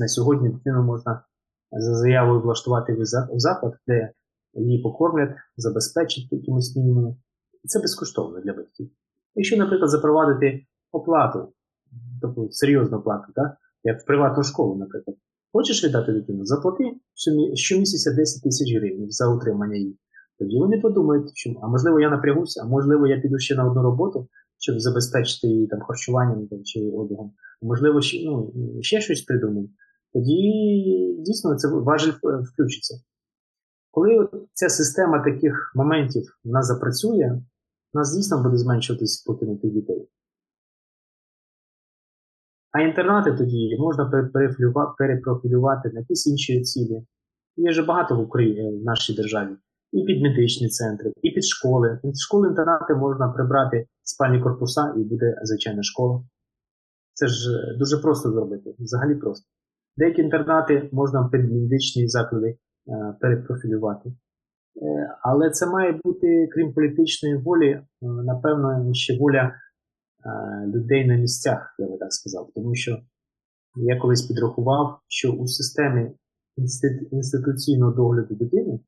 на 0.00 0.08
сьогодні 0.08 0.48
дитину 0.48 0.82
можна 0.82 1.24
за 1.72 1.94
заявою 1.94 2.40
влаштувати 2.40 2.92
в 2.92 3.04
заклад, 3.40 3.74
де 3.86 4.12
її 4.54 4.82
покормлять, 4.82 5.36
забезпечать 5.56 6.32
якимось 6.32 6.76
мінімумом. 6.76 7.16
І 7.64 7.68
це 7.68 7.80
безкоштовно 7.80 8.40
для 8.40 8.52
батьків. 8.52 8.90
Якщо, 9.34 9.56
наприклад, 9.56 9.90
запровадити 9.90 10.66
оплату, 10.92 11.52
тобто 12.20 12.48
серйозну 12.50 12.98
оплату, 12.98 13.32
так? 13.34 13.56
як 13.84 14.00
в 14.00 14.06
приватну 14.06 14.42
школу, 14.42 14.76
наприклад, 14.76 15.16
хочеш 15.52 15.84
віддати 15.84 16.12
дитину, 16.12 16.44
заплати 16.44 16.84
щомісяця 17.54 18.14
10 18.14 18.42
тисяч 18.42 18.74
гривень 18.76 19.10
за 19.10 19.28
утримання 19.28 19.76
її. 19.76 19.98
Тоді 20.38 20.58
вони 20.58 20.80
подумають, 20.80 21.30
що, 21.34 21.50
а 21.62 21.68
можливо, 21.68 22.00
я 22.00 22.10
напрягуся, 22.10 22.62
а 22.64 22.68
можливо, 22.68 23.06
я 23.06 23.20
піду 23.20 23.38
ще 23.38 23.54
на 23.54 23.70
одну 23.70 23.82
роботу, 23.82 24.28
щоб 24.58 24.80
забезпечити 24.80 25.46
її 25.46 25.66
там 25.66 25.80
харчуванням 25.80 26.46
там, 26.46 26.64
чи 26.64 26.90
одягом. 26.90 27.32
Можливо, 27.62 28.00
ще, 28.00 28.18
ну, 28.24 28.52
ще 28.80 29.00
щось 29.00 29.22
придумаю. 29.22 29.68
Тоді 30.12 31.16
дійсно 31.18 31.54
це 31.54 31.68
важель 31.68 32.12
включиться. 32.52 33.00
Коли 33.90 34.28
ця 34.52 34.68
система 34.68 35.24
таких 35.24 35.72
моментів 35.74 36.38
в 36.44 36.48
нас 36.48 36.66
запрацює, 36.66 37.42
у 37.94 37.98
нас 37.98 38.16
дійсно 38.16 38.42
буде 38.42 38.56
зменшуватись 38.56 39.22
покинутих 39.22 39.72
дітей. 39.72 40.08
А 42.72 42.80
інтернати 42.80 43.32
тоді 43.32 43.76
можна 43.78 44.26
перепрофілювати 44.98 45.90
на 45.92 46.00
якісь 46.00 46.26
інші 46.26 46.60
цілі. 46.62 47.06
Є 47.56 47.70
вже 47.70 47.82
багато 47.82 48.16
в 48.16 48.20
Україні 48.20 48.80
в 48.80 48.84
нашій 48.84 49.14
державі. 49.14 49.56
І 49.92 50.04
під 50.04 50.22
медичні 50.22 50.68
центри, 50.68 51.12
і 51.22 51.30
під 51.30 51.44
школи. 51.44 51.98
Під 52.02 52.18
школи-інтернати 52.18 52.94
можна 52.94 53.28
прибрати 53.28 53.86
спальні 54.02 54.42
корпуса 54.42 54.94
і 54.96 55.04
буде 55.04 55.34
звичайна 55.42 55.82
школа. 55.82 56.22
Це 57.12 57.26
ж 57.26 57.50
дуже 57.78 57.98
просто 57.98 58.32
зробити, 58.32 58.74
взагалі 58.78 59.14
просто. 59.14 59.46
Деякі 59.96 60.22
інтернати 60.22 60.88
можна 60.92 61.28
під 61.32 61.52
медичні 61.52 62.08
заклади 62.08 62.48
е, 62.48 62.56
перепрофілювати. 63.20 64.08
Е, 64.08 64.14
але 65.22 65.50
це 65.50 65.66
має 65.66 66.00
бути, 66.04 66.48
крім 66.52 66.72
політичної 66.72 67.36
волі, 67.36 67.68
е, 67.68 67.84
напевно, 68.02 68.94
ще 68.94 69.18
воля 69.18 69.54
людей 70.66 71.06
на 71.06 71.16
місцях, 71.16 71.74
я 71.78 71.86
би 71.86 71.98
так 71.98 72.12
сказав. 72.12 72.50
Тому 72.54 72.74
що 72.74 72.98
я 73.76 74.00
колись 74.00 74.22
підрахував, 74.22 75.00
що 75.08 75.32
у 75.32 75.46
системі 75.46 76.10
інституційного 77.10 77.92
догляду 77.92 78.34
дитини 78.34 78.80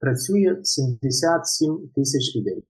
працює 0.00 0.60
77 0.62 1.90
тисяч 1.94 2.36
людей. 2.36 2.64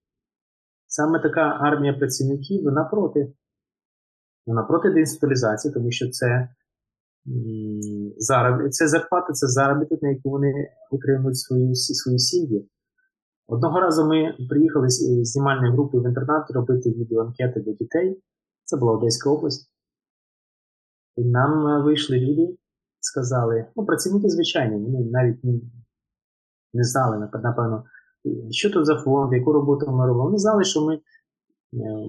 Саме 0.86 1.22
така 1.22 1.40
армія 1.40 1.92
працівників 1.92 2.64
вона 2.64 2.84
проти. 2.84 3.32
Вона 4.46 4.62
проти 4.62 4.90
деінституалізації, 4.90 5.74
тому 5.74 5.90
що 5.90 6.10
це 6.10 6.48
зароб... 8.16 8.70
це 8.70 8.88
зарплата, 8.88 9.32
це 9.32 9.46
заробіток, 9.46 10.02
на 10.02 10.08
яку 10.08 10.30
вони 10.30 10.52
утримують 10.90 11.38
свої, 11.38 11.74
свої 11.74 12.18
сім'ї. 12.18 12.68
Одного 13.48 13.80
разу 13.80 14.08
ми 14.08 14.36
приїхали 14.48 14.88
з 14.88 15.24
знімальної 15.24 15.72
групи 15.72 15.98
в 15.98 16.08
інтернат 16.08 16.50
робити 16.50 16.90
відеоанкети 16.90 17.60
для 17.60 17.72
дітей. 17.72 18.22
Це 18.64 18.76
була 18.76 18.92
Одеська 18.92 19.30
область. 19.30 19.70
І 21.16 21.24
нам 21.24 21.84
вийшли 21.84 22.18
люди, 22.18 22.56
сказали, 23.00 23.66
ну, 23.76 23.86
працівники 23.86 24.28
звичайні, 24.28 24.84
вони 24.84 25.10
навіть 25.10 25.44
не, 26.74 26.84
знали, 26.84 27.18
напевно, 27.18 27.84
що 28.50 28.70
тут 28.70 28.86
за 28.86 28.96
фонд, 28.96 29.32
яку 29.32 29.52
роботу 29.52 29.90
ми 29.90 30.06
робимо. 30.06 30.24
Вони 30.24 30.38
знали, 30.38 30.64
що 30.64 30.86
ми 30.86 30.94
е, 30.94 31.00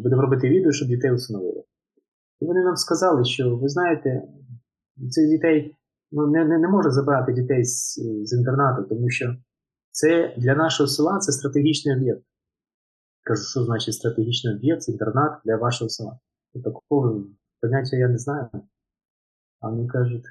будемо 0.04 0.22
робити 0.22 0.50
відео, 0.50 0.72
щоб 0.72 0.88
дітей 0.88 1.14
усиновили. 1.14 1.64
І 2.40 2.46
вони 2.46 2.64
нам 2.64 2.76
сказали, 2.76 3.26
що 3.26 3.58
ви 3.58 3.70
знаєте, 3.70 4.22
цих 5.10 5.30
дітей 5.30 5.76
ну, 6.12 6.28
не 6.28 6.46
не, 6.46 6.58
не 6.58 6.68
може 6.68 6.92
забрати 6.92 7.34
дітей 7.34 7.64
з, 7.64 7.94
з 8.24 8.38
інтернату, 8.38 8.84
тому 8.90 9.10
що 9.10 9.36
це 9.98 10.36
для 10.38 10.56
нашого 10.56 10.88
села 10.88 11.20
це 11.20 11.32
стратегічний 11.32 11.96
об'єкт. 11.96 12.24
Кажу, 13.24 13.44
що 13.44 13.64
значить 13.64 13.94
стратегічний 13.94 14.56
об'єкт, 14.56 14.90
інтернат 14.90 15.42
для 15.46 15.56
вашого 15.58 15.90
села. 15.90 16.20
Такого 16.64 17.24
поняття 17.62 17.98
я 17.98 18.08
не 18.08 18.18
знаю. 18.18 18.50
А 19.60 19.70
вони 19.70 19.88
кажуть, 19.88 20.26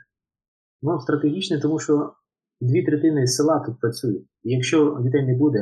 ну, 0.83 1.01
стратегічний, 1.01 1.61
тому 1.61 1.79
що 1.79 2.15
дві 2.61 2.85
третини 2.85 3.27
села 3.27 3.61
тут 3.67 3.81
працюють. 3.81 4.29
Якщо 4.43 5.01
дітей 5.03 5.27
не 5.27 5.35
буде, 5.35 5.59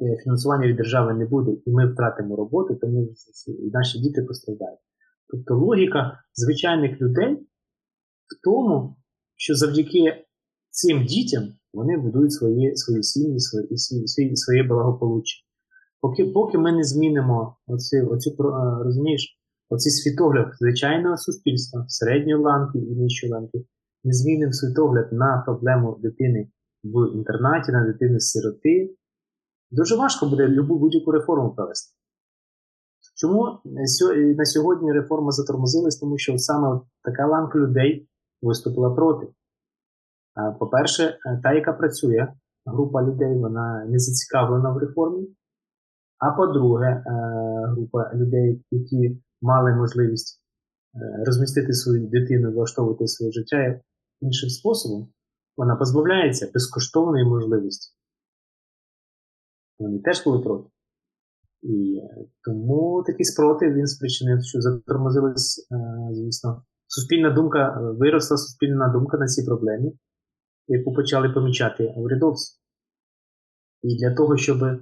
е, 0.00 0.16
фінансування 0.24 0.66
від 0.66 0.76
держави 0.76 1.14
не 1.14 1.26
буде, 1.26 1.52
і 1.66 1.70
ми 1.70 1.92
втратимо 1.92 2.36
роботу, 2.36 2.74
то 2.74 2.88
ми, 2.88 3.08
наші 3.72 3.98
діти 3.98 4.22
постраждають. 4.22 4.80
Тобто 5.28 5.54
логіка 5.54 6.22
звичайних 6.34 7.00
людей 7.00 7.34
в 8.26 8.44
тому, 8.44 8.96
що 9.36 9.54
завдяки 9.54 10.27
цим 10.70 11.06
дітям 11.06 11.42
вони 11.72 11.96
будують 11.96 12.32
свої 12.32 12.76
свої 12.76 13.02
сім'ї, 13.02 13.40
свої, 13.40 13.78
свої, 13.78 14.36
своє 14.36 14.62
благополуччя. 14.62 15.44
Поки 16.00 16.24
поки 16.24 16.58
ми 16.58 16.72
не 16.72 16.84
змінимо 16.84 17.56
оці, 17.66 18.00
оці, 18.00 18.36
розумієш, 18.84 19.38
оцей 19.68 19.92
світогляд 19.92 20.46
звичайного 20.60 21.16
суспільства, 21.16 21.84
середньої 21.88 22.42
ланки 22.42 22.78
і 22.78 22.96
нижчої 22.96 23.32
ланки, 23.32 23.58
не 24.04 24.12
змінимо 24.12 24.52
світогляд 24.52 25.12
на 25.12 25.42
проблему 25.46 25.98
дитини 26.02 26.50
в 26.84 27.14
інтернаті, 27.14 27.72
на 27.72 27.86
дитини 27.86 28.20
сироти, 28.20 28.94
дуже 29.70 29.96
важко 29.96 30.26
буде 30.26 30.48
любу 30.48 30.78
будь-яку 30.78 31.12
реформу 31.12 31.54
провести. 31.54 31.94
Чому 33.16 33.58
на 34.36 34.44
сьогодні 34.44 34.92
реформа 34.92 35.30
затормозилась? 35.30 35.98
Тому 35.98 36.18
що 36.18 36.38
саме 36.38 36.80
така 37.02 37.26
ланка 37.26 37.58
людей 37.58 38.08
виступила 38.42 38.90
проти. 38.90 39.26
По-перше, 40.58 41.18
та, 41.42 41.52
яка 41.52 41.72
працює, 41.72 42.28
група 42.66 43.02
людей, 43.02 43.38
вона 43.38 43.84
не 43.84 43.98
зацікавлена 43.98 44.70
в 44.72 44.78
реформі. 44.78 45.28
А 46.18 46.30
по-друге, 46.30 47.04
група 47.68 48.10
людей, 48.14 48.64
які 48.70 49.20
мали 49.42 49.74
можливість 49.74 50.42
е, 50.94 51.24
розмістити 51.26 51.72
свою 51.72 52.06
дитину, 52.06 52.52
влаштовувати 52.52 53.06
своє 53.06 53.32
життя 53.32 53.80
іншим 54.20 54.50
способом, 54.50 55.08
вона 55.56 55.76
позбавляється 55.76 56.50
безкоштовної 56.54 57.24
можливості. 57.24 57.94
Вони 59.78 59.98
теж 59.98 60.24
були 60.24 60.38
проти. 60.38 60.70
І 61.62 62.00
тому 62.44 63.04
такий 63.06 63.24
спротив 63.24 63.74
він 63.74 63.86
спричинив, 63.86 64.44
що 64.44 64.60
затормозилась, 64.60 65.68
е, 65.72 65.76
звісно, 66.12 66.62
суспільна 66.86 67.30
думка, 67.30 67.80
виросла 67.80 68.36
суспільна 68.36 68.88
думка 68.88 69.18
на 69.18 69.26
цій 69.26 69.46
проблемі, 69.46 69.92
яку 70.68 70.92
почали 70.92 71.28
помічати 71.28 71.94
урядовці. 71.96 72.58
І 73.82 73.98
для 73.98 74.14
того, 74.14 74.36
щоб 74.36 74.62
е, 74.62 74.78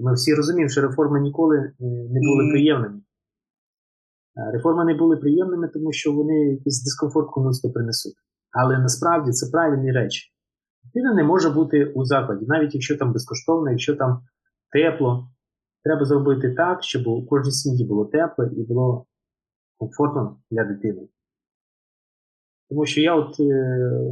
ми 0.00 0.14
всі 0.14 0.34
розуміємо, 0.34 0.68
що 0.68 0.80
реформи 0.80 1.20
ніколи 1.20 1.58
е, 1.58 1.74
не 1.80 2.20
були 2.20 2.50
приємними. 2.52 3.00
Реформи 4.52 4.84
не 4.84 4.94
були 4.94 5.16
приємними, 5.16 5.68
тому 5.68 5.92
що 5.92 6.12
вони 6.12 6.34
якийсь 6.34 6.84
дискомфорт 6.84 7.30
комусь 7.30 7.60
принесуть. 7.60 8.14
Але 8.50 8.78
насправді 8.78 9.30
це 9.30 9.50
правильні 9.50 9.92
речі. 9.92 10.32
Дитина 10.84 11.14
не 11.14 11.24
може 11.24 11.50
бути 11.50 11.84
у 11.84 12.04
закладі, 12.04 12.46
навіть 12.48 12.74
якщо 12.74 12.96
там 12.96 13.12
безкоштовно, 13.12 13.70
якщо 13.70 13.96
там 13.96 14.20
тепло. 14.72 15.28
Треба 15.84 16.04
зробити 16.04 16.54
так, 16.54 16.84
щоб 16.84 17.06
у 17.06 17.26
кожній 17.26 17.52
сім'ї 17.52 17.86
було 17.86 18.04
тепло 18.04 18.44
і 18.44 18.62
було 18.62 19.06
комфортно 19.78 20.36
для 20.50 20.64
дитини. 20.64 21.08
Тому 22.68 22.86
що 22.86 23.00
я 23.00 23.14
от 23.14 23.40
е, 23.40 24.10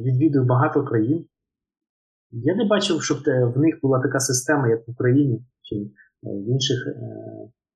відвідую 0.00 0.44
багато 0.44 0.84
країн. 0.84 1.26
Я 2.30 2.54
не 2.54 2.64
бачив, 2.64 3.02
щоб 3.02 3.18
в 3.54 3.58
них 3.58 3.78
була 3.82 4.00
така 4.00 4.20
система, 4.20 4.68
як 4.68 4.88
в 4.88 4.90
Україні 4.90 5.44
чи 5.62 5.76
в 6.22 6.50
інших 6.50 6.86
е, 6.86 6.92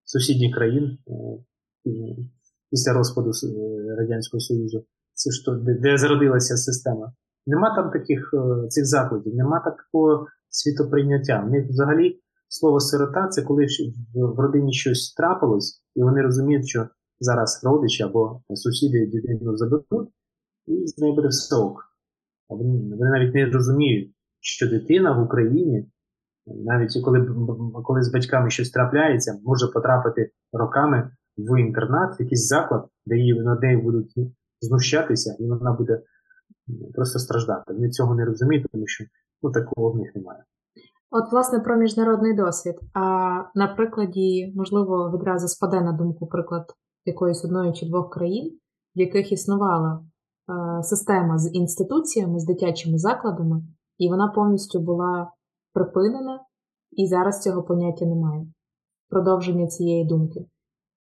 сусідніх 0.05 0.55
країн 0.55 0.85
е, 0.85 1.13
після 2.71 2.93
розпаду 2.93 3.31
Радянського 3.99 4.41
Союзу, 4.41 4.85
це 5.15 5.31
що, 5.31 5.53
де, 5.53 5.99
зародилася 5.99 6.57
система. 6.57 7.13
Нема 7.47 7.75
там 7.77 7.91
таких 7.91 8.35
цих 8.69 8.87
закладів, 8.87 9.35
нема 9.35 9.61
такого 9.61 10.27
світоприйняття. 10.49 11.41
В 11.41 11.51
них 11.51 11.69
взагалі 11.69 12.21
слово 12.49 12.81
сирота 12.81 13.29
це 13.29 13.43
коли 13.43 13.67
в 14.15 14.41
родині 14.41 14.73
щось 14.73 15.15
трапилось, 15.15 15.83
і 15.95 16.03
вони 16.03 16.23
розуміють, 16.23 16.69
що 16.69 16.89
зараз 17.21 17.61
родичі 17.65 18.03
або 18.03 18.43
сусіди 18.55 19.07
дитину 19.07 19.57
заберуть, 19.57 20.09
і 20.67 20.87
з 20.87 20.99
нею 20.99 21.15
буде 21.15 21.29
все 21.29 21.57
ок. 21.57 21.85
Вони, 22.49 22.65
вони 22.65 23.11
навіть 23.11 23.35
не 23.35 23.47
розуміють, 23.47 24.15
що 24.41 24.69
дитина 24.69 25.13
в 25.13 25.25
Україні, 25.25 25.91
навіть 26.47 27.05
коли 27.05 27.27
коли 27.85 28.03
з 28.03 28.13
батьками 28.13 28.51
щось 28.51 28.71
трапляється, 28.71 29.41
може 29.45 29.67
потрапити 29.67 30.31
роками 30.53 31.11
в 31.39 31.61
інтернат, 31.61 32.21
в 32.21 32.23
якийсь 32.23 32.47
заклад, 32.47 32.87
де 33.07 33.17
її 33.17 33.41
над 33.41 33.63
нею 33.63 33.83
будуть 33.83 34.15
знущатися, 34.61 35.37
і 35.39 35.49
вона 35.49 35.73
буде 35.73 36.03
просто 36.95 37.19
страждати. 37.19 37.75
Вони 37.75 37.91
цього 37.91 38.15
не 38.15 38.25
розуміють, 38.25 38.67
тому 38.73 38.87
що 38.87 39.05
ну, 39.43 39.53
такого 39.53 39.91
в 39.91 39.97
них 39.97 40.15
немає. 40.15 40.45
От, 41.11 41.33
власне, 41.33 41.61
про 41.61 41.77
міжнародний 41.77 42.35
досвід. 42.37 42.75
А 42.95 43.01
на 43.55 43.75
прикладі, 43.77 44.53
можливо, 44.57 45.13
відразу 45.15 45.49
спаде 45.49 45.81
на 45.81 45.93
думку 45.93 46.27
приклад 46.27 46.65
якоїсь 47.05 47.45
одної 47.45 47.73
чи 47.73 47.87
двох 47.87 48.11
країн, 48.11 48.59
в 48.97 49.01
яких 49.01 49.33
існувала 49.33 50.05
е, 50.49 50.83
система 50.83 51.39
з 51.39 51.55
інституціями, 51.55 52.41
з 52.41 52.45
дитячими 52.45 52.99
закладами, 52.99 53.63
і 53.99 54.09
вона 54.09 54.29
повністю 54.29 54.81
була 54.81 55.33
припинена, 55.73 56.41
і 56.91 57.07
зараз 57.07 57.43
цього 57.43 57.63
поняття 57.63 58.07
немає. 58.07 58.47
Продовження 59.09 59.67
цієї 59.67 60.05
думки. 60.05 60.47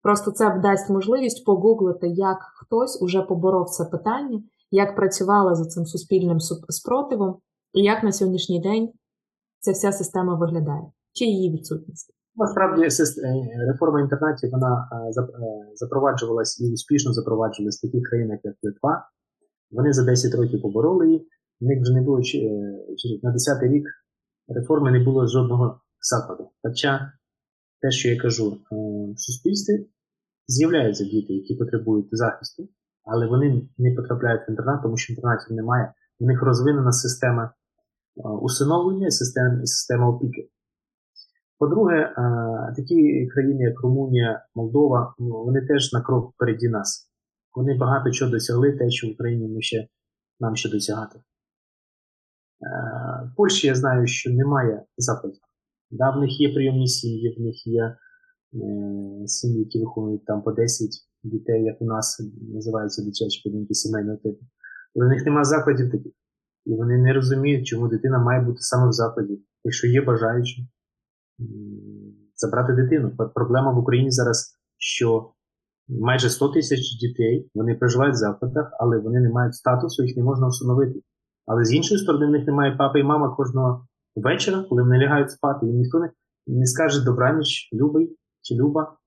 Просто 0.02 0.32
це 0.32 0.60
дасть 0.60 0.90
можливість 0.90 1.46
погуглити, 1.46 2.08
як 2.08 2.38
хтось 2.56 3.02
уже 3.02 3.22
поборов 3.22 3.70
це 3.70 3.86
питання, 3.86 4.44
як 4.72 4.96
працювала 4.96 5.56
за 5.56 5.66
цим 5.66 5.86
суспільним 5.86 6.40
спротивом, 6.70 7.38
і 7.74 7.82
як 7.82 8.04
на 8.04 8.12
сьогоднішній 8.12 8.62
день 8.62 8.90
ця 9.60 9.72
вся 9.72 9.92
система 9.92 10.36
виглядає, 10.36 10.92
чи 11.14 11.26
її 11.26 11.52
відсутність? 11.52 12.15
Насправді 12.38 12.82
е, 12.82 12.88
реформа 13.68 14.02
інтернатів 14.02 14.50
вона 14.52 14.90
е, 14.92 15.22
е, 15.22 15.24
запроваджувалась 15.76 16.62
і 16.62 16.74
успішно 16.74 17.14
запроваджувалась 17.14 17.78
в 17.78 17.82
таких 17.82 18.10
країнах, 18.10 18.40
як 18.44 18.56
Литва. 18.64 19.10
Вони 19.72 19.94
за 19.94 20.06
10 20.06 20.36
років 20.36 20.62
побороли 20.62 21.08
її. 21.08 21.28
В 21.62 21.66
них 21.66 21.82
вже 21.82 21.94
не 21.94 22.02
було 22.02 22.20
на 23.24 23.32
10 23.32 23.64
й 23.64 23.68
рік 23.68 23.86
реформи 24.48 24.92
не 24.92 25.04
було 25.04 25.28
жодного 25.28 25.82
закладу. 26.12 26.50
Хоча 26.64 27.12
те, 27.82 27.92
що 27.92 28.10
я 28.10 28.22
кажу, 28.22 28.58
в 29.16 29.20
суспільстві 29.20 29.90
з'являються 30.48 31.04
діти, 31.04 31.34
які 31.34 31.56
потребують 31.56 32.08
захисту, 32.12 32.70
але 33.04 33.28
вони 33.28 33.70
не 33.78 33.96
потрапляють 33.96 34.42
в 34.48 34.50
інтернат, 34.50 34.84
тому 34.84 34.98
що 34.98 35.14
інтернатів 35.14 35.56
немає. 35.56 35.94
У 36.20 36.26
них 36.26 36.44
розвинена 36.44 36.92
система 36.92 37.54
усиновлення 38.42 39.08
і 39.08 39.12
система, 39.12 39.60
система 39.66 40.10
опіки. 40.10 40.50
По-друге, 41.60 42.14
такі 42.76 43.28
країни, 43.28 43.64
як 43.64 43.82
Румунія, 43.82 44.46
Молдова, 44.56 45.16
ну, 45.20 45.44
вони 45.44 45.62
теж 45.62 45.94
на 45.94 46.02
крок 46.02 46.34
впереді 46.34 46.70
нас. 46.70 47.10
Вони 47.56 47.78
багато 47.78 48.12
чого 48.12 48.32
досягли, 48.32 48.72
те, 48.72 48.90
що 48.90 49.08
в 49.08 49.12
Україні 49.12 49.48
ми 49.48 49.62
ще, 49.62 49.88
нам 50.40 50.56
ще 50.56 50.70
досягати. 50.70 51.20
В 53.34 53.36
Польщі 53.36 53.68
я 53.68 53.76
знаю, 53.76 54.08
що 54.08 54.32
немає 54.32 54.84
закладів. 54.98 55.42
Да, 55.92 56.10
В 56.10 56.20
них 56.20 56.42
є 56.42 56.54
прийомні 56.54 56.88
сім'ї, 56.88 57.36
в 57.38 57.42
них 57.42 57.68
є 57.68 57.84
е, 57.84 57.98
сім'ї, 59.28 59.60
які 59.60 59.80
виховують 59.80 60.26
там 60.26 60.42
по 60.42 60.52
10 60.52 60.90
дітей, 61.24 61.64
як 61.64 61.82
у 61.82 61.86
нас 61.86 62.32
називаються 62.54 63.04
дитячі 63.04 63.50
будинки 63.50 63.74
сімейного 63.74 64.18
типу. 64.18 64.46
Але 64.96 65.06
в 65.06 65.10
них 65.10 65.26
немає 65.26 65.46
закладів 65.46 65.92
таких. 65.92 66.12
І 66.66 66.76
вони 66.76 66.98
не 66.98 67.14
розуміють, 67.14 67.68
чому 67.68 67.88
дитина 67.88 68.20
має 68.20 68.42
бути 68.42 68.58
саме 68.60 68.90
в 68.90 68.92
закладі, 68.92 69.42
якщо 69.64 69.88
є 69.88 70.02
бажаючі 70.02 70.68
забрати 72.36 72.74
дитину. 72.74 73.12
Проблема 73.36 73.72
в 73.72 73.78
Україні 73.78 74.12
зараз, 74.12 74.58
що 74.78 75.32
майже 75.88 76.30
100 76.30 76.50
тисяч 76.50 76.98
дітей 77.00 77.50
вони 77.56 77.76
проживають 77.76 78.16
в 78.16 78.18
закладах, 78.18 78.72
але 78.80 78.98
вони 78.98 79.20
не 79.20 79.30
мають 79.30 79.56
статусу, 79.56 80.04
їх 80.04 80.18
не 80.18 80.24
можна 80.24 80.48
встановити. 80.48 81.02
Але 81.46 81.66
з 81.66 81.74
іншої 81.74 82.00
сторони, 82.00 82.26
в 82.26 82.30
них 82.30 82.48
немає 82.48 82.76
папи 82.78 83.00
і 83.00 83.04
мама 83.04 83.36
кожного 83.36 83.88
вечора, 84.16 84.66
коли 84.70 84.84
вони 84.84 84.98
лягають 84.98 85.32
спати, 85.32 85.66
і 85.66 85.74
ніхто 85.74 86.00
не, 86.00 86.12
не 86.48 86.66
скаже 86.66 87.06
добраніч, 87.06 87.70
любий 87.74 88.18
чи 88.42 88.56
люба. 88.56 88.98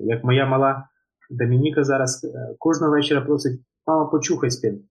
Як 0.00 0.24
моя 0.24 0.46
мала 0.46 0.88
Домініка 1.30 1.84
зараз 1.84 2.24
е, 2.24 2.54
кожного 2.58 2.92
вечора 2.92 3.20
просить, 3.20 3.60
мама, 3.86 4.06
почухай 4.06 4.50
спинку. 4.50 4.84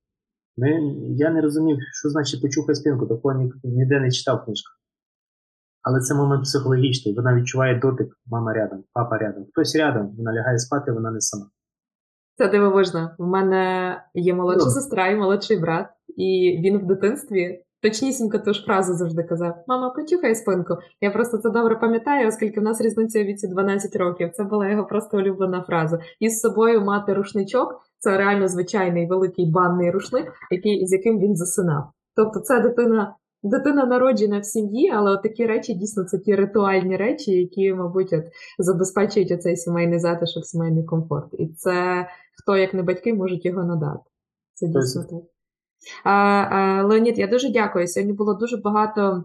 Я 1.10 1.30
не 1.30 1.42
розумів, 1.42 1.78
що 1.92 2.10
значить 2.10 2.42
почухай 2.42 2.76
спинку, 2.76 3.08
такого 3.08 3.52
ніде 3.64 4.00
не 4.00 4.12
читав 4.12 4.46
книжку. 4.46 4.72
Але 5.84 6.00
це 6.00 6.16
момент 6.16 6.44
психологічний. 6.44 7.16
Вона 7.16 7.36
відчуває 7.36 7.80
дотик, 7.80 8.08
мама 8.26 8.54
рядом, 8.54 8.84
папа 8.94 9.18
рядом. 9.18 9.46
Хтось 9.52 9.76
рядом, 9.76 10.16
вона 10.18 10.34
лягає 10.34 10.60
спати, 10.60 10.92
вона 10.92 11.12
не 11.12 11.22
сама. 11.22 11.46
Це 12.38 12.48
дивовижно. 12.48 13.12
У 13.20 13.26
мене 13.26 13.96
є 14.14 14.34
молодша 14.34 14.70
сестра 14.70 15.08
і 15.08 15.16
молодший 15.16 15.60
брат, 15.60 15.88
і 16.18 16.60
він 16.64 16.78
в 16.78 16.86
дитинстві 16.86 17.64
точнісінько 17.82 18.40
ту 18.40 18.54
ж 18.54 18.64
фразу 18.64 18.94
завжди 18.94 19.24
казав: 19.24 19.64
Мама, 19.68 19.90
почухай 19.90 20.36
спинку. 20.36 20.78
Я 21.02 21.12
просто 21.12 21.38
це 21.38 21.50
добре 21.50 21.76
пам'ятаю, 21.76 22.28
оскільки 22.28 22.60
в 22.60 22.64
нас 22.64 22.82
різниця 22.82 23.22
у 23.22 23.24
віці 23.24 23.48
12 23.48 23.96
років. 23.96 24.32
Це 24.34 24.44
була 24.44 24.70
його 24.70 24.86
просто 24.86 25.18
улюблена 25.18 25.62
фраза. 25.62 26.00
І 26.20 26.30
з 26.30 26.40
собою 26.40 26.82
мати 26.82 27.14
рушничок 27.14 27.82
це 28.00 28.18
реально 28.18 28.48
звичайний 28.48 29.08
великий 29.08 29.52
банний 29.52 29.92
рушник, 29.92 30.34
який, 30.52 30.88
з 30.88 30.92
яким 30.92 31.20
він 31.20 31.36
засинав. 31.36 31.84
Тобто, 32.16 32.40
це 32.40 32.60
дитина. 32.60 33.16
Дитина 33.44 33.86
народжена 33.86 34.40
в 34.40 34.46
сім'ї, 34.46 34.92
але 34.96 35.12
от 35.12 35.24
такі 35.24 35.46
речі 35.46 35.74
дійсно 35.74 36.04
це 36.04 36.20
ті 36.20 36.36
ритуальні 36.36 36.98
речі, 36.98 37.32
які, 37.32 37.74
мабуть, 37.74 38.14
от, 38.14 38.24
забезпечують 38.58 39.32
оцей 39.32 39.58
сімейний 39.58 40.00
затишок, 40.00 40.46
сімейний 40.46 40.84
комфорт. 40.84 41.34
І 41.34 41.48
це 41.48 42.08
хто, 42.42 42.58
як 42.58 42.74
не 42.74 42.84
батьки, 42.84 43.14
можуть 43.14 43.46
його 43.46 43.64
надати. 43.64 44.04
Це 44.54 44.68
дійсно 44.68 45.04
так. 45.04 45.20
А, 46.04 46.12
а, 46.12 46.84
Леонід, 46.84 47.20
я 47.20 47.28
дуже 47.28 47.50
дякую. 47.50 47.88
Сьогодні 47.88 48.14
було 48.14 48.34
дуже 48.34 48.58
багато 48.58 49.24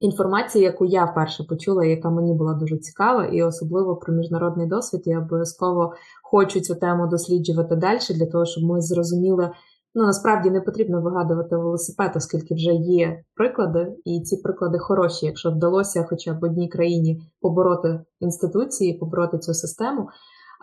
інформації, 0.00 0.64
яку 0.64 0.84
я 0.84 1.04
вперше 1.04 1.44
почула, 1.44 1.84
яка 1.84 2.10
мені 2.10 2.34
була 2.34 2.54
дуже 2.54 2.78
цікава, 2.78 3.26
і 3.26 3.42
особливо 3.42 3.96
про 3.96 4.14
міжнародний 4.14 4.66
досвід. 4.66 5.02
Я 5.04 5.18
обов'язково 5.18 5.94
хочу 6.22 6.60
цю 6.60 6.74
тему 6.74 7.06
досліджувати 7.06 7.76
далі, 7.76 7.98
для 8.14 8.26
того, 8.26 8.44
щоб 8.46 8.64
ми 8.64 8.80
зрозуміли. 8.80 9.50
Ну, 9.98 10.06
насправді 10.06 10.50
не 10.50 10.60
потрібно 10.60 11.00
вигадувати 11.00 11.56
велосипед, 11.56 12.12
оскільки 12.16 12.54
вже 12.54 12.72
є 12.72 13.22
приклади, 13.34 13.96
і 14.04 14.20
ці 14.20 14.36
приклади 14.36 14.78
хороші, 14.78 15.26
якщо 15.26 15.50
вдалося 15.50 16.06
хоча 16.08 16.34
б 16.34 16.44
одній 16.44 16.68
країні 16.68 17.22
побороти 17.40 18.00
інституції, 18.20 18.98
побороти 18.98 19.38
цю 19.38 19.54
систему. 19.54 20.08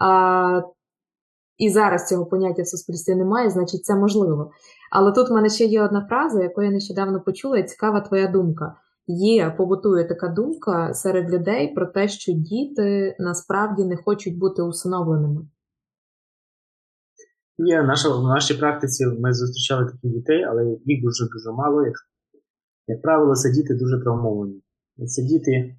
А, 0.02 0.62
І 1.58 1.70
зараз 1.70 2.08
цього 2.08 2.26
поняття 2.26 2.62
в 2.62 2.68
суспільстві 2.68 3.16
немає, 3.16 3.50
значить 3.50 3.86
це 3.86 3.96
можливо. 3.96 4.52
Але 4.92 5.12
тут 5.12 5.30
в 5.30 5.34
мене 5.34 5.50
ще 5.50 5.66
є 5.66 5.84
одна 5.84 6.06
фраза, 6.10 6.44
яку 6.44 6.62
я 6.62 6.72
нещодавно 6.72 7.22
почула, 7.22 7.58
і 7.58 7.68
цікава 7.68 8.02
твоя 8.02 8.28
думка. 8.28 8.76
Є, 9.08 9.56
побутує 9.58 10.08
така 10.08 10.28
думка 10.28 10.94
серед 10.94 11.32
людей 11.32 11.74
про 11.74 11.86
те, 11.86 12.08
що 12.08 12.34
діти 12.34 13.16
насправді 13.20 13.86
не 13.86 13.98
хочуть 13.98 14.38
бути 14.38 14.62
усиновленими. 14.62 15.42
Є 17.58 17.84
наша, 17.84 18.10
в 18.10 18.24
нашій 18.24 18.54
практиці 18.54 19.06
ми 19.06 19.34
зустрічали 19.34 19.86
таких 19.86 20.12
дітей, 20.12 20.44
але 20.44 20.78
їх 20.86 21.04
дуже-дуже 21.04 21.52
мало. 21.52 21.86
Як, 21.86 21.96
як 22.88 23.02
правило, 23.02 23.36
це 23.36 23.52
діти 23.52 23.76
дуже 23.76 24.02
травмовані. 24.02 24.62
Це 25.08 25.24
діти, 25.24 25.52
е, 25.52 25.76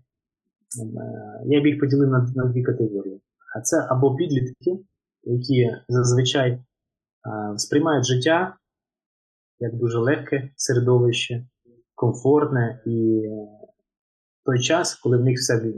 я 1.47 1.61
б 1.63 1.67
їх 1.67 1.81
поділив 1.81 2.09
на, 2.09 2.33
на 2.37 2.45
дві 2.45 2.63
категорії. 2.63 3.23
А 3.57 3.61
це 3.61 3.87
або 3.91 4.17
підлітки, 4.17 4.79
які 5.23 5.71
зазвичай 5.89 6.65
а, 7.23 7.59
сприймають 7.59 8.07
життя 8.07 8.57
як 9.59 9.75
дуже 9.77 9.99
легке 9.99 10.51
середовище, 10.57 11.47
комфортне 11.95 12.83
і 12.87 13.23
той 14.45 14.61
час, 14.61 14.95
коли 14.95 15.19
в 15.19 15.25
них 15.25 15.39
все, 15.39 15.55
е, 15.55 15.73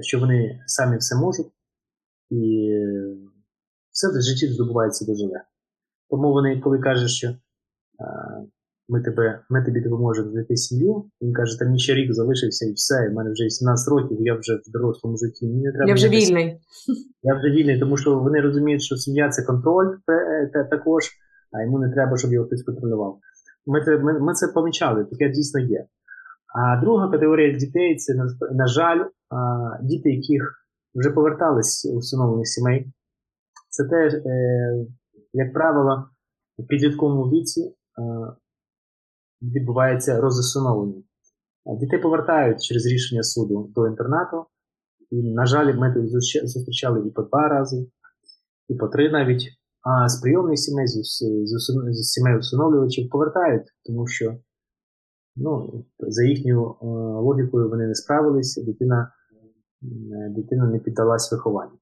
що 0.00 0.20
вони 0.20 0.60
самі 0.66 0.96
все 0.96 1.16
можуть, 1.16 1.52
і 2.30 2.70
все 3.96 4.08
в 4.08 4.22
житті 4.22 4.46
здобувається 4.52 5.04
дуже 5.08 5.24
легко. 5.24 5.48
Тому 6.10 6.32
вони, 6.32 6.60
коли 6.60 6.78
кажуть, 6.78 7.10
що 7.10 7.28
ми 8.88 9.02
тебе, 9.02 9.40
ми 9.50 9.64
тобі 9.64 9.80
допоможемо 9.80 10.30
знайти 10.30 10.56
сім'ю, 10.56 11.04
він 11.22 11.32
каже, 11.32 11.58
там 11.58 11.78
ще 11.78 11.94
рік 11.94 12.14
залишився 12.14 12.66
і 12.66 12.72
все, 12.72 13.04
і 13.06 13.08
в 13.08 13.12
мене 13.12 13.30
вже 13.30 13.50
17 13.50 13.88
років, 13.88 14.16
я 14.20 14.34
вже 14.34 14.54
в 14.54 14.72
дорослому 14.72 15.16
житті. 15.16 15.46
Мені 15.46 15.62
не 15.62 15.72
треба 15.72 15.88
я 15.88 15.94
вже 15.94 16.08
вільний. 16.08 16.60
Я 17.22 17.34
вже 17.34 17.50
вільний, 17.50 17.80
тому 17.80 17.96
що 17.96 18.18
вони 18.18 18.40
розуміють, 18.40 18.82
що 18.82 18.96
сім'я 18.96 19.28
це 19.28 19.42
контроль 19.42 19.96
також 20.70 21.04
а 21.52 21.62
йому 21.62 21.78
не 21.78 21.92
треба, 21.92 22.16
щоб 22.16 22.32
його 22.32 22.46
хтось 22.46 22.62
контролював. 22.62 23.18
Ми 23.66 23.84
це 23.84 23.98
ми, 23.98 24.20
ми 24.20 24.34
це 24.34 24.48
помічали, 24.48 25.04
таке 25.04 25.28
дійсно 25.28 25.60
є. 25.60 25.86
А 26.54 26.80
друга 26.80 27.10
категорія 27.10 27.58
дітей 27.58 27.96
це, 27.96 28.14
на, 28.14 28.26
на 28.52 28.66
жаль, 28.66 29.04
а, 29.30 29.36
діти, 29.82 30.10
яких 30.10 30.66
вже 30.94 31.10
повертались 31.10 31.90
у 31.94 31.98
встановлених 31.98 32.48
сімей. 32.48 32.92
Це 33.76 33.84
теж, 33.84 34.14
е, 34.14 34.86
як 35.32 35.52
правило, 35.52 36.08
в 36.58 36.66
підлітковому 36.66 37.22
віці 37.22 37.60
е, 37.60 37.74
відбувається 39.42 40.20
розосуновлення. 40.20 41.02
Дітей 41.80 42.02
повертають 42.02 42.62
через 42.62 42.86
рішення 42.86 43.22
суду 43.22 43.72
до 43.74 43.86
інтернату. 43.86 44.46
І, 45.10 45.34
на 45.34 45.46
жаль, 45.46 45.74
ми 45.74 45.94
тут 45.94 46.10
зустрічали 46.48 47.08
і 47.08 47.10
по 47.10 47.22
два 47.22 47.48
рази, 47.48 47.90
і 48.68 48.74
по 48.74 48.88
три 48.88 49.10
навіть 49.10 49.42
а 49.82 50.08
з 50.08 50.20
прийомних 50.20 50.58
сімей, 50.58 50.86
з, 50.86 51.04
сімей 52.02 52.38
усиновлювачів 52.38 53.10
повертають, 53.10 53.66
тому 53.84 54.06
що 54.06 54.36
ну, 55.36 55.84
за 55.98 56.24
їхньою 56.24 56.64
е, 56.64 56.86
логікою 57.20 57.68
вони 57.68 57.86
не 57.86 57.94
справилися, 57.94 58.64
дитина 58.64 59.12
дитина 60.30 60.66
не 60.66 60.78
піддалась 60.78 61.32
вихованню. 61.32 61.78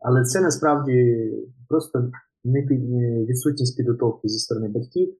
Але 0.00 0.24
це 0.24 0.40
насправді 0.40 1.30
просто 1.68 2.10
відсутність 3.28 3.76
підготовки 3.76 4.28
зі 4.28 4.38
сторони 4.38 4.68
батьків 4.68 5.08
е, 5.08 5.14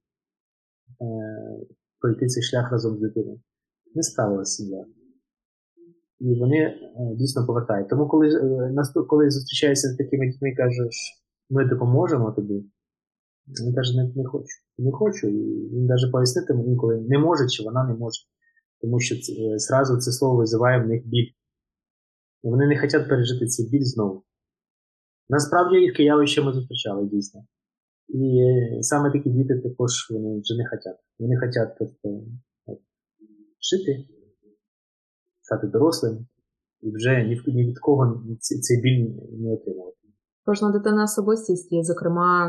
пройти 1.99 2.27
цей 2.27 2.43
шлях 2.43 2.71
разом 2.71 2.97
з 2.97 2.99
дитиною. 2.99 3.41
Не 3.95 4.03
справилася 4.03 4.63
сім'я. 4.63 4.85
І 6.19 6.39
вони 6.39 6.57
е, 6.57 6.79
дійсно 7.15 7.45
повертають. 7.45 7.89
Тому, 7.89 8.07
коли 8.07 8.27
е, 8.27 9.03
коли 9.07 9.29
зустрічаєшся 9.29 9.87
з 9.87 9.97
такими 9.97 10.27
дітьми, 10.27 10.53
кажеш, 10.57 11.23
ми 11.49 11.65
допоможемо 11.65 12.31
тобі. 12.31 12.65
Він 13.65 13.75
каже, 13.75 13.97
не, 13.97 14.11
не 14.15 14.25
хочу. 14.25 14.55
Не 14.77 14.91
хочу. 14.91 15.27
І 15.27 15.69
він 15.73 15.85
навіть 15.85 16.11
пояснити 16.11 16.53
інколи 16.67 17.01
не 17.09 17.19
може 17.19 17.47
чи 17.47 17.63
вона 17.63 17.83
не 17.83 17.93
може. 17.93 18.21
Тому 18.81 18.99
що 18.99 19.15
це, 19.15 19.33
зразу 19.57 19.97
це 19.97 20.11
слово 20.11 20.37
визиває 20.37 20.83
в 20.83 20.87
них 20.87 21.07
біль. 21.07 21.31
І 22.43 22.49
вони 22.49 22.67
не 22.67 22.79
хочуть 22.81 23.09
пережити 23.09 23.45
цей 23.45 23.69
біль 23.69 23.83
знову. 23.83 24.23
Насправді 25.29 25.75
їх 25.75 25.99
явище 25.99 26.43
ми 26.43 26.53
зустрічали 26.53 27.05
дійсно. 27.05 27.45
І 28.07 28.43
саме 28.81 29.11
такі 29.11 29.29
діти 29.29 29.59
також 29.59 30.11
вони 30.11 30.39
вже 30.39 30.57
не 30.57 30.69
хочуть. 30.69 30.99
Вони 31.19 31.39
хочуть 31.39 31.77
просто 31.77 32.09
жити, 33.61 34.05
стати 35.41 35.67
дорослим 35.67 36.27
і 36.81 36.91
вже 36.91 37.23
ні 37.47 37.65
від 37.65 37.79
кого 37.79 38.23
цей 38.39 38.81
біль 38.81 39.09
не 39.31 39.53
отримувати. 39.53 39.97
Кожна 40.45 40.71
дитина 40.71 41.03
особистість 41.03 41.71
і, 41.73 41.83
зокрема, 41.83 42.47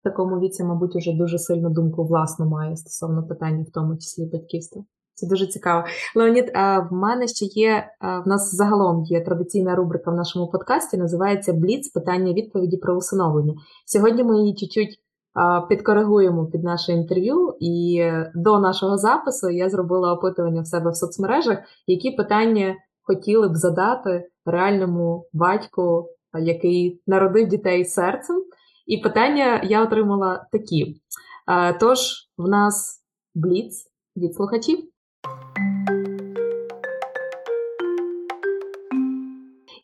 в 0.00 0.02
такому 0.04 0.40
віці, 0.40 0.64
мабуть, 0.64 0.96
уже 0.96 1.12
дуже 1.12 1.38
сильну 1.38 1.70
думку 1.70 2.04
власну 2.04 2.46
має 2.46 2.76
стосовно 2.76 3.26
питання, 3.26 3.62
в 3.62 3.70
тому 3.70 3.96
числі 3.96 4.26
батьківства. 4.26 4.84
Це 5.18 5.26
дуже 5.26 5.46
цікаво. 5.46 5.84
Леонід, 6.16 6.52
в 6.54 6.88
мене 6.90 7.26
ще 7.28 7.44
є, 7.44 7.88
в 8.24 8.28
нас 8.28 8.54
загалом 8.54 9.04
є 9.04 9.24
традиційна 9.24 9.74
рубрика 9.74 10.10
в 10.10 10.14
нашому 10.14 10.50
подкасті, 10.50 10.96
називається 10.96 11.52
Бліц 11.52 11.88
питання 11.88 12.32
відповіді 12.32 12.76
про 12.76 12.96
усиновлення. 12.96 13.54
Сьогодні 13.86 14.24
ми 14.24 14.38
її 14.38 14.54
чуть-чуть 14.54 15.00
підкоригуємо 15.68 16.46
під 16.46 16.64
наше 16.64 16.92
інтерв'ю, 16.92 17.56
і 17.60 18.02
до 18.34 18.58
нашого 18.58 18.98
запису 18.98 19.50
я 19.50 19.68
зробила 19.68 20.12
опитування 20.12 20.60
в 20.60 20.66
себе 20.66 20.90
в 20.90 20.96
соцмережах, 20.96 21.58
які 21.86 22.10
питання 22.10 22.74
хотіли 23.02 23.48
б 23.48 23.56
задати 23.56 24.28
реальному 24.46 25.28
батьку 25.32 26.08
який 26.40 27.02
народив 27.06 27.48
дітей 27.48 27.84
серцем. 27.84 28.44
І 28.86 28.98
питання 28.98 29.62
я 29.64 29.82
отримала 29.82 30.46
такі. 30.52 31.00
Тож, 31.80 31.98
в 32.38 32.48
нас 32.48 33.02
бліц 33.34 33.86
від 34.16 34.34
слухачів. 34.34 34.78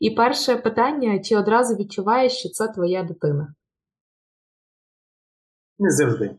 І 0.02 0.10
перше 0.10 0.56
питання: 0.56 1.18
чи 1.18 1.36
одразу 1.36 1.74
відчуваєш, 1.74 2.32
що 2.32 2.48
це 2.48 2.68
твоя 2.68 3.02
дитина? 3.02 3.54
Не 5.78 5.90
завжди. 5.90 6.38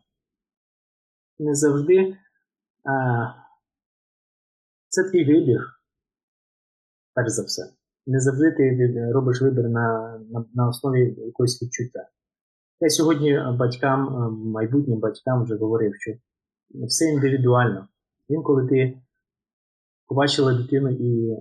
не 1.40 1.56
завжди 1.56 2.18
а, 2.84 2.94
це 4.90 5.04
твій 5.04 5.26
вибір, 5.26 5.62
перш 7.14 7.30
за 7.30 7.44
все. 7.44 7.74
Не 8.06 8.20
завжди 8.20 8.52
ти 8.52 9.12
робиш 9.14 9.42
вибір 9.42 9.70
на, 9.70 10.20
на, 10.30 10.46
на 10.54 10.68
основі 10.68 11.16
якогось 11.18 11.64
відчуття. 11.64 12.10
Я 12.80 12.90
сьогодні 12.90 13.40
батькам, 13.60 14.32
майбутнім 14.46 15.00
батькам 15.00 15.44
вже 15.44 15.56
говорив, 15.56 15.94
що 16.00 16.12
все 16.88 17.06
індивідуально. 17.06 17.88
Інколи 18.28 18.68
ти 18.68 19.02
побачила 20.08 20.54
дитину 20.54 20.90
і 20.90 21.38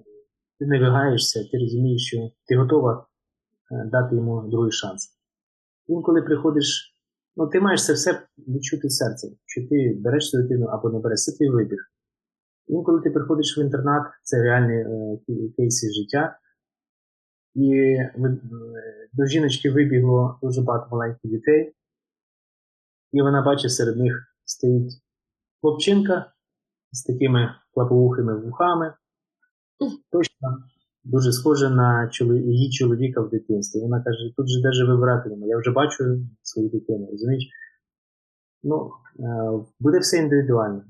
ти 0.63 0.69
не 0.69 0.79
вигаєшся, 0.79 1.45
ти 1.53 1.59
розумієш, 1.59 2.03
що 2.03 2.31
ти 2.47 2.57
готова 2.57 3.07
е, 3.73 3.89
дати 3.93 4.17
йому 4.17 4.49
другий 4.51 4.73
шанс. 4.73 5.19
Інколи 5.87 6.23
приходиш, 6.23 6.97
ну 7.37 7.47
ти 7.47 7.61
маєш 7.61 7.85
це 7.85 7.93
все 7.93 8.23
відчути 8.39 8.91
серцем, 8.91 9.31
що 9.47 9.69
ти 9.69 9.99
береш 10.01 10.31
цю 10.31 10.43
дитину 10.43 10.67
або 10.67 10.91
не 10.91 10.99
береш, 10.99 11.25
це 11.25 11.33
твій 11.33 11.51
вибір. 11.51 11.79
Інколи 12.67 13.01
ти 13.01 13.11
приходиш 13.11 13.59
в 13.59 13.61
інтернат, 13.61 14.03
це 14.23 14.43
реальні 14.43 14.75
е, 14.75 15.19
кейси 15.57 15.87
життя, 15.93 16.39
і 17.55 17.73
е, 17.75 18.41
до 19.13 19.27
жіночки 19.27 19.71
вибігло 19.71 20.39
дуже 20.43 20.63
багато 20.63 20.97
маленьких 20.97 21.31
дітей, 21.31 21.75
і 23.13 23.23
вона 23.23 23.43
бачить, 23.43 23.73
серед 23.73 23.97
них 23.97 24.37
стоїть 24.45 24.93
хлопчинка 25.61 26.33
з 26.93 27.03
такими 27.03 27.55
клаповухими 27.75 28.41
вухами, 28.41 28.95
точно 30.11 30.49
дуже 31.05 31.33
схожа 31.33 31.71
на 31.71 32.11
її 32.45 32.71
чоловіка 32.71 33.21
в 33.21 33.31
дитинстві. 33.31 33.81
Вона 33.81 34.03
каже, 34.03 34.19
тут 34.37 34.49
же 34.49 34.63
даже 34.63 34.85
вибирати. 34.85 35.31
Я 35.47 35.59
вже 35.59 35.71
бачу 35.71 36.05
свою 36.43 36.69
дитину, 36.69 37.09
розумієш? 37.11 37.45
Ну, 38.63 38.91
е, 39.21 39.25
буде 39.81 39.99
все 39.99 40.17
індивідуально. 40.17 40.83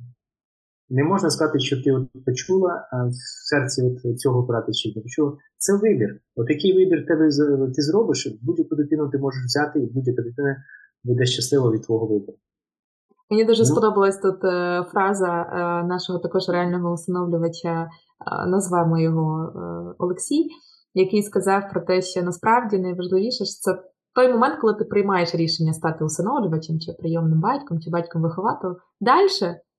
Не 0.90 1.05
можна 1.05 1.30
сказати, 1.30 1.59
що 1.59 1.82
ти 1.82 1.93
от 1.93 2.24
почула 2.24 2.88
в 3.09 3.14
серці 3.49 3.82
от 3.82 4.20
цього 4.20 4.43
брати 4.43 4.72
чи 4.72 4.93
не 4.97 5.03
почула. 5.03 5.36
Це 5.59 5.76
вибір. 5.76 6.20
От 6.36 6.51
який 6.51 6.74
вибір 6.74 7.07
тебе 7.07 7.28
ти 7.74 7.82
зробиш, 7.82 8.38
будь-яку 8.43 8.76
дитину 8.76 9.09
ти 9.09 9.18
можеш 9.18 9.45
взяти, 9.45 9.80
і 9.80 9.86
будь-яка 9.86 10.22
дитина 10.22 10.64
буде 11.05 11.26
щаслива 11.26 11.70
від 11.70 11.82
твого 11.82 12.07
вибору. 12.07 12.38
Мені 13.33 13.45
дуже 13.45 13.62
ну. 13.62 13.66
сподобалась 13.66 14.18
тут 14.18 14.45
е, 14.45 14.85
фраза 14.93 15.43
е, 15.43 15.87
нашого 15.87 16.18
також 16.18 16.49
реального 16.49 16.93
усиновлювача, 16.93 17.83
е, 17.83 17.89
назвемо 18.47 18.99
його 18.99 19.53
Олексій, 19.99 20.49
який 20.95 21.22
сказав 21.22 21.62
про 21.70 21.80
те, 21.80 22.03
що 22.03 22.22
насправді 22.22 22.78
найважливіше 22.78 23.45
це 23.45 23.83
той 24.14 24.33
момент, 24.33 24.59
коли 24.61 24.74
ти 24.74 24.85
приймаєш 24.85 25.35
рішення 25.35 25.72
стати 25.72 26.05
усиновлювачем, 26.05 26.80
чи 26.80 26.93
прийомним 26.93 27.41
батьком, 27.41 27.80
чи 27.80 27.91
батьком 27.91 28.22
вихователем. 28.22 28.76
Далі 29.01 29.28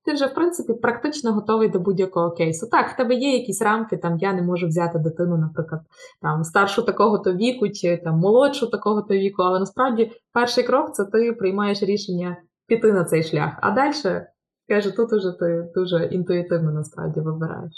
ти 0.06 0.14
вже, 0.14 0.26
в 0.26 0.34
принципі, 0.34 0.74
практично 0.74 1.34
готовий 1.34 1.70
до 1.70 1.80
будь-якого 1.80 2.32
кейсу. 2.32 2.68
Так, 2.72 2.90
в 2.90 2.98
тебе 2.98 3.16
є 3.16 3.38
якісь 3.38 3.62
рамки, 3.62 3.98
там 3.98 4.18
я 4.18 4.34
не 4.34 4.42
можу 4.42 4.68
взяти 4.68 5.00
дитину, 5.00 5.38
наприклад, 5.38 5.82
там 6.22 6.44
старшу 6.44 6.82
такого-то 6.82 7.34
віку, 7.34 7.70
чи 7.70 7.98
там 8.04 8.20
молодшу 8.20 8.68
такого-то 8.68 9.14
віку, 9.14 9.42
але 9.42 9.60
насправді 9.60 10.12
перший 10.34 10.64
крок 10.64 10.94
це 10.94 11.06
ти 11.06 11.32
приймаєш 11.32 11.84
рішення 11.84 12.38
піти 12.76 12.94
на 12.94 13.04
цей 13.04 13.24
шлях. 13.24 13.60
А 13.62 13.72
далі, 13.72 14.26
каже, 14.68 14.96
тут 14.96 15.14
уже 15.14 15.32
ти 15.40 15.72
дуже 15.76 16.06
інтуїтивно 16.06 16.72
насправді 16.72 17.20
вибираєш. 17.20 17.74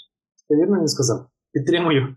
Ти 0.50 0.56
вірно 0.56 0.82
не 0.82 0.88
сказав. 0.88 1.26
Підтримую. 1.52 2.16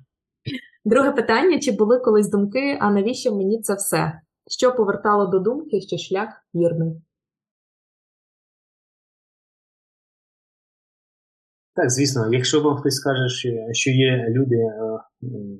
Друге 0.85 1.13
питання: 1.13 1.61
чи 1.61 1.73
були 1.73 1.99
колись 1.99 2.31
думки, 2.31 2.79
а 2.81 2.91
навіщо 2.91 3.35
мені 3.35 3.63
це 3.63 3.75
все? 3.75 4.21
Що 4.51 4.75
повертало 4.75 5.27
до 5.27 5.39
думки, 5.39 5.81
що 5.81 5.97
шлях 5.97 6.29
вірний? 6.55 7.03
Так, 11.75 11.91
звісно, 11.91 12.29
якщо 12.33 12.63
вам 12.63 12.77
хтось 12.77 12.95
скаже, 12.95 13.29
що 13.73 13.91
є 13.91 14.27
люди, 14.29 14.57
е, 14.57 14.99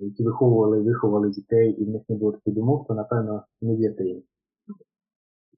які 0.01 0.25
виховували 0.25 0.83
виховували 0.83 1.31
дітей, 1.31 1.71
і 1.71 1.85
в 1.85 1.89
них 1.89 2.03
не 2.09 2.17
було 2.17 2.33
таких 2.33 2.55
думок, 2.55 2.89
то 2.89 2.95
напевно 2.95 3.45
не 3.61 3.77
вірте 3.77 4.05
їм. 4.05 4.23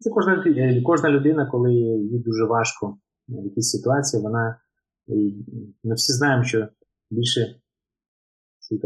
Це 0.00 0.10
кожна 0.10 0.44
е, 0.46 0.82
кожна 0.82 1.10
людина, 1.10 1.46
коли 1.46 1.74
їй 1.74 2.18
дуже 2.18 2.44
важко 2.44 2.98
в 3.28 3.44
якійсь 3.44 3.70
ситуації, 3.70 4.22
вона 4.22 4.60
ми 5.84 5.94
всі 5.94 6.12
знаємо, 6.12 6.44
що 6.44 6.68
більше 7.10 7.60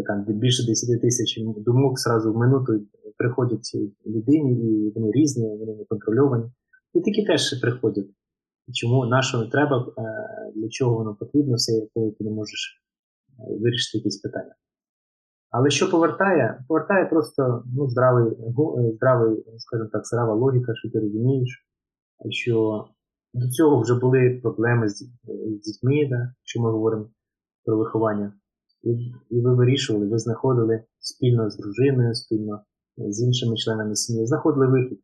там, 0.07 0.25
більше 0.29 0.67
10 0.67 1.01
тисяч 1.01 1.41
думок 1.57 1.99
зразу 1.99 2.33
в 2.33 2.37
минуту 2.37 2.73
приходять 3.17 3.77
людині, 4.07 4.53
і 4.53 4.91
вони 4.91 5.13
різні, 5.13 5.57
вони 5.57 5.75
не 5.75 5.85
контрольовані. 5.85 6.45
І 6.95 7.01
такі 7.01 7.25
теж 7.25 7.61
приходять. 7.61 8.07
Чому 8.73 9.07
нашого 9.07 9.45
не 9.45 9.51
треба, 9.51 9.93
е, 9.99 10.03
для 10.55 10.69
чого 10.69 10.97
воно 10.97 11.15
потрібно, 11.15 11.55
все, 11.55 11.87
коли 11.95 12.11
ти 12.11 12.25
не 12.25 12.31
можеш 12.31 12.83
е, 13.39 13.59
вирішити 13.61 13.99
якісь 13.99 14.21
питання. 14.21 14.55
Але 15.57 15.71
що 15.71 15.91
повертає? 15.91 16.65
Повертає 16.69 17.07
просто 17.07 17.63
ну, 17.77 17.89
здравий, 17.89 18.33
е, 18.33 18.93
здравий, 18.97 19.45
скажімо 19.59 19.89
так, 19.93 20.07
здрава 20.07 20.35
логіка, 20.35 20.73
що 20.75 20.91
ти 20.91 21.01
розумієш, 21.01 21.67
що 22.31 22.85
до 23.35 23.49
цього 23.49 23.81
вже 23.81 23.95
були 23.95 24.41
проблеми 24.43 24.89
з, 24.89 24.97
з 24.97 25.61
дітьми, 25.65 26.09
да, 26.11 26.35
що 26.45 26.63
ми 26.63 26.71
говоримо 26.71 27.11
про 27.65 27.79
виховання. 27.79 28.33
І, 28.83 28.91
і 29.31 29.41
ви 29.41 29.55
вирішували, 29.55 30.07
ви 30.07 30.19
знаходили 30.19 30.85
спільно 30.99 31.51
з 31.51 31.57
дружиною, 31.57 32.15
спільно 32.15 32.65
з 32.97 33.23
іншими 33.23 33.57
членами 33.57 33.97
сім'ї, 33.97 34.27
знаходили 34.27 34.67
вихід. 34.67 35.01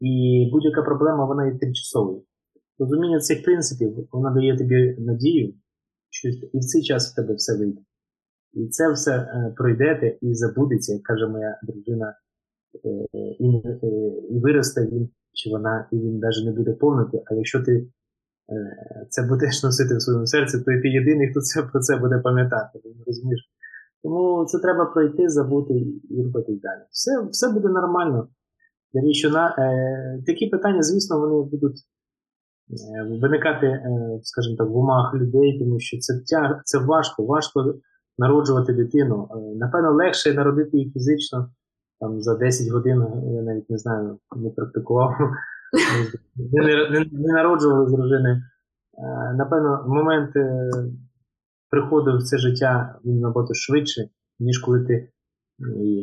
І 0.00 0.48
будь-яка 0.52 0.82
проблема 0.82 1.26
вона 1.26 1.46
є 1.46 1.58
тимчасовою. 1.58 2.22
Розуміння 2.78 3.18
цих 3.18 3.44
принципів 3.44 4.08
вона 4.12 4.30
дає 4.30 4.58
тобі 4.58 4.96
надію, 4.98 5.54
що 6.10 6.28
і 6.28 6.58
в 6.58 6.64
цей 6.64 6.82
час 6.82 7.12
в 7.12 7.16
тебе 7.16 7.34
все 7.34 7.58
вийде. 7.58 7.80
І 8.52 8.68
це 8.68 8.92
все 8.92 9.12
е, 9.12 9.54
пройдете 9.56 10.18
і 10.20 10.34
забудеться, 10.34 10.92
як 10.92 11.02
каже 11.02 11.26
моя 11.26 11.60
дружина, 11.62 12.14
е, 12.84 12.88
і 13.38 13.62
е, 13.66 13.78
і 14.30 14.40
виросте 14.40 14.86
він, 14.86 15.08
чи 15.32 15.50
вона, 15.50 15.88
і 15.92 15.96
він 15.96 16.18
навіть 16.18 16.44
не 16.44 16.52
буде 16.52 16.72
повнити. 16.72 17.22
А 17.26 17.34
якщо 17.34 17.62
ти 17.62 17.88
це 19.08 19.22
будеш 19.22 19.62
носити 19.64 19.96
в 19.96 20.02
своєму 20.02 20.26
серці, 20.26 20.58
то 20.64 20.72
і 20.72 20.82
ти 20.82 20.88
єдиний, 20.88 21.30
хто 21.30 21.40
це 21.40 21.62
про 21.62 21.80
це 21.80 21.96
буде 21.96 22.18
пам'ятати. 22.18 22.80
розумієш? 23.06 23.40
Тому 24.02 24.44
це 24.44 24.58
треба 24.58 24.84
пройти, 24.84 25.28
забути 25.28 25.74
і 26.10 26.22
рухатись 26.24 26.60
далі. 26.60 26.80
Все 26.90 27.28
все 27.30 27.52
буде 27.52 27.68
нормально. 27.68 28.28
Що 29.12 29.30
на, 29.30 29.56
е, 29.58 30.22
Такі 30.26 30.46
питання, 30.46 30.82
звісно, 30.82 31.20
вони 31.20 31.50
будуть 31.50 31.80
виникати, 33.20 33.82
скажімо 34.22 34.56
так, 34.56 34.68
в 34.68 34.76
умах 34.76 35.14
людей, 35.14 35.58
тому 35.58 35.80
що 35.80 35.98
це 35.98 36.14
це 36.64 36.78
важко, 36.78 37.24
важко 37.24 37.74
народжувати 38.18 38.72
дитину. 38.72 39.28
Е, 39.30 39.36
напевно, 39.56 39.92
легше 39.92 40.34
народити 40.34 40.78
її 40.78 40.90
фізично 40.90 41.50
там, 42.00 42.20
за 42.20 42.34
10 42.34 42.72
годин, 42.72 43.06
я 43.34 43.42
навіть 43.42 43.70
не 43.70 43.78
знаю, 43.78 44.18
не 44.36 44.50
практикував, 44.50 45.14
не, 46.52 46.90
не, 46.90 47.06
не 47.12 47.32
народжували 47.32 47.86
з 47.86 47.92
дружини. 47.92 48.30
Е, 48.30 48.42
напевно, 49.34 49.84
момент 49.88 50.36
е, 50.36 50.70
приходу 51.70 52.18
в 52.18 52.22
це 52.22 52.38
життя 52.38 52.98
він 53.04 53.20
набагато 53.20 53.54
швидше, 53.54 54.08
ніж 54.40 54.58
коли 54.58 54.84
ти 54.84 55.08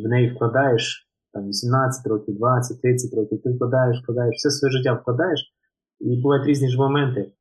в 0.04 0.08
неї 0.08 0.34
вкладаєш 0.34 1.06
там 1.32 1.48
18 1.48 2.06
років, 2.06 2.34
20, 2.36 2.82
30 2.82 3.14
років, 3.18 3.42
ти 3.42 3.50
вкладаєш, 3.50 4.02
вкладаєш, 4.02 4.34
все 4.36 4.50
своє 4.50 4.72
життя 4.72 4.92
вкладаєш, 4.92 5.40
і 6.00 6.22
бувають 6.22 6.46
різні 6.46 6.68
ж 6.68 6.78
моменти. 6.78 7.32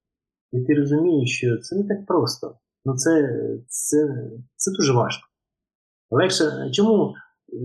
І 0.51 0.61
ти 0.61 0.73
розумієш, 0.73 1.37
що 1.37 1.57
це 1.57 1.75
не 1.75 1.83
так 1.83 2.05
просто. 2.05 2.55
Ну 2.85 2.95
це 2.95 3.11
це, 3.67 3.97
це 4.55 4.71
дуже 4.71 4.93
важко. 4.93 5.27
Легше, 6.11 6.69
чому 6.71 7.13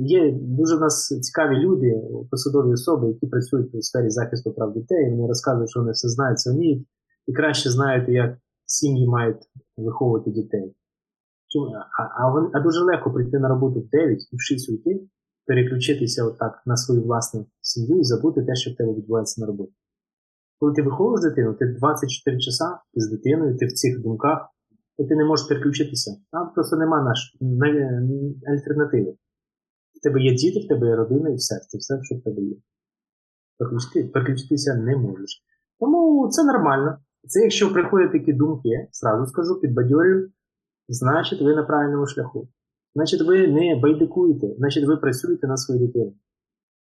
є 0.03 0.39
дуже 0.41 0.77
в 0.77 0.81
нас 0.81 1.09
цікаві 1.21 1.57
люди, 1.57 2.03
посадові 2.31 2.73
особи, 2.73 3.09
які 3.09 3.27
працюють 3.27 3.75
у 3.75 3.83
сфері 3.83 4.11
захисту 4.11 4.53
прав 4.53 4.73
дітей, 4.73 5.11
вони 5.11 5.29
розказують, 5.29 5.71
що 5.71 5.81
вони 5.81 5.93
все 5.93 6.09
знають, 6.09 6.39
вміють, 6.47 6.87
і 7.27 7.33
краще 7.33 7.71
знають, 7.71 8.09
як 8.09 8.39
сім'ї 8.67 9.09
мають 9.09 9.43
виховувати 9.77 10.31
дітей. 10.31 10.75
Чому? 11.49 11.67
А 11.99 12.03
а, 12.03 12.51
а 12.53 12.61
дуже 12.61 12.81
легко 12.81 13.13
прийти 13.13 13.39
на 13.39 13.49
роботу 13.49 13.81
в 13.81 13.89
9 13.89 14.29
і 14.33 14.37
в 14.37 14.41
6 14.41 14.71
уйти, 14.71 15.01
переключитися 15.47 16.25
отак 16.25 16.63
на 16.67 16.77
свою 16.77 17.03
власну 17.03 17.47
сім'ю 17.61 18.01
і 18.01 18.05
забути 18.05 18.43
те, 18.43 18.55
що 18.55 18.71
в 18.71 18.77
тебе 18.77 18.95
відбувається 18.95 19.41
на 19.41 19.47
роботі. 19.47 19.73
Коли 20.59 20.73
ти 20.73 20.83
виховуєш 20.83 21.21
дитину, 21.21 21.55
ти 21.55 21.67
24 21.67 22.39
часа 22.39 22.79
з 22.95 23.11
дитиною, 23.11 23.57
ти 23.57 23.67
в 23.67 23.73
цих 23.73 24.03
думках, 24.03 24.49
і 25.01 25.05
ти 25.05 25.17
не 25.17 25.25
можеш 25.25 25.49
переключитися. 25.49 26.17
Там 26.33 26.53
просто 26.55 26.77
нема 26.77 27.03
наш, 27.03 27.37
альтернативи. 28.49 29.17
В 29.95 30.01
тебе 30.03 30.23
є 30.23 30.35
діти, 30.35 30.61
в 30.65 30.69
тебе 30.69 30.87
є 30.87 30.97
родина 30.97 31.31
і 31.31 31.35
все, 31.35 31.59
це 31.69 31.79
все, 31.79 31.99
що 32.03 32.15
в 32.15 32.23
тебе 32.23 32.43
є. 32.43 32.57
Переключити, 33.59 34.05
переключитися 34.05 34.75
не 34.75 34.97
можеш. 34.97 35.45
Тому 35.79 36.29
це 36.29 36.45
нормально. 36.45 36.99
Це 37.29 37.41
якщо 37.41 37.73
приходять 37.73 38.13
такі 38.13 38.33
думки, 38.33 38.89
зразу 38.93 39.27
скажу, 39.27 39.61
підбадьорюю, 39.61 40.31
значить 40.89 41.43
ви 41.43 41.55
на 41.55 41.63
правильному 41.63 42.07
шляху. 42.07 42.49
Значить, 42.95 43.23
ви 43.23 43.49
не 43.49 43.81
байдикуєте, 43.83 44.55
значить, 44.59 44.87
ви 44.87 44.97
працюєте 44.97 45.47
на 45.47 45.57
свою 45.57 45.87
дитину. 45.87 46.15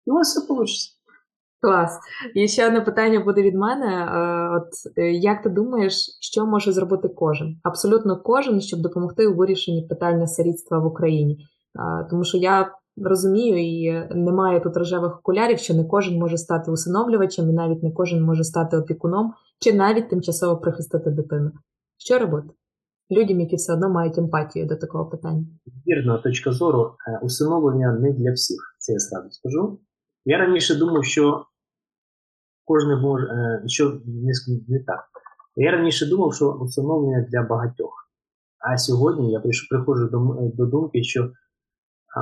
І 0.06 0.10
у 0.10 0.14
вас 0.14 0.36
все 0.36 0.54
вийде. 0.54 0.72
Клас. 1.60 1.98
І 2.34 2.48
ще 2.48 2.66
одне 2.66 2.80
питання 2.80 3.20
буде 3.20 3.42
від 3.42 3.54
мене. 3.54 3.86
Е, 3.86 4.56
от 4.56 4.68
е, 4.96 5.12
як 5.12 5.42
ти 5.42 5.48
думаєш, 5.48 6.18
що 6.20 6.46
може 6.46 6.72
зробити 6.72 7.08
кожен? 7.08 7.60
Абсолютно 7.62 8.22
кожен, 8.22 8.60
щоб 8.60 8.80
допомогти 8.80 9.26
у 9.26 9.34
вирішенні 9.34 9.86
питання 9.88 10.26
сирітства 10.26 10.78
в 10.78 10.86
Україні? 10.86 11.38
Тому 12.10 12.24
що 12.24 12.38
я 12.38 12.70
розумію, 12.96 13.58
і 13.58 14.08
немає 14.14 14.60
тут 14.60 14.76
рожевих 14.76 15.18
окулярів, 15.18 15.58
що 15.58 15.74
не 15.74 15.84
кожен 15.84 16.18
може 16.18 16.38
стати 16.38 16.70
усиновлювачем, 16.70 17.50
і 17.50 17.52
навіть 17.52 17.82
не 17.82 17.92
кожен 17.92 18.22
може 18.22 18.44
стати 18.44 18.76
опікуном, 18.76 19.32
чи 19.60 19.72
навіть 19.72 20.10
тимчасово 20.10 20.56
прихистити 20.60 21.10
дитину. 21.10 21.50
Що 21.98 22.18
робити? 22.18 22.48
Людям, 23.10 23.40
які 23.40 23.56
все 23.56 23.72
одно 23.72 23.90
мають 23.90 24.18
емпатію 24.18 24.66
до 24.66 24.76
такого 24.76 25.06
питання. 25.06 25.44
Вірна 25.86 26.18
точка 26.18 26.52
зору, 26.52 26.94
е, 27.08 27.20
усиновлення 27.22 27.92
не 27.92 28.12
для 28.12 28.32
всіх. 28.32 28.76
Це 28.78 28.92
я 28.92 28.98
сразу 28.98 29.30
скажу. 29.30 29.78
Я 30.28 30.38
раніше 30.38 30.74
думав, 30.74 31.04
що 31.04 31.46
кожен 32.64 33.00
може, 33.00 33.26
що 33.66 34.00
не, 34.68 34.78
так. 34.78 35.04
Я 35.56 35.70
раніше 35.70 36.06
думав, 36.06 36.34
що 36.34 36.52
усиновлення 36.52 37.26
для 37.30 37.42
багатьох. 37.42 38.10
А 38.58 38.78
сьогодні 38.78 39.32
я 39.32 39.40
приходжу 39.70 40.08
до, 40.12 40.50
до 40.54 40.66
думки, 40.66 41.02
що 41.02 41.32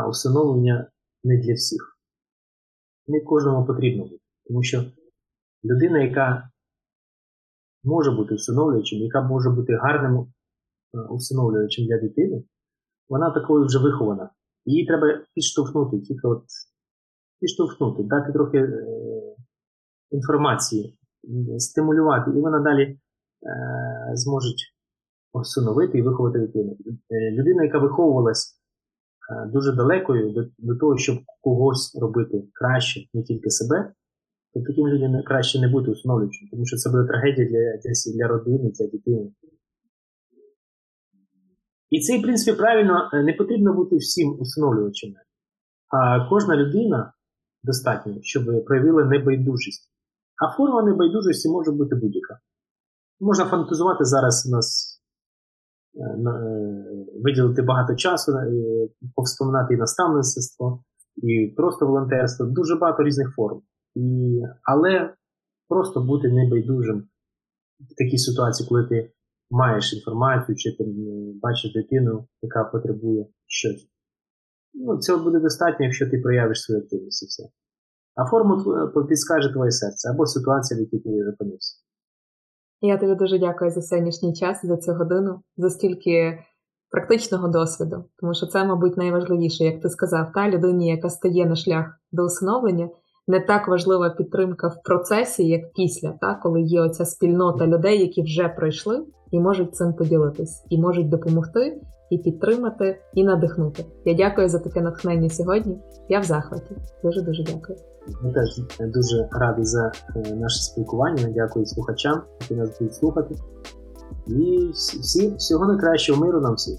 усиновлення 0.09 0.90
не 1.24 1.36
для 1.36 1.55
всіх. 1.55 1.98
Не 3.07 3.20
кожному 3.20 3.66
потрібно 3.66 4.02
бути. 4.05 4.24
Тому 4.46 4.62
що 4.62 4.84
людина, 5.64 6.02
яка 6.02 6.50
може 7.84 8.11
бути 8.11 8.34
усиновлювачем, 8.34 8.98
яка 8.98 9.22
може 9.22 9.50
бути 9.50 9.76
гарним 9.76 10.18
е, 10.18 10.98
для 11.86 11.98
дитини, 11.98 12.44
вона 13.09 13.30
такою 13.30 13.66
вже 13.66 13.78
вихована. 13.78 14.30
Її 14.64 14.86
треба 14.86 15.20
підштовхнути, 15.34 16.00
тільки 16.00 16.28
от 16.28 16.44
підштовхнути, 17.45 18.03
дати 18.03 18.32
трохи 18.32 18.59
е, 18.59 18.86
інформації, 20.11 20.99
стимулювати, 21.59 22.30
і 22.30 22.40
вона 22.40 22.61
далі 22.61 22.82
е, 22.82 22.99
зможе 24.14 24.49
усиновити 25.32 25.99
і 25.99 26.03
виховати 26.03 26.38
дитину. 26.38 26.76
Е, 27.11 27.30
людина, 27.30 27.64
яка 27.64 27.78
виховувалась 27.78 28.61
дуже 29.53 29.72
далекою 29.72 30.51
до, 30.59 30.76
того, 30.76 30.99
щоб 30.99 31.16
когось 31.40 31.99
робити 32.01 32.45
краще, 32.53 33.01
не 33.14 33.22
тільки 33.22 33.51
себе, 33.51 33.92
то 34.55 34.61
таким 34.61 34.88
людям 34.88 35.22
краще 35.26 35.61
не 35.61 35.68
бути 35.68 35.90
усиновлюючим, 35.90 36.49
тому 36.51 36.66
що 36.66 36.76
це 36.76 36.90
буде 36.90 37.09
трагедія 37.09 37.49
для, 37.49 37.92
для, 38.16 38.28
родини, 38.28 38.72
для 38.78 38.86
дитини. 38.86 39.32
І 41.90 42.01
це, 42.01 42.18
в 42.18 42.22
принципі, 42.22 42.59
правильно, 42.59 43.11
не 43.12 43.32
потрібно 43.32 43.74
бути 43.74 43.97
всім 43.97 44.36
усиновлювачами. 44.40 45.16
А 45.88 46.28
кожна 46.28 46.57
людина 46.57 47.13
достатньо, 47.64 48.14
щоб 48.22 48.64
проявила 48.64 49.04
небайдужість. 49.04 49.90
А 50.44 50.56
форма 50.56 50.82
небайдужості 50.82 51.48
може 51.48 51.70
бути 51.72 51.94
будь-яка. 51.94 52.38
Можна 53.20 53.44
фантазувати 53.44 54.04
зараз 54.04 54.46
у 54.48 54.50
нас 54.56 54.94
Е, 55.96 56.02
е, 56.02 57.06
виділити 57.24 57.62
багато 57.62 57.94
часу, 57.94 58.32
е, 58.32 58.88
повспоминати 59.14 59.74
і 59.74 59.76
наставництво, 59.76 60.84
і 61.16 61.54
просто 61.56 61.86
волонтерство, 61.86 62.46
дуже 62.46 62.76
багато 62.76 63.02
різних 63.02 63.34
форм. 63.36 63.62
І, 63.94 64.40
Але 64.62 65.14
просто 65.68 66.00
бути 66.00 66.28
небайдужим 66.28 67.08
в 67.80 67.94
такій 68.04 68.18
ситуації, 68.18 68.68
коли 68.68 68.84
ти 68.84 69.12
маєш 69.50 69.94
інформацію, 69.94 70.56
чи 70.56 70.76
ти 70.76 70.84
бачиш 71.42 71.72
дитину, 71.72 72.26
яка 72.42 72.64
потребує 72.64 73.26
щось. 73.46 73.88
Ну, 74.75 74.99
Цього 74.99 75.25
буде 75.25 75.41
достатньо, 75.41 75.85
якщо 75.85 76.11
ти 76.11 76.18
проявиш 76.18 76.62
свою 76.62 76.81
активність 76.81 77.22
і 77.22 77.27
все. 77.27 77.43
А 78.14 78.25
форму 78.25 78.64
підскаже 79.09 79.53
твоє 79.53 79.70
серце 79.70 80.11
або 80.11 80.27
ситуація, 80.27 80.79
в 80.79 80.81
якій 80.81 80.99
ти 80.99 81.11
опинився. 81.35 81.81
Я 82.81 82.99
тобі 82.99 83.14
дуже 83.14 83.39
дякую 83.39 83.70
за 83.70 83.83
сьогоднішній 83.83 84.35
час, 84.35 84.61
за 84.62 84.77
цю 84.77 84.93
годину, 84.93 85.41
за 85.57 85.70
стільки 85.70 86.39
практичного 86.91 87.49
досвіду, 87.49 88.05
тому 88.18 88.35
що 88.35 88.47
це, 88.47 88.64
мабуть, 88.64 88.97
найважливіше, 88.97 89.64
як 89.64 89.83
ти 89.83 89.89
сказав, 89.89 90.33
та 90.35 90.49
людині, 90.49 90.89
яка 90.89 91.11
стає 91.11 91.47
на 91.47 91.57
шлях 91.57 91.87
до 92.12 92.25
усиновлення, 92.25 92.89
не 93.27 93.41
так 93.41 93.68
важлива 93.68 94.11
підтримка 94.11 94.68
в 94.68 94.83
процесі, 94.83 95.49
як 95.49 95.72
після, 95.72 96.12
та 96.20 96.35
коли 96.35 96.62
є 96.62 96.81
оця 96.81 97.05
спільнота 97.05 97.66
людей, 97.66 98.01
які 98.01 98.22
вже 98.22 98.49
пройшли 98.49 99.07
і 99.31 99.41
можуть 99.41 99.77
цим 99.77 99.95
поділитись, 99.95 100.66
і 100.70 100.81
можуть 100.81 101.09
допомогти, 101.09 101.81
і 102.14 102.18
підтримати, 102.18 103.00
і 103.14 103.24
надихнути. 103.24 103.84
Я 104.04 104.14
дякую 104.14 104.48
за 104.48 104.58
таке 104.58 104.80
натхнення 104.80 105.30
сьогодні. 105.30 105.78
Я 106.08 106.20
в 106.20 106.24
захваті. 106.24 106.76
Дуже 107.02 107.22
дуже 107.22 107.42
дякую. 107.42 107.78
Ми 108.22 108.32
теж 108.32 108.60
дуже 108.80 109.28
раді 109.32 109.64
за 109.64 109.92
е, 110.16 110.34
наше 110.34 110.62
спілкування. 110.62 111.28
Дякую 111.34 111.66
слухачам, 111.66 112.22
які 112.40 112.54
нас 112.54 112.78
будуть 112.78 112.94
слухати. 112.94 113.34
І 114.26 114.70
всі, 114.74 115.34
всього 115.36 115.66
найкращого 115.66 116.24
миру 116.26 116.40
нам 116.40 116.54
всім. 116.54 116.76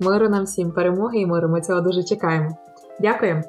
Миру 0.00 0.28
нам 0.28 0.44
всім, 0.44 0.72
перемоги 0.72 1.18
і 1.18 1.26
миру. 1.26 1.48
Ми 1.48 1.60
цього 1.60 1.80
дуже 1.80 2.02
чекаємо. 2.02 2.56
Дякую. 3.00 3.42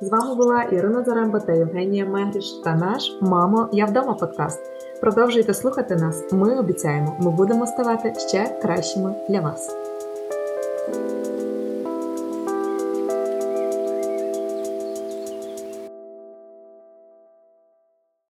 З 0.00 0.10
вами 0.10 0.34
була 0.34 0.62
Ірина 0.62 1.04
Заремба 1.04 1.40
та 1.40 1.52
Євгенія 1.52 2.06
Мегріш 2.06 2.52
та 2.64 2.74
наш 2.74 3.18
Мамо, 3.20 3.68
я 3.72 3.86
вдома 3.86 4.14
подкаст. 4.14 4.60
Продовжуйте 5.00 5.54
слухати 5.54 5.96
нас. 5.96 6.32
Ми 6.32 6.58
обіцяємо, 6.58 7.16
ми 7.20 7.30
будемо 7.30 7.66
ставати 7.66 8.14
ще 8.28 8.58
кращими 8.62 9.14
для 9.28 9.40
вас. 9.40 9.89